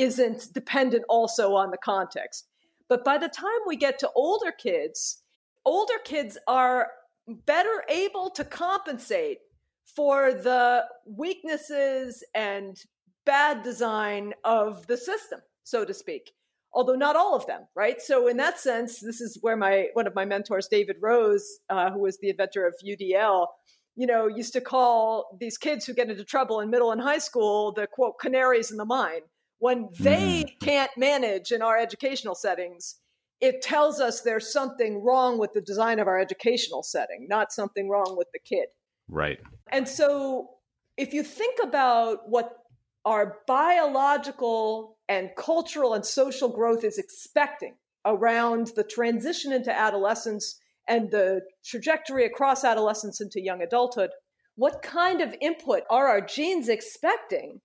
isn't 0.00 0.52
dependent 0.54 1.04
also 1.08 1.54
on 1.54 1.70
the 1.70 1.76
context. 1.76 2.48
But 2.88 3.04
by 3.04 3.18
the 3.18 3.28
time 3.28 3.60
we 3.66 3.76
get 3.76 3.98
to 4.00 4.10
older 4.16 4.50
kids, 4.50 5.22
older 5.64 5.98
kids 6.02 6.38
are 6.48 6.88
better 7.28 7.84
able 7.88 8.30
to 8.30 8.44
compensate 8.44 9.38
for 9.84 10.32
the 10.32 10.84
weaknesses 11.04 12.24
and 12.34 12.82
bad 13.26 13.62
design 13.62 14.32
of 14.42 14.86
the 14.86 14.96
system, 14.96 15.40
so 15.64 15.84
to 15.84 15.92
speak. 15.92 16.32
Although 16.72 16.94
not 16.94 17.16
all 17.16 17.34
of 17.34 17.46
them, 17.46 17.66
right? 17.74 18.00
So 18.00 18.26
in 18.26 18.38
that 18.38 18.58
sense, 18.58 19.00
this 19.00 19.20
is 19.20 19.38
where 19.42 19.56
my 19.56 19.88
one 19.92 20.06
of 20.06 20.14
my 20.14 20.24
mentors, 20.24 20.68
David 20.68 20.96
Rose, 21.00 21.58
uh, 21.68 21.90
who 21.90 21.98
was 21.98 22.18
the 22.18 22.30
inventor 22.30 22.66
of 22.66 22.74
UDL, 22.84 23.48
you 23.96 24.06
know, 24.06 24.28
used 24.28 24.52
to 24.54 24.60
call 24.60 25.36
these 25.38 25.58
kids 25.58 25.84
who 25.84 25.92
get 25.92 26.08
into 26.08 26.24
trouble 26.24 26.60
in 26.60 26.70
middle 26.70 26.92
and 26.92 27.00
high 27.00 27.18
school 27.18 27.72
the 27.72 27.86
quote 27.86 28.18
canaries 28.20 28.70
in 28.70 28.76
the 28.78 28.84
mine. 28.84 29.22
When 29.60 29.88
they 29.98 30.44
mm. 30.44 30.60
can't 30.60 30.90
manage 30.96 31.52
in 31.52 31.62
our 31.62 31.78
educational 31.78 32.34
settings, 32.34 32.96
it 33.40 33.62
tells 33.62 34.00
us 34.00 34.20
there's 34.20 34.52
something 34.52 35.02
wrong 35.02 35.38
with 35.38 35.52
the 35.52 35.60
design 35.60 35.98
of 35.98 36.08
our 36.08 36.18
educational 36.18 36.82
setting, 36.82 37.26
not 37.28 37.52
something 37.52 37.88
wrong 37.88 38.16
with 38.16 38.28
the 38.32 38.38
kid. 38.38 38.66
Right. 39.08 39.38
And 39.70 39.88
so 39.88 40.50
if 40.96 41.14
you 41.14 41.22
think 41.22 41.58
about 41.62 42.28
what 42.28 42.56
our 43.04 43.38
biological 43.46 44.98
and 45.08 45.30
cultural 45.36 45.94
and 45.94 46.04
social 46.04 46.48
growth 46.48 46.84
is 46.84 46.98
expecting 46.98 47.74
around 48.04 48.72
the 48.76 48.84
transition 48.84 49.52
into 49.52 49.74
adolescence 49.76 50.58
and 50.88 51.10
the 51.10 51.42
trajectory 51.64 52.24
across 52.26 52.64
adolescence 52.64 53.20
into 53.20 53.40
young 53.40 53.62
adulthood, 53.62 54.10
what 54.56 54.82
kind 54.82 55.20
of 55.20 55.34
input 55.40 55.82
are 55.88 56.08
our 56.08 56.20
genes 56.20 56.68
expecting? 56.68 57.60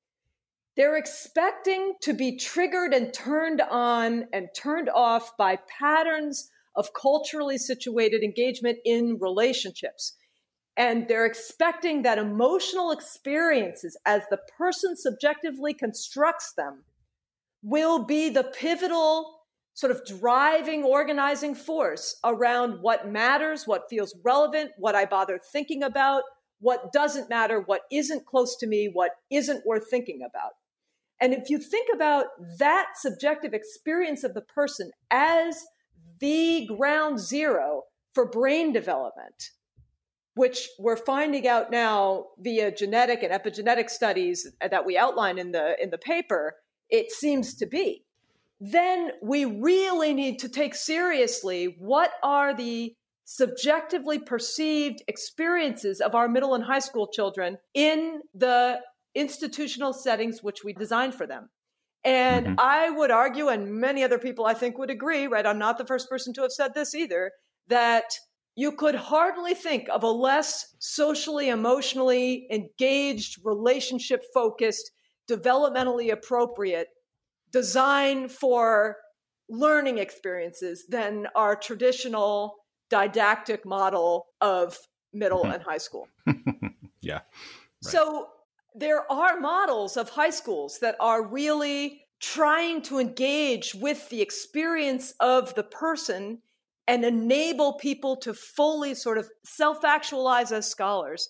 They're 0.76 0.98
expecting 0.98 1.94
to 2.02 2.14
be 2.14 2.38
triggered 2.38 2.94
and 2.94 3.14
turned 3.14 3.62
on 3.62 4.26
and 4.34 4.50
turned 4.56 4.90
off 4.90 5.38
by 5.38 5.60
patterns 5.80 6.50
of 6.76 6.94
culturally 6.94 7.58
situated 7.58 8.24
engagement 8.24 8.80
in 8.84 9.18
relationships. 9.22 10.18
And 10.76 11.08
they're 11.08 11.26
expecting 11.26 12.02
that 12.02 12.18
emotional 12.18 12.92
experiences, 12.92 13.98
as 14.06 14.24
the 14.30 14.40
person 14.58 14.98
subjectively 14.98 15.74
constructs 15.74 16.52
them, 16.52 16.84
will 17.64 18.04
be 18.04 18.30
the 18.30 18.44
pivotal 18.44 19.40
sort 19.74 19.92
of 19.92 20.06
driving, 20.06 20.84
organizing 20.84 21.56
force 21.56 22.18
around 22.26 22.82
what 22.82 23.10
matters, 23.10 23.66
what 23.66 23.90
feels 23.90 24.14
relevant, 24.24 24.72
what 24.78 24.96
I 24.96 25.06
bother 25.06 25.40
thinking 25.52 25.84
about, 25.84 26.24
what 26.60 26.92
doesn't 26.92 27.30
matter, 27.30 27.62
what 27.62 27.82
isn't 27.92 28.26
close 28.26 28.58
to 28.58 28.68
me, 28.68 28.90
what 28.92 29.12
isn't 29.30 29.66
worth 29.66 29.90
thinking 29.90 30.22
about. 30.26 30.52
And 31.22 31.34
if 31.34 31.50
you 31.50 31.58
think 31.58 31.88
about 31.94 32.26
that 32.60 32.88
subjective 32.96 33.54
experience 33.54 34.24
of 34.24 34.34
the 34.34 34.42
person 34.42 34.92
as 35.10 35.64
the 36.20 36.68
ground 36.78 37.20
zero 37.20 37.84
for 38.14 38.26
brain 38.26 38.74
development, 38.74 39.52
which 40.36 40.70
we're 40.78 40.98
finding 40.98 41.48
out 41.48 41.72
now 41.72 42.26
via 42.40 42.72
genetic 42.72 43.24
and 43.24 43.32
epigenetic 43.32 43.90
studies 43.90 44.48
that 44.60 44.86
we 44.86 44.98
outline 44.98 45.38
in 45.38 45.52
the 45.52 45.82
in 45.82 45.90
the 45.90 45.98
paper, 45.98 46.56
it 46.90 47.12
seems 47.12 47.56
to 47.56 47.66
be 47.66 48.06
then 48.60 49.12
we 49.22 49.46
really 49.46 50.14
need 50.14 50.40
to 50.40 50.50
take 50.50 50.76
seriously 50.76 51.76
what 51.80 52.12
are 52.24 52.56
the 52.56 52.96
subjectively 53.26 54.20
perceived 54.20 55.04
experiences 55.08 56.00
of 56.00 56.16
our 56.16 56.28
middle 56.28 56.54
and 56.54 56.64
high 56.64 56.80
school 56.80 57.08
children 57.08 57.58
in 57.74 58.22
the 58.34 58.80
institutional 59.16 59.94
settings 59.94 60.44
which 60.44 60.64
we 60.64 60.74
designed 60.74 61.16
for 61.16 61.26
them. 61.26 61.50
And 62.04 62.46
mm-hmm. 62.46 62.56
I 62.60 62.92
would 62.92 63.10
argue, 63.10 63.48
and 63.48 63.74
many 63.74 64.04
other 64.04 64.20
people 64.20 64.46
I 64.46 64.54
think 64.54 64.78
would 64.78 64.92
agree, 64.92 65.26
right? 65.26 65.46
I'm 65.46 65.58
not 65.58 65.78
the 65.78 65.86
first 65.86 66.08
person 66.10 66.34
to 66.34 66.44
have 66.44 66.52
said 66.52 66.74
this 66.76 66.94
either, 66.94 67.32
that 67.68 68.04
you 68.56 68.72
could 68.72 68.96
hardly 68.96 69.56
think 69.56 69.88
of 69.90 70.04
a 70.04 70.10
less 70.10 70.76
socially, 70.80 71.50
emotionally 71.50 72.48
engaged, 72.52 73.40
relationship 73.44 74.24
focused, 74.34 74.92
developmentally 75.30 76.12
appropriate 76.12 76.90
design 77.52 78.30
for 78.30 78.98
learning 79.50 79.98
experiences 79.98 80.86
than 80.88 81.28
our 81.36 81.56
traditional 81.56 82.56
didactic 82.90 83.66
model 83.66 84.28
of 84.42 84.78
middle 85.12 85.44
mm-hmm. 85.44 85.54
and 85.54 85.64
high 85.64 85.78
school. 85.78 86.08
yeah. 87.02 87.14
Right. 87.14 87.24
So 87.82 88.28
there 88.76 89.10
are 89.12 89.40
models 89.40 89.98
of 89.98 90.10
high 90.10 90.30
schools 90.30 90.80
that 90.80 90.96
are 91.00 91.26
really 91.26 92.02
trying 92.20 92.82
to 92.84 93.00
engage 93.00 93.76
with 93.76 94.10
the 94.10 94.22
experience 94.22 95.14
of 95.20 95.54
the 95.56 95.64
person 95.64 96.40
and 96.88 97.04
enable 97.04 97.74
people 97.74 98.16
to 98.18 98.34
fully 98.34 98.94
sort 98.94 99.18
of 99.18 99.30
self 99.44 99.84
actualize 99.84 100.52
as 100.52 100.68
scholars 100.68 101.30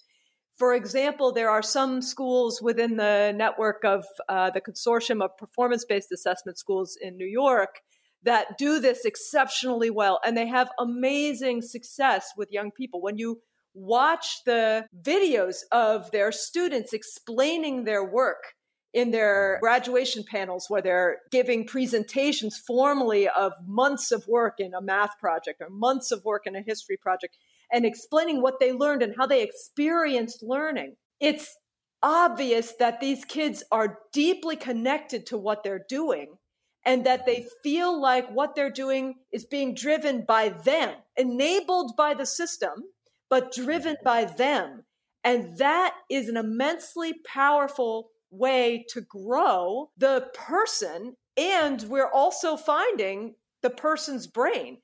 for 0.58 0.74
example, 0.74 1.34
there 1.34 1.50
are 1.50 1.62
some 1.62 2.02
schools 2.02 2.62
within 2.62 2.96
the 2.96 3.34
network 3.36 3.84
of 3.84 4.06
uh, 4.30 4.52
the 4.52 4.62
consortium 4.62 5.22
of 5.22 5.38
performance 5.38 5.84
based 5.84 6.12
assessment 6.14 6.58
schools 6.58 6.98
in 7.02 7.18
New 7.18 7.28
York 7.28 7.82
that 8.24 8.58
do 8.58 8.80
this 8.80 9.04
exceptionally 9.04 9.90
well. 9.90 10.20
And 10.26 10.36
they 10.38 10.48
have 10.48 10.70
amazing 10.80 11.62
success 11.62 12.32
with 12.38 12.52
young 12.52 12.72
people. 12.72 13.02
When 13.02 13.18
you 13.18 13.42
watch 13.76 14.44
the 14.46 14.88
videos 15.04 15.58
of 15.72 16.10
their 16.12 16.32
students 16.32 16.94
explaining 16.94 17.84
their 17.84 18.04
work 18.04 18.56
in 18.94 19.12
their 19.12 19.60
graduation 19.62 20.24
panels 20.24 20.68
where 20.70 20.82
they're 20.82 21.18
giving 21.30 21.68
presentations 21.68 22.58
formally 22.58 23.28
of 23.28 23.52
months 23.68 24.12
of 24.12 24.26
work 24.28 24.56
in 24.60 24.74
a 24.74 24.82
math 24.82 25.20
project 25.20 25.62
or 25.62 25.70
months 25.70 26.12
of 26.12 26.24
work 26.24 26.48
in 26.48 26.56
a 26.56 26.62
history 26.62 26.96
project 26.96 27.36
and 27.72 27.86
explaining 27.86 28.42
what 28.42 28.60
they 28.60 28.72
learned 28.72 29.04
and 29.04 29.14
how 29.18 29.26
they 29.26 29.44
experienced 29.44 30.42
learning, 30.42 30.96
it's 31.20 31.58
obvious 32.02 32.74
that 32.80 33.02
these 33.02 33.26
kids 33.26 33.64
are 33.72 34.00
deeply 34.14 34.56
connected 34.56 35.26
to 35.26 35.38
what 35.38 35.64
they're 35.64 35.86
doing 35.90 36.38
and 36.86 37.06
that 37.06 37.26
they 37.26 37.46
feel 37.64 38.00
like 38.00 38.30
what 38.30 38.56
they're 38.56 38.70
doing 38.70 39.16
is 39.32 39.44
being 39.44 39.74
driven 39.74 40.24
by 40.26 40.50
them, 40.50 40.94
enabled 41.18 41.98
by 41.98 42.14
the 42.14 42.26
system, 42.26 42.84
but 43.30 43.52
driven 43.54 43.98
by 44.04 44.26
them. 44.26 44.84
And 45.24 45.58
that 45.58 45.96
is 46.10 46.30
an 46.30 46.38
immensely 46.38 47.16
powerful 47.26 48.10
way 48.30 48.86
to 48.90 49.02
grow 49.02 49.90
the 49.98 50.28
person. 50.34 51.16
And 51.38 51.82
we're 51.84 52.12
also 52.12 52.58
finding 52.58 53.36
the 53.62 53.70
person's 53.70 54.28
brain. 54.28 54.78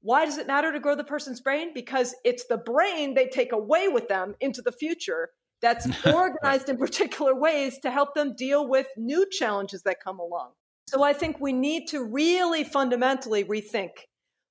Why 0.00 0.24
does 0.24 0.38
it 0.38 0.46
matter 0.46 0.72
to 0.72 0.80
grow 0.80 0.94
the 0.94 1.04
person's 1.04 1.40
brain? 1.40 1.72
Because 1.74 2.14
it's 2.24 2.46
the 2.46 2.58
brain 2.58 3.14
they 3.14 3.26
take 3.26 3.52
away 3.52 3.88
with 3.88 4.08
them 4.08 4.34
into 4.40 4.62
the 4.62 4.72
future 4.72 5.30
that's 5.60 5.86
organized 6.06 6.68
in 6.68 6.76
particular 6.76 7.34
ways 7.34 7.78
to 7.80 7.90
help 7.90 8.14
them 8.14 8.34
deal 8.34 8.68
with 8.68 8.86
new 8.96 9.26
challenges 9.30 9.82
that 9.82 10.02
come 10.02 10.18
along. 10.18 10.50
So 10.88 11.02
I 11.02 11.12
think 11.12 11.40
we 11.40 11.52
need 11.52 11.88
to 11.88 12.04
really 12.04 12.62
fundamentally 12.62 13.44
rethink 13.44 13.90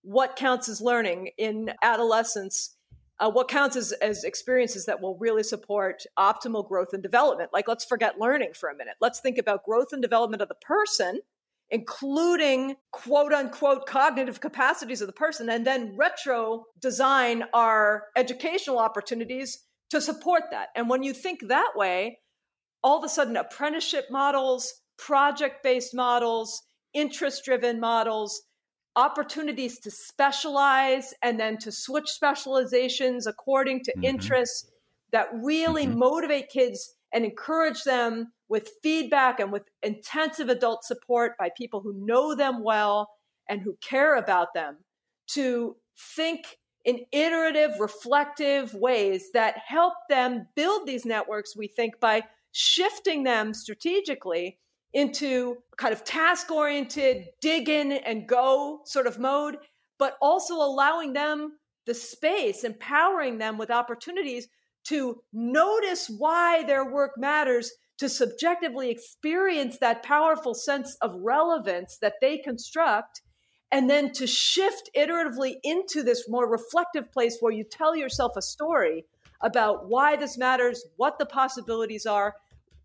what 0.01 0.35
counts 0.35 0.67
as 0.69 0.81
learning 0.81 1.29
in 1.37 1.71
adolescence, 1.81 2.75
uh, 3.19 3.31
what 3.31 3.47
counts 3.47 3.75
as, 3.75 3.91
as 3.93 4.23
experiences 4.23 4.85
that 4.85 5.01
will 5.01 5.17
really 5.17 5.43
support 5.43 6.03
optimal 6.17 6.67
growth 6.67 6.89
and 6.93 7.01
development. 7.01 7.51
Like, 7.53 7.67
let's 7.67 7.85
forget 7.85 8.19
learning 8.19 8.51
for 8.53 8.69
a 8.69 8.75
minute. 8.75 8.95
Let's 8.99 9.21
think 9.21 9.37
about 9.37 9.63
growth 9.63 9.93
and 9.93 10.01
development 10.01 10.41
of 10.41 10.49
the 10.49 10.55
person 10.55 11.21
including 11.69 12.75
quote 12.91 13.33
unquote 13.33 13.85
cognitive 13.87 14.39
capacities 14.39 15.01
of 15.01 15.07
the 15.07 15.13
person, 15.13 15.49
and 15.49 15.65
then 15.65 15.95
retro 15.97 16.65
design 16.79 17.43
our 17.53 18.03
educational 18.15 18.77
opportunities 18.79 19.63
to 19.89 19.99
support 20.01 20.43
that. 20.51 20.69
And 20.75 20.89
when 20.89 21.03
you 21.03 21.13
think 21.13 21.47
that 21.47 21.71
way, 21.75 22.19
all 22.83 22.97
of 22.97 23.03
a 23.03 23.09
sudden 23.09 23.35
apprenticeship 23.35 24.05
models, 24.11 24.73
project 24.97 25.63
based 25.63 25.93
models, 25.93 26.61
interest 26.93 27.43
driven 27.43 27.79
models, 27.79 28.41
opportunities 28.95 29.79
to 29.79 29.91
specialize 29.91 31.13
and 31.21 31.39
then 31.39 31.57
to 31.57 31.71
switch 31.71 32.09
specializations 32.09 33.27
according 33.27 33.83
to 33.83 33.91
mm-hmm. 33.91 34.05
interests 34.05 34.69
that 35.11 35.27
really 35.33 35.85
mm-hmm. 35.85 35.99
motivate 35.99 36.49
kids 36.49 36.95
and 37.13 37.25
encourage 37.25 37.83
them 37.83 38.31
with 38.49 38.71
feedback 38.83 39.39
and 39.39 39.51
with 39.51 39.69
intensive 39.83 40.49
adult 40.49 40.83
support 40.83 41.37
by 41.37 41.49
people 41.57 41.81
who 41.81 41.93
know 42.05 42.35
them 42.35 42.63
well 42.63 43.09
and 43.49 43.61
who 43.61 43.77
care 43.81 44.15
about 44.15 44.53
them 44.53 44.77
to 45.27 45.75
think 45.97 46.57
in 46.83 46.99
iterative, 47.11 47.71
reflective 47.79 48.73
ways 48.75 49.31
that 49.33 49.55
help 49.65 49.93
them 50.09 50.47
build 50.55 50.85
these 50.85 51.05
networks, 51.05 51.55
we 51.55 51.67
think, 51.67 51.99
by 51.99 52.21
shifting 52.51 53.23
them 53.23 53.53
strategically 53.53 54.59
into 54.95 55.57
kind 55.77 55.93
of 55.93 56.05
task 56.05 56.49
oriented, 56.49 57.25
dig 57.41 57.67
in 57.67 57.91
and 57.91 58.27
go 58.27 58.79
sort 58.85 59.05
of 59.05 59.19
mode, 59.19 59.57
but 59.99 60.17
also 60.21 60.55
allowing 60.55 61.11
them 61.11 61.57
the 61.85 61.93
space, 61.93 62.63
empowering 62.63 63.37
them 63.37 63.57
with 63.57 63.69
opportunities 63.69 64.47
to 64.85 65.21
notice 65.33 66.09
why 66.17 66.63
their 66.63 66.89
work 66.89 67.11
matters, 67.17 67.71
to 67.97 68.07
subjectively 68.07 68.89
experience 68.89 69.77
that 69.79 70.03
powerful 70.03 70.53
sense 70.53 70.95
of 71.01 71.15
relevance 71.15 71.97
that 72.01 72.15
they 72.21 72.37
construct, 72.37 73.21
and 73.71 73.89
then 73.89 74.13
to 74.13 74.25
shift 74.25 74.89
iteratively 74.95 75.55
into 75.63 76.03
this 76.03 76.29
more 76.29 76.49
reflective 76.49 77.11
place 77.11 77.37
where 77.41 77.53
you 77.53 77.63
tell 77.63 77.95
yourself 77.95 78.31
a 78.37 78.41
story 78.41 79.05
about 79.41 79.89
why 79.89 80.15
this 80.15 80.37
matters, 80.37 80.85
what 80.97 81.19
the 81.19 81.25
possibilities 81.25 82.05
are, 82.05 82.35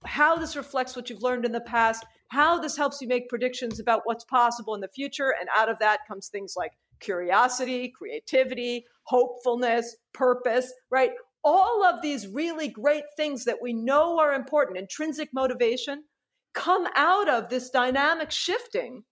how 0.05 0.36
this 0.36 0.57
reflects 0.57 0.96
what 0.96 1.11
you've 1.11 1.22
learned 1.22 1.44
in 1.44 1.53
the 1.53 1.61
past, 1.61 2.05
how 2.28 2.59
this 2.59 2.76
helps 2.76 3.01
you 3.01 3.09
make 3.09 3.28
predictions 3.28 3.80
about 3.80 4.03
what's 4.05 4.24
possible 4.24 4.74
in 4.74 4.80
the 4.80 4.88
future. 4.88 5.34
And 5.38 5.48
out 5.55 5.68
of 5.68 5.78
that 5.80 6.07
comes 6.07 6.28
things 6.28 6.55
like 6.57 6.72
curiosity, 7.01 7.92
creativity, 7.96 8.86
hopefulness, 9.05 9.96
purpose, 10.12 10.72
right? 10.90 11.11
All 11.42 11.84
of 11.84 12.03
these 12.03 12.28
really 12.28 12.68
great 12.68 13.05
things 13.16 13.44
that 13.46 13.59
we 13.62 13.72
know 13.72 14.18
are 14.18 14.34
important, 14.34 14.78
intrinsic 14.78 15.30
motivation, 15.32 16.05
come 16.53 16.86
out 16.96 17.28
of 17.28 17.48
this 17.48 17.70
dynamic 17.70 18.30
shifting 18.30 19.05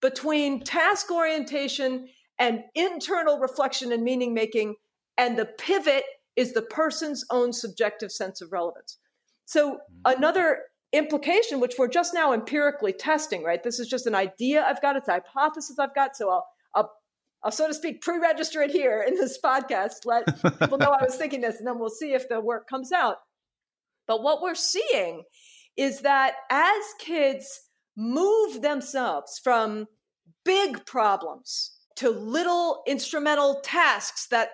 between 0.00 0.62
task 0.62 1.10
orientation 1.10 2.08
and 2.38 2.60
internal 2.74 3.38
reflection 3.38 3.92
and 3.92 4.02
meaning 4.02 4.34
making. 4.34 4.76
And 5.18 5.38
the 5.38 5.46
pivot 5.46 6.04
is 6.36 6.52
the 6.52 6.62
person's 6.62 7.24
own 7.30 7.52
subjective 7.52 8.10
sense 8.10 8.40
of 8.40 8.52
relevance. 8.52 8.98
So 9.44 9.74
mm-hmm. 9.74 10.16
another 10.18 10.60
implication, 10.92 11.60
which 11.60 11.74
we're 11.78 11.88
just 11.88 12.14
now 12.14 12.32
empirically 12.32 12.92
testing, 12.92 13.42
right? 13.42 13.62
This 13.62 13.78
is 13.80 13.88
just 13.88 14.06
an 14.06 14.14
idea 14.14 14.64
I've 14.64 14.82
got, 14.82 14.96
it's 14.96 15.08
a 15.08 15.12
hypothesis 15.12 15.78
I've 15.78 15.94
got. 15.94 16.16
So 16.16 16.30
I'll, 16.30 16.46
I'll, 16.74 16.92
I'll 17.44 17.50
so 17.52 17.66
to 17.66 17.74
speak, 17.74 18.02
pre-register 18.02 18.62
it 18.62 18.70
here 18.70 19.04
in 19.06 19.14
this 19.14 19.38
podcast. 19.42 20.04
Let 20.04 20.26
people 20.58 20.78
know 20.78 20.90
I 20.90 21.04
was 21.04 21.16
thinking 21.16 21.40
this, 21.40 21.58
and 21.58 21.66
then 21.66 21.78
we'll 21.78 21.90
see 21.90 22.12
if 22.12 22.28
the 22.28 22.40
work 22.40 22.68
comes 22.68 22.92
out. 22.92 23.16
But 24.06 24.22
what 24.22 24.42
we're 24.42 24.54
seeing 24.54 25.22
is 25.76 26.00
that 26.00 26.34
as 26.50 26.82
kids 26.98 27.62
move 27.96 28.62
themselves 28.62 29.40
from 29.42 29.86
big 30.44 30.84
problems 30.86 31.72
to 31.96 32.10
little 32.10 32.82
instrumental 32.86 33.60
tasks 33.62 34.26
that 34.28 34.50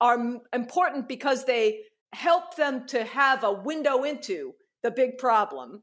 are 0.00 0.18
important 0.52 1.08
because 1.08 1.44
they 1.44 1.80
help 2.16 2.56
them 2.56 2.86
to 2.86 3.04
have 3.04 3.44
a 3.44 3.52
window 3.52 4.02
into 4.04 4.54
the 4.82 4.90
big 4.90 5.18
problem, 5.18 5.82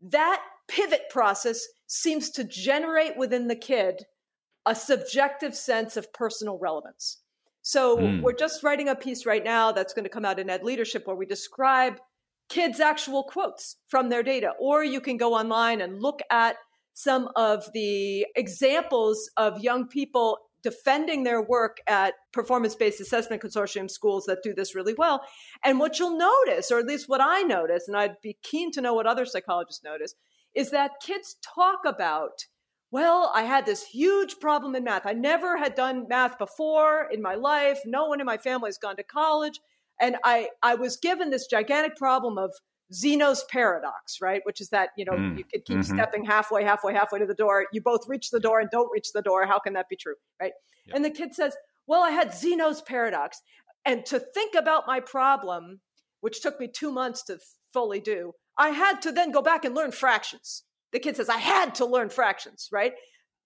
that 0.00 0.42
pivot 0.66 1.02
process 1.10 1.62
seems 1.86 2.30
to 2.30 2.44
generate 2.44 3.16
within 3.18 3.48
the 3.48 3.56
kid 3.56 4.02
a 4.64 4.74
subjective 4.74 5.54
sense 5.54 5.98
of 5.98 6.10
personal 6.14 6.58
relevance. 6.58 7.18
So 7.62 7.98
mm. 7.98 8.22
we're 8.22 8.32
just 8.32 8.62
writing 8.62 8.88
a 8.88 8.94
piece 8.94 9.26
right 9.26 9.44
now 9.44 9.72
that's 9.72 9.92
going 9.92 10.04
to 10.04 10.10
come 10.10 10.24
out 10.24 10.38
in 10.38 10.48
Ed 10.48 10.64
Leadership 10.64 11.06
where 11.06 11.16
we 11.16 11.26
describe 11.26 11.98
kids' 12.48 12.80
actual 12.80 13.24
quotes 13.24 13.76
from 13.88 14.08
their 14.08 14.22
data. 14.22 14.52
Or 14.58 14.84
you 14.84 15.02
can 15.02 15.18
go 15.18 15.34
online 15.34 15.82
and 15.82 16.00
look 16.00 16.20
at 16.30 16.56
some 16.94 17.28
of 17.36 17.68
the 17.74 18.26
examples 18.36 19.30
of 19.36 19.62
young 19.62 19.86
people 19.86 20.38
defending 20.62 21.24
their 21.24 21.40
work 21.40 21.78
at 21.86 22.14
performance 22.32 22.74
based 22.74 23.00
assessment 23.00 23.42
consortium 23.42 23.90
schools 23.90 24.24
that 24.26 24.42
do 24.42 24.52
this 24.54 24.74
really 24.74 24.94
well. 24.94 25.22
And 25.64 25.78
what 25.78 25.98
you'll 25.98 26.18
notice, 26.18 26.70
or 26.70 26.78
at 26.78 26.86
least 26.86 27.08
what 27.08 27.20
I 27.20 27.42
notice, 27.42 27.88
and 27.88 27.96
I'd 27.96 28.20
be 28.22 28.38
keen 28.42 28.72
to 28.72 28.80
know 28.80 28.94
what 28.94 29.06
other 29.06 29.24
psychologists 29.24 29.84
notice, 29.84 30.14
is 30.54 30.70
that 30.70 31.00
kids 31.04 31.36
talk 31.54 31.80
about, 31.86 32.46
well, 32.90 33.30
I 33.34 33.42
had 33.42 33.66
this 33.66 33.84
huge 33.84 34.40
problem 34.40 34.74
in 34.74 34.84
math. 34.84 35.06
I 35.06 35.12
never 35.12 35.56
had 35.56 35.74
done 35.74 36.06
math 36.08 36.38
before 36.38 37.08
in 37.12 37.22
my 37.22 37.34
life. 37.34 37.78
No 37.84 38.06
one 38.06 38.20
in 38.20 38.26
my 38.26 38.38
family 38.38 38.68
has 38.68 38.78
gone 38.78 38.96
to 38.96 39.02
college. 39.02 39.60
And 40.00 40.16
I, 40.24 40.48
I 40.62 40.74
was 40.74 40.96
given 40.96 41.30
this 41.30 41.46
gigantic 41.46 41.96
problem 41.96 42.38
of 42.38 42.52
Zeno's 42.92 43.44
paradox, 43.50 44.20
right? 44.20 44.40
Which 44.44 44.60
is 44.60 44.70
that, 44.70 44.90
you 44.96 45.04
know, 45.04 45.12
mm. 45.12 45.36
you 45.38 45.44
could 45.44 45.64
keep 45.64 45.78
mm-hmm. 45.78 45.94
stepping 45.94 46.24
halfway, 46.24 46.64
halfway, 46.64 46.94
halfway 46.94 47.18
to 47.18 47.26
the 47.26 47.34
door. 47.34 47.66
You 47.72 47.82
both 47.82 48.08
reach 48.08 48.30
the 48.30 48.40
door 48.40 48.60
and 48.60 48.70
don't 48.70 48.90
reach 48.92 49.12
the 49.12 49.22
door. 49.22 49.46
How 49.46 49.58
can 49.58 49.74
that 49.74 49.88
be 49.88 49.96
true, 49.96 50.14
right? 50.40 50.52
Yep. 50.86 50.96
And 50.96 51.04
the 51.04 51.10
kid 51.10 51.34
says, 51.34 51.56
Well, 51.86 52.02
I 52.02 52.10
had 52.10 52.34
Zeno's 52.34 52.80
paradox. 52.82 53.42
And 53.84 54.04
to 54.06 54.18
think 54.18 54.54
about 54.54 54.86
my 54.86 55.00
problem, 55.00 55.80
which 56.20 56.40
took 56.40 56.58
me 56.58 56.68
two 56.68 56.90
months 56.90 57.22
to 57.24 57.38
fully 57.72 58.00
do, 58.00 58.32
I 58.56 58.70
had 58.70 59.00
to 59.02 59.12
then 59.12 59.30
go 59.30 59.42
back 59.42 59.64
and 59.64 59.74
learn 59.74 59.92
fractions. 59.92 60.64
The 60.92 60.98
kid 60.98 61.16
says, 61.16 61.28
I 61.28 61.38
had 61.38 61.74
to 61.76 61.86
learn 61.86 62.08
fractions, 62.08 62.68
right? 62.72 62.92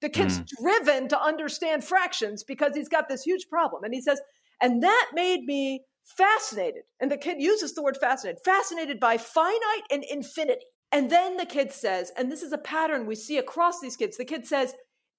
The 0.00 0.08
kid's 0.08 0.40
mm. 0.40 0.46
driven 0.60 1.08
to 1.08 1.20
understand 1.20 1.84
fractions 1.84 2.42
because 2.42 2.74
he's 2.74 2.88
got 2.88 3.08
this 3.08 3.22
huge 3.22 3.48
problem. 3.48 3.84
And 3.84 3.94
he 3.94 4.00
says, 4.00 4.20
and 4.60 4.82
that 4.82 5.10
made 5.14 5.44
me 5.44 5.82
fascinated, 6.04 6.82
and 7.00 7.10
the 7.10 7.16
kid 7.16 7.40
uses 7.40 7.74
the 7.74 7.82
word 7.82 7.96
fascinated, 8.00 8.40
fascinated 8.44 9.00
by 9.00 9.16
finite 9.16 9.84
and 9.90 10.04
infinity. 10.04 10.66
And 10.90 11.10
then 11.10 11.36
the 11.36 11.46
kid 11.46 11.72
says, 11.72 12.12
and 12.16 12.30
this 12.30 12.42
is 12.42 12.52
a 12.52 12.58
pattern 12.58 13.06
we 13.06 13.14
see 13.14 13.38
across 13.38 13.80
these 13.80 13.96
kids, 13.96 14.16
the 14.16 14.24
kid 14.24 14.46
says, 14.46 14.74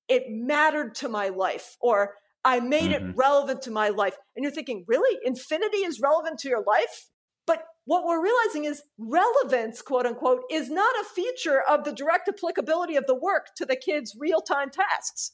it 0.08 0.24
mattered 0.30 0.96
to 0.96 1.10
my 1.10 1.30
life, 1.30 1.78
or 1.82 2.14
I 2.44 2.60
made 2.60 2.92
mm-hmm. 2.92 3.10
it 3.12 3.16
relevant 3.16 3.62
to 3.64 3.72
my 3.72 3.90
life. 3.90 4.16
And 4.36 4.44
you're 4.44 4.52
thinking, 4.52 4.86
really? 4.88 5.18
Infinity 5.24 5.78
is 5.78 6.02
relevant 6.02 6.40
to 6.40 6.50
your 6.50 6.64
life? 6.64 7.10
But 7.48 7.64
what 7.86 8.06
we're 8.06 8.24
realizing 8.24 8.66
is 8.66 8.84
relevance, 8.98 9.82
quote 9.82 10.06
unquote, 10.06 10.42
is 10.52 10.70
not 10.70 10.96
a 11.02 11.06
feature 11.16 11.62
of 11.62 11.84
the 11.84 11.92
direct 11.92 12.30
applicability 12.30 12.96
of 12.96 13.06
the 13.08 13.16
work 13.16 13.48
to 13.58 13.66
the 13.66 13.76
kid's 13.76 14.16
real 14.18 14.42
time 14.42 14.70
tasks. 14.70 15.32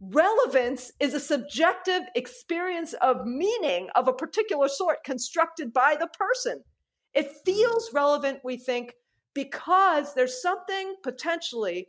Relevance 0.00 0.92
is 1.00 1.14
a 1.14 1.20
subjective 1.20 2.02
experience 2.14 2.92
of 2.94 3.26
meaning 3.26 3.88
of 3.96 4.06
a 4.06 4.12
particular 4.12 4.68
sort 4.68 5.02
constructed 5.04 5.72
by 5.72 5.96
the 5.98 6.06
person. 6.06 6.62
It 7.14 7.32
feels 7.44 7.90
relevant, 7.92 8.40
we 8.44 8.56
think, 8.56 8.94
because 9.34 10.14
there's 10.14 10.40
something 10.40 10.94
potentially 11.02 11.88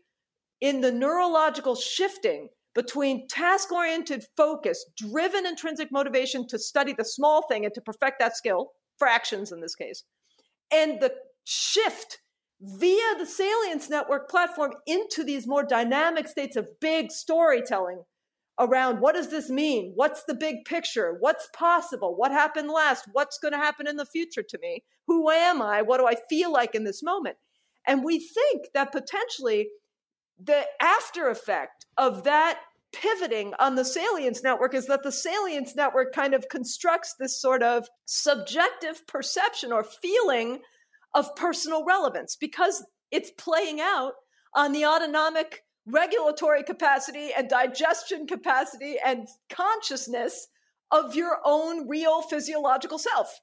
in 0.60 0.82
the 0.82 0.92
neurological 0.92 1.76
shifting 1.76 2.50
between 2.74 3.28
task 3.28 3.72
oriented 3.72 4.26
focus, 4.36 4.86
driven 4.98 5.46
intrinsic 5.46 5.92
motivation 5.92 6.48
to 6.48 6.58
study 6.58 6.94
the 6.98 7.06
small 7.06 7.48
thing 7.48 7.66
and 7.66 7.74
to 7.74 7.82
perfect 7.82 8.20
that 8.20 8.36
skill, 8.36 8.72
fractions 8.98 9.52
in 9.52 9.62
this 9.62 9.76
case, 9.76 10.04
and 10.72 11.00
the 11.00 11.14
shift 11.44 12.20
via 12.62 13.16
the 13.18 13.26
salience 13.26 13.90
network 13.90 14.30
platform 14.30 14.74
into 14.86 15.24
these 15.24 15.48
more 15.48 15.64
dynamic 15.64 16.28
states 16.28 16.56
of 16.56 16.80
big 16.80 17.12
storytelling 17.12 18.04
around 18.60 19.00
what 19.00 19.16
does 19.16 19.30
this 19.30 19.50
mean? 19.50 19.94
What's 19.96 20.26
the 20.26 20.34
big 20.34 20.66
picture? 20.66 21.16
What's 21.20 21.48
possible? 21.54 22.16
What 22.16 22.32
happened 22.32 22.70
last? 22.70 23.06
What's 23.14 23.38
going 23.38 23.54
to 23.54 23.58
happen 23.58 23.88
in 23.88 23.96
the 23.96 24.06
future 24.06 24.44
to 24.44 24.60
me? 24.62 24.84
Who 25.08 25.30
am 25.30 25.62
I? 25.62 25.82
What 25.82 26.00
do 26.00 26.08
I 26.08 26.16
feel 26.30 26.52
like 26.52 26.76
in 26.76 26.84
this 26.84 27.02
moment? 27.02 27.38
And 27.88 28.04
we 28.04 28.20
think 28.20 28.68
that 28.74 28.92
potentially 28.92 29.70
the 30.38 30.64
after 30.82 31.30
effect 31.30 31.86
of 31.98 32.26
that 32.26 32.60
pivoting 32.92 33.54
on 33.60 33.76
the 33.76 33.86
salience 33.86 34.44
network 34.44 34.74
is 34.74 34.88
that 34.88 35.04
the 35.04 35.12
salience 35.12 35.76
network 35.76 36.14
kind 36.14 36.34
of 36.34 36.50
constructs 36.50 37.16
this 37.20 37.40
sort 37.40 37.64
of 37.64 37.88
subjective 38.06 39.06
perception 39.08 39.72
or 39.72 39.84
feeling 39.84 40.60
of 41.14 41.36
personal 41.36 41.86
relevance 41.86 42.36
because 42.36 42.86
it's 43.12 43.32
playing 43.32 43.80
out 43.82 44.14
on 44.54 44.72
the 44.72 44.86
autonomic 44.86 45.64
regulatory 45.86 46.64
capacity 46.64 47.30
and 47.36 47.50
digestion 47.50 48.28
capacity 48.28 48.96
and 49.04 49.28
consciousness 49.50 50.48
of 50.92 51.16
your 51.16 51.40
own 51.46 51.88
real 51.88 52.22
physiological 52.22 52.98
self. 52.98 53.40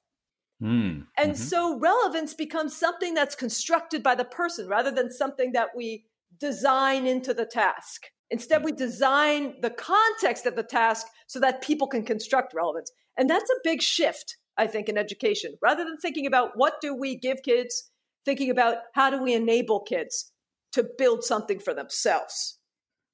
Mm, 0.61 1.05
and 1.17 1.33
mm-hmm. 1.33 1.33
so 1.33 1.77
relevance 1.79 2.33
becomes 2.33 2.75
something 2.75 3.13
that's 3.13 3.35
constructed 3.35 4.01
by 4.01 4.15
the 4.15 4.25
person 4.25 4.67
rather 4.67 4.91
than 4.91 5.11
something 5.11 5.51
that 5.51 5.69
we 5.75 6.05
design 6.39 7.05
into 7.05 7.33
the 7.33 7.45
task. 7.45 8.07
Instead, 8.29 8.63
we 8.63 8.71
design 8.71 9.55
the 9.61 9.69
context 9.69 10.45
of 10.45 10.55
the 10.55 10.63
task 10.63 11.07
so 11.27 11.39
that 11.39 11.61
people 11.61 11.87
can 11.87 12.03
construct 12.03 12.53
relevance. 12.53 12.91
And 13.17 13.29
that's 13.29 13.49
a 13.49 13.61
big 13.63 13.81
shift, 13.81 14.37
I 14.57 14.67
think, 14.67 14.89
in 14.89 14.97
education. 14.97 15.57
Rather 15.61 15.83
than 15.83 15.97
thinking 15.97 16.25
about 16.25 16.51
what 16.55 16.81
do 16.81 16.95
we 16.95 17.15
give 17.15 17.43
kids, 17.43 17.89
thinking 18.25 18.49
about 18.49 18.77
how 18.93 19.09
do 19.09 19.21
we 19.21 19.33
enable 19.33 19.79
kids 19.79 20.31
to 20.73 20.87
build 20.97 21.23
something 21.23 21.59
for 21.59 21.73
themselves. 21.73 22.59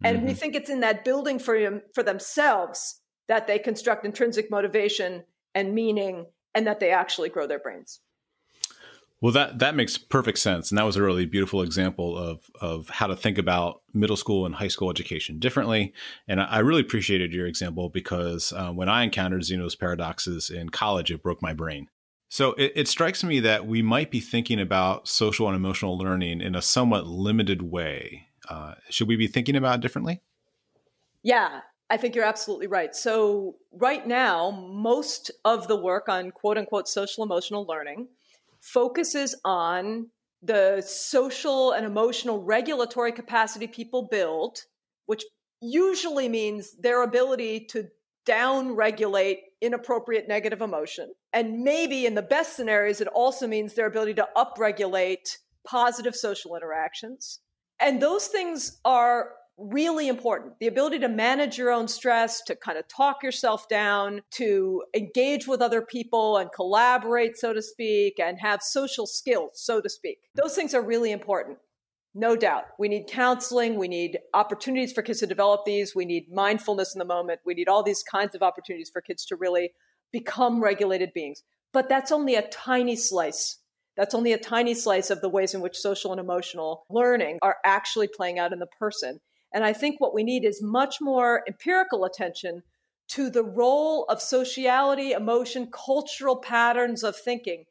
And 0.03 0.17
mm-hmm. 0.17 0.27
we 0.27 0.33
think 0.33 0.55
it's 0.55 0.69
in 0.69 0.81
that 0.81 1.05
building 1.05 1.39
for 1.39 1.59
them, 1.59 1.81
for 1.93 2.03
themselves 2.03 2.99
that 3.27 3.47
they 3.47 3.59
construct 3.59 4.05
intrinsic 4.05 4.51
motivation 4.51 5.23
and 5.55 5.73
meaning 5.73 6.25
and 6.55 6.67
that 6.67 6.79
they 6.79 6.91
actually 6.91 7.29
grow 7.29 7.47
their 7.47 7.59
brains. 7.59 7.99
Well, 9.23 9.31
that 9.31 9.59
that 9.59 9.73
makes 9.73 9.97
perfect 9.97 10.37
sense, 10.37 10.69
and 10.69 10.77
that 10.77 10.83
was 10.83 10.97
a 10.97 11.01
really 11.01 11.25
beautiful 11.25 11.61
example 11.61 12.17
of 12.17 12.51
of 12.59 12.89
how 12.89 13.07
to 13.07 13.15
think 13.15 13.37
about 13.37 13.81
middle 13.93 14.17
school 14.17 14.45
and 14.45 14.53
high 14.53 14.67
school 14.67 14.89
education 14.89 15.39
differently. 15.39 15.93
And 16.27 16.41
I, 16.41 16.43
I 16.43 16.59
really 16.59 16.81
appreciated 16.81 17.31
your 17.31 17.47
example 17.47 17.87
because 17.87 18.51
uh, 18.51 18.71
when 18.71 18.89
I 18.89 19.03
encountered 19.03 19.45
Zeno's 19.45 19.75
paradoxes 19.75 20.49
in 20.49 20.71
college, 20.71 21.09
it 21.09 21.23
broke 21.23 21.41
my 21.41 21.53
brain. 21.53 21.87
So 22.27 22.51
it, 22.55 22.73
it 22.75 22.87
strikes 22.89 23.23
me 23.23 23.39
that 23.39 23.65
we 23.65 23.81
might 23.81 24.11
be 24.11 24.19
thinking 24.19 24.59
about 24.59 25.07
social 25.07 25.47
and 25.47 25.55
emotional 25.55 25.97
learning 25.97 26.41
in 26.41 26.53
a 26.53 26.61
somewhat 26.61 27.07
limited 27.07 27.61
way. 27.61 28.27
Uh, 28.49 28.73
should 28.89 29.07
we 29.07 29.15
be 29.15 29.27
thinking 29.27 29.55
about 29.55 29.75
it 29.75 29.81
differently? 29.81 30.21
Yeah, 31.21 31.61
I 31.89 31.95
think 31.95 32.13
you're 32.13 32.25
absolutely 32.25 32.67
right. 32.67 32.93
So, 32.93 33.55
right 33.71 34.05
now, 34.05 34.51
most 34.51 35.31
of 35.45 35.69
the 35.69 35.77
work 35.77 36.09
on 36.09 36.31
quote 36.31 36.57
unquote 36.57 36.89
social 36.89 37.23
emotional 37.23 37.65
learning 37.65 38.09
focuses 38.63 39.35
on 39.43 40.07
the 40.41 40.81
social 40.85 41.73
and 41.73 41.85
emotional 41.85 42.41
regulatory 42.41 43.11
capacity 43.11 43.67
people 43.67 44.07
build, 44.09 44.57
which 45.05 45.23
usually 45.61 46.29
means 46.29 46.75
their 46.79 47.03
ability 47.03 47.65
to 47.69 47.87
down 48.25 48.71
regulate 48.73 49.41
inappropriate 49.61 50.29
negative 50.29 50.61
emotion. 50.61 51.13
And 51.33 51.61
maybe 51.61 52.05
in 52.05 52.15
the 52.15 52.21
best 52.21 52.55
scenarios, 52.55 53.01
it 53.01 53.07
also 53.09 53.47
means 53.47 53.73
their 53.73 53.87
ability 53.87 54.13
to 54.15 54.27
upregulate 54.35 55.37
positive 55.67 56.15
social 56.15 56.55
interactions. 56.55 57.39
And 57.81 58.01
those 58.01 58.27
things 58.27 58.79
are 58.85 59.31
really 59.57 60.07
important. 60.07 60.53
The 60.59 60.67
ability 60.67 60.99
to 60.99 61.09
manage 61.09 61.57
your 61.57 61.71
own 61.71 61.87
stress, 61.87 62.41
to 62.43 62.55
kind 62.55 62.77
of 62.77 62.87
talk 62.87 63.23
yourself 63.23 63.67
down, 63.67 64.21
to 64.31 64.83
engage 64.95 65.47
with 65.47 65.61
other 65.61 65.81
people 65.81 66.37
and 66.37 66.51
collaborate, 66.51 67.37
so 67.37 67.53
to 67.53 67.61
speak, 67.61 68.19
and 68.19 68.39
have 68.39 68.61
social 68.61 69.05
skills, 69.05 69.51
so 69.55 69.81
to 69.81 69.89
speak. 69.89 70.19
Those 70.35 70.55
things 70.55 70.73
are 70.73 70.81
really 70.81 71.11
important. 71.11 71.57
No 72.15 72.35
doubt. 72.35 72.65
We 72.77 72.89
need 72.89 73.07
counseling. 73.07 73.77
We 73.77 73.87
need 73.87 74.19
opportunities 74.33 74.93
for 74.93 75.01
kids 75.01 75.19
to 75.19 75.27
develop 75.27 75.65
these. 75.65 75.95
We 75.95 76.05
need 76.05 76.31
mindfulness 76.31 76.93
in 76.93 76.99
the 76.99 77.05
moment. 77.05 77.39
We 77.45 77.55
need 77.55 77.67
all 77.67 77.83
these 77.83 78.03
kinds 78.03 78.35
of 78.35 78.43
opportunities 78.43 78.89
for 78.89 79.01
kids 79.01 79.25
to 79.25 79.35
really 79.35 79.71
become 80.11 80.61
regulated 80.61 81.11
beings. 81.13 81.43
But 81.71 81.89
that's 81.89 82.11
only 82.11 82.35
a 82.35 82.47
tiny 82.49 82.95
slice 82.95 83.57
that's 83.95 84.15
only 84.15 84.33
a 84.33 84.37
tiny 84.37 84.73
slice 84.73 85.09
of 85.09 85.21
the 85.21 85.29
ways 85.29 85.53
in 85.53 85.61
which 85.61 85.77
social 85.77 86.11
and 86.11 86.19
emotional 86.19 86.85
learning 86.89 87.39
are 87.41 87.57
actually 87.63 88.07
playing 88.07 88.39
out 88.39 88.53
in 88.53 88.59
the 88.59 88.67
person. 88.79 89.19
And 89.53 89.63
I 89.63 89.73
think 89.73 90.01
what 90.01 90.13
we 90.13 90.23
need 90.23 90.43
is 90.43 90.61
much 90.61 90.99
more 90.99 91.43
empirical 91.47 92.05
attention 92.05 92.63
to 93.09 93.29
the 93.29 93.43
role 93.43 94.05
of 94.05 94.21
sociality, 94.21 95.11
emotion, 95.11 95.69
cultural 95.71 96.37
patterns 96.37 97.03
of 97.03 97.15
thinking 97.15 97.65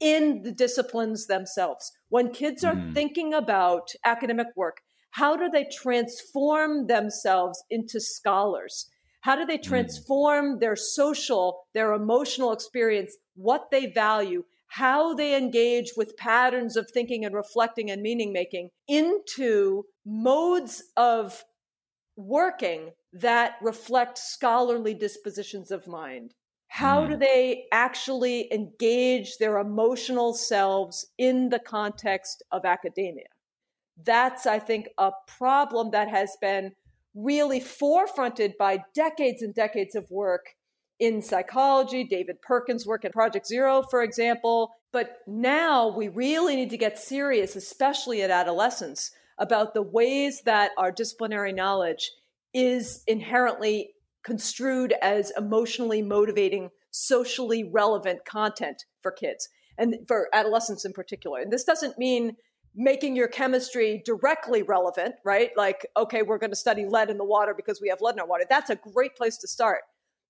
in 0.00 0.42
the 0.42 0.52
disciplines 0.52 1.26
themselves. 1.26 1.92
When 2.08 2.32
kids 2.32 2.64
are 2.64 2.74
mm. 2.74 2.94
thinking 2.94 3.34
about 3.34 3.92
academic 4.04 4.48
work, 4.56 4.78
how 5.10 5.36
do 5.36 5.48
they 5.48 5.66
transform 5.70 6.86
themselves 6.86 7.62
into 7.70 8.00
scholars? 8.00 8.86
How 9.20 9.36
do 9.36 9.44
they 9.44 9.58
mm. 9.58 9.62
transform 9.62 10.56
mm. 10.56 10.60
their 10.60 10.76
social, 10.76 11.66
their 11.74 11.92
emotional 11.92 12.52
experience, 12.52 13.16
what 13.34 13.70
they 13.70 13.86
value, 13.86 14.44
how 14.68 15.14
they 15.14 15.36
engage 15.36 15.92
with 15.96 16.16
patterns 16.16 16.76
of 16.76 16.90
thinking 16.90 17.24
and 17.24 17.34
reflecting 17.34 17.90
and 17.90 18.02
meaning 18.02 18.32
making 18.32 18.70
into 18.88 19.84
modes 20.10 20.82
of 20.96 21.44
working 22.16 22.90
that 23.12 23.54
reflect 23.62 24.18
scholarly 24.18 24.92
dispositions 24.92 25.70
of 25.70 25.86
mind. 25.86 26.34
How 26.68 27.06
do 27.06 27.14
hmm. 27.14 27.20
they 27.20 27.64
actually 27.72 28.52
engage 28.52 29.38
their 29.38 29.58
emotional 29.58 30.34
selves 30.34 31.06
in 31.18 31.48
the 31.48 31.58
context 31.58 32.42
of 32.52 32.64
academia? 32.64 33.26
That's, 34.02 34.46
I 34.46 34.58
think, 34.58 34.88
a 34.98 35.12
problem 35.26 35.90
that 35.90 36.08
has 36.08 36.36
been 36.40 36.72
really 37.14 37.60
forefronted 37.60 38.56
by 38.56 38.84
decades 38.94 39.42
and 39.42 39.54
decades 39.54 39.94
of 39.94 40.10
work 40.10 40.54
in 41.00 41.22
psychology, 41.22 42.04
David 42.04 42.40
Perkins' 42.42 42.86
work 42.86 43.04
at 43.04 43.12
Project 43.12 43.46
Zero, 43.46 43.82
for 43.82 44.02
example. 44.02 44.72
But 44.92 45.18
now 45.26 45.88
we 45.88 46.08
really 46.08 46.56
need 46.56 46.70
to 46.70 46.76
get 46.76 46.98
serious, 46.98 47.56
especially 47.56 48.22
at 48.22 48.30
adolescence, 48.30 49.10
about 49.40 49.74
the 49.74 49.82
ways 49.82 50.42
that 50.42 50.70
our 50.78 50.92
disciplinary 50.92 51.52
knowledge 51.52 52.12
is 52.54 53.02
inherently 53.06 53.90
construed 54.22 54.94
as 55.02 55.32
emotionally 55.36 56.02
motivating, 56.02 56.70
socially 56.90 57.64
relevant 57.64 58.24
content 58.24 58.84
for 59.00 59.10
kids 59.10 59.48
and 59.78 59.96
for 60.06 60.28
adolescents 60.34 60.84
in 60.84 60.92
particular. 60.92 61.40
And 61.40 61.50
this 61.50 61.64
doesn't 61.64 61.98
mean 61.98 62.36
making 62.74 63.16
your 63.16 63.28
chemistry 63.28 64.02
directly 64.04 64.62
relevant, 64.62 65.14
right? 65.24 65.50
Like, 65.56 65.86
okay, 65.96 66.22
we're 66.22 66.38
going 66.38 66.50
to 66.50 66.56
study 66.56 66.86
lead 66.86 67.10
in 67.10 67.18
the 67.18 67.24
water 67.24 67.54
because 67.56 67.80
we 67.80 67.88
have 67.88 68.00
lead 68.00 68.14
in 68.14 68.20
our 68.20 68.26
water. 68.26 68.44
That's 68.48 68.70
a 68.70 68.76
great 68.76 69.16
place 69.16 69.38
to 69.38 69.48
start. 69.48 69.80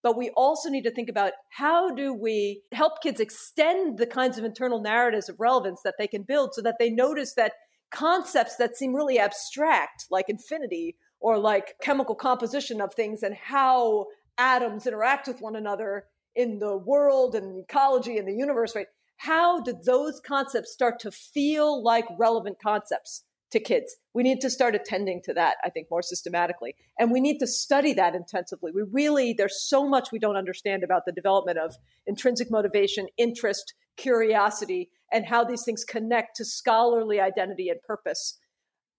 But 0.02 0.16
we 0.16 0.30
also 0.30 0.70
need 0.70 0.84
to 0.84 0.90
think 0.90 1.10
about 1.10 1.32
how 1.50 1.94
do 1.94 2.14
we 2.14 2.62
help 2.72 3.02
kids 3.02 3.20
extend 3.20 3.98
the 3.98 4.06
kinds 4.06 4.38
of 4.38 4.44
internal 4.44 4.80
narratives 4.80 5.28
of 5.28 5.38
relevance 5.38 5.82
that 5.84 5.96
they 5.98 6.06
can 6.06 6.22
build 6.22 6.54
so 6.54 6.62
that 6.62 6.76
they 6.78 6.88
notice 6.88 7.34
that 7.34 7.52
concepts 7.90 8.56
that 8.56 8.76
seem 8.76 8.94
really 8.94 9.18
abstract, 9.18 10.06
like 10.10 10.28
infinity 10.28 10.96
or 11.20 11.38
like 11.38 11.74
chemical 11.82 12.14
composition 12.14 12.80
of 12.80 12.94
things 12.94 13.22
and 13.22 13.34
how 13.34 14.06
atoms 14.38 14.86
interact 14.86 15.28
with 15.28 15.40
one 15.40 15.56
another 15.56 16.06
in 16.34 16.58
the 16.58 16.76
world 16.76 17.34
and 17.34 17.64
ecology 17.64 18.16
and 18.16 18.26
the 18.26 18.32
universe, 18.32 18.74
right? 18.74 18.86
How 19.16 19.60
did 19.60 19.84
those 19.84 20.20
concepts 20.20 20.72
start 20.72 20.98
to 21.00 21.10
feel 21.10 21.82
like 21.82 22.06
relevant 22.18 22.58
concepts? 22.62 23.24
to 23.50 23.60
kids. 23.60 23.96
We 24.14 24.22
need 24.22 24.40
to 24.42 24.50
start 24.50 24.74
attending 24.74 25.22
to 25.24 25.34
that, 25.34 25.56
I 25.64 25.70
think, 25.70 25.88
more 25.90 26.02
systematically. 26.02 26.76
And 26.98 27.10
we 27.10 27.20
need 27.20 27.38
to 27.38 27.46
study 27.46 27.92
that 27.94 28.14
intensively. 28.14 28.70
We 28.72 28.82
really, 28.90 29.32
there's 29.32 29.60
so 29.60 29.88
much 29.88 30.12
we 30.12 30.18
don't 30.18 30.36
understand 30.36 30.84
about 30.84 31.04
the 31.04 31.12
development 31.12 31.58
of 31.58 31.74
intrinsic 32.06 32.50
motivation, 32.50 33.08
interest, 33.16 33.74
curiosity, 33.96 34.90
and 35.12 35.26
how 35.26 35.44
these 35.44 35.64
things 35.64 35.84
connect 35.84 36.36
to 36.36 36.44
scholarly 36.44 37.20
identity 37.20 37.68
and 37.68 37.82
purpose. 37.82 38.38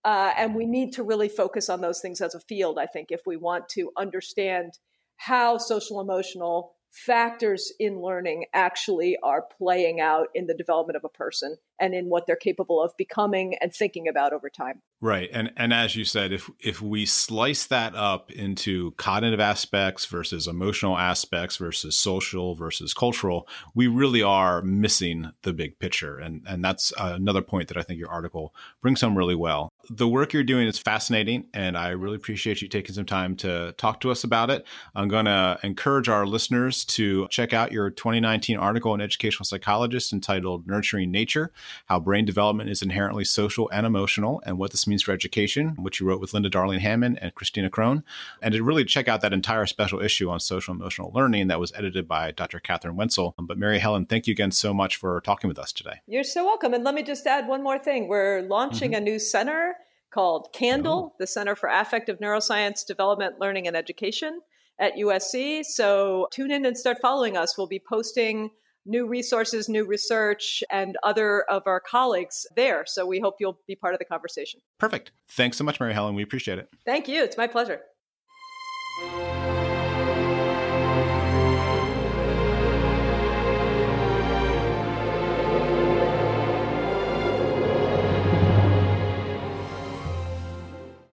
Uh, 0.04 0.32
and 0.36 0.56
we 0.56 0.66
need 0.66 0.94
to 0.94 1.04
really 1.04 1.30
focus 1.30 1.70
on 1.70 1.82
those 1.82 2.02
things 2.02 2.22
as 2.22 2.34
a 2.34 2.40
field, 2.40 2.80
I 2.80 2.88
think, 2.88 3.12
if 3.12 3.22
we 3.26 3.38
want 3.38 3.70
to 3.70 3.92
understand 3.98 4.80
how 5.18 5.58
social 5.58 6.02
emotional 6.02 6.74
factors 6.92 7.72
in 7.80 8.02
learning 8.02 8.46
actually 8.54 9.18
are 9.24 9.46
playing 9.58 10.00
out 10.02 10.28
in 10.36 10.48
the 10.48 10.54
development 10.54 10.98
of 10.98 11.04
a 11.04 11.10
person 11.10 11.58
and 11.80 11.94
in 11.94 12.10
what 12.10 12.26
they're 12.26 12.36
capable 12.36 12.82
of 12.82 12.98
becoming 12.98 13.56
and 13.62 13.74
thinking 13.74 14.08
about 14.08 14.34
over 14.34 14.50
time. 14.50 14.82
Right. 15.04 15.32
And 15.34 15.52
and 15.58 15.74
as 15.74 15.96
you 15.96 16.06
said, 16.06 16.32
if 16.32 16.48
if 16.60 16.80
we 16.80 17.08
slice 17.08 17.66
that 17.66 17.96
up 17.96 18.32
into 18.32 18.92
cognitive 18.98 19.40
aspects 19.40 20.06
versus 20.06 20.48
emotional 20.48 20.96
aspects 20.96 21.58
versus 21.58 21.98
social 21.98 22.54
versus 22.54 22.94
cultural, 22.94 23.48
we 23.74 23.88
really 23.88 24.22
are 24.22 24.62
missing 24.62 25.32
the 25.42 25.54
big 25.54 25.80
picture. 25.80 26.20
And 26.20 26.44
and 26.48 26.64
that's 26.64 26.94
uh, 27.00 27.14
another 27.16 27.42
point 27.42 27.68
that 27.70 27.78
I 27.78 27.82
think 27.82 27.98
your 27.98 28.12
article 28.12 28.54
brings 28.84 29.02
home 29.02 29.18
really 29.18 29.34
well. 29.34 29.70
The 29.90 30.08
work 30.08 30.34
you're 30.34 30.44
doing 30.44 30.68
is 30.68 30.78
fascinating 30.78 31.48
and 31.52 31.76
I 31.76 31.90
really 31.90 32.18
appreciate 32.18 32.62
you 32.62 32.68
taking 32.68 32.94
some 32.94 33.08
time 33.08 33.36
to 33.38 33.74
talk 33.80 34.02
to 34.02 34.12
us 34.12 34.24
about 34.24 34.52
it. 34.52 34.68
I'm 34.94 35.08
going 35.08 35.26
to 35.26 35.58
encourage 35.64 36.10
our 36.10 36.28
listeners 36.28 36.86
to 36.86 37.28
check 37.30 37.54
out 37.54 37.72
your 37.72 37.90
2019 37.90 38.56
article 38.58 38.94
in 38.94 39.02
Educational 39.02 39.46
Psychologist 39.46 40.14
entitled 40.14 40.68
Nurturing 40.68 41.10
Nature: 41.10 41.52
How 41.88 42.00
Brain 42.00 42.26
Development 42.26 42.70
is 42.70 42.84
Inherently 42.84 43.26
Social 43.26 43.68
and 43.72 43.88
Emotional 43.88 44.44
and 44.46 44.60
What 44.60 44.70
This 44.70 44.91
Means 44.92 45.04
for 45.04 45.12
Education, 45.12 45.76
which 45.80 46.00
you 46.00 46.06
wrote 46.06 46.22
with 46.22 46.34
Linda 46.34 46.50
Darling 46.50 46.82
Hammond 46.82 47.18
and 47.22 47.34
Christina 47.34 47.70
Krone. 47.70 48.04
And 48.42 48.54
to 48.54 48.64
really 48.64 48.86
check 48.86 49.08
out 49.08 49.22
that 49.22 49.34
entire 49.34 49.66
special 49.66 50.02
issue 50.02 50.30
on 50.30 50.40
social 50.40 50.74
emotional 50.74 51.12
learning 51.16 51.48
that 51.48 51.60
was 51.60 51.72
edited 51.74 52.08
by 52.08 52.32
Dr. 52.32 52.60
Kathryn 52.60 52.96
Wentzel. 52.96 53.34
But 53.40 53.58
Mary 53.58 53.80
Helen, 53.80 54.06
thank 54.06 54.28
you 54.28 54.34
again 54.34 54.52
so 54.52 54.74
much 54.74 54.98
for 54.98 55.22
talking 55.22 55.48
with 55.48 55.58
us 55.58 55.72
today. 55.72 56.02
You're 56.08 56.24
so 56.24 56.46
welcome. 56.46 56.74
And 56.74 56.84
let 56.84 56.94
me 56.94 57.04
just 57.04 57.26
add 57.26 57.48
one 57.48 57.64
more 57.64 57.80
thing. 57.80 58.08
We're 58.08 58.42
launching 58.42 58.92
mm-hmm. 58.92 59.02
a 59.02 59.06
new 59.06 59.18
center 59.18 59.76
called 60.12 60.50
CANDLE, 60.54 60.88
oh. 60.88 61.14
the 61.18 61.26
Center 61.26 61.56
for 61.56 61.70
Affective 61.70 62.20
Neuroscience 62.20 62.86
Development, 62.86 63.40
Learning, 63.40 63.68
and 63.68 63.76
Education 63.76 64.42
at 64.78 64.96
USC. 64.96 65.64
So 65.64 66.28
tune 66.32 66.52
in 66.52 66.66
and 66.66 66.78
start 66.78 66.98
following 67.02 67.38
us. 67.38 67.58
We'll 67.58 67.68
be 67.68 67.80
posting 67.80 68.52
new 68.86 69.08
resources, 69.08 69.70
new 69.70 69.86
research, 69.86 70.64
and 70.72 70.98
other 71.04 71.44
of 71.44 71.64
our 71.66 71.80
colleagues 71.80 72.46
there. 72.56 72.84
So 72.86 73.06
we 73.06 73.20
hope 73.20 73.36
you'll 73.40 73.60
be 73.68 73.76
part 73.76 73.94
of 73.94 74.00
the 74.00 74.06
conversation. 74.06 74.62
Perfect. 74.80 75.12
Thanks 75.30 75.58
so 75.58 75.64
much, 75.64 75.80
Mary 75.80 75.94
Helen. 75.94 76.16
We 76.16 76.24
appreciate 76.24 76.60
it. 76.60 76.70
Thank 76.86 77.08
you. 77.08 77.24
It's 77.24 77.38
my 77.38 77.48
pleasure. 77.48 77.82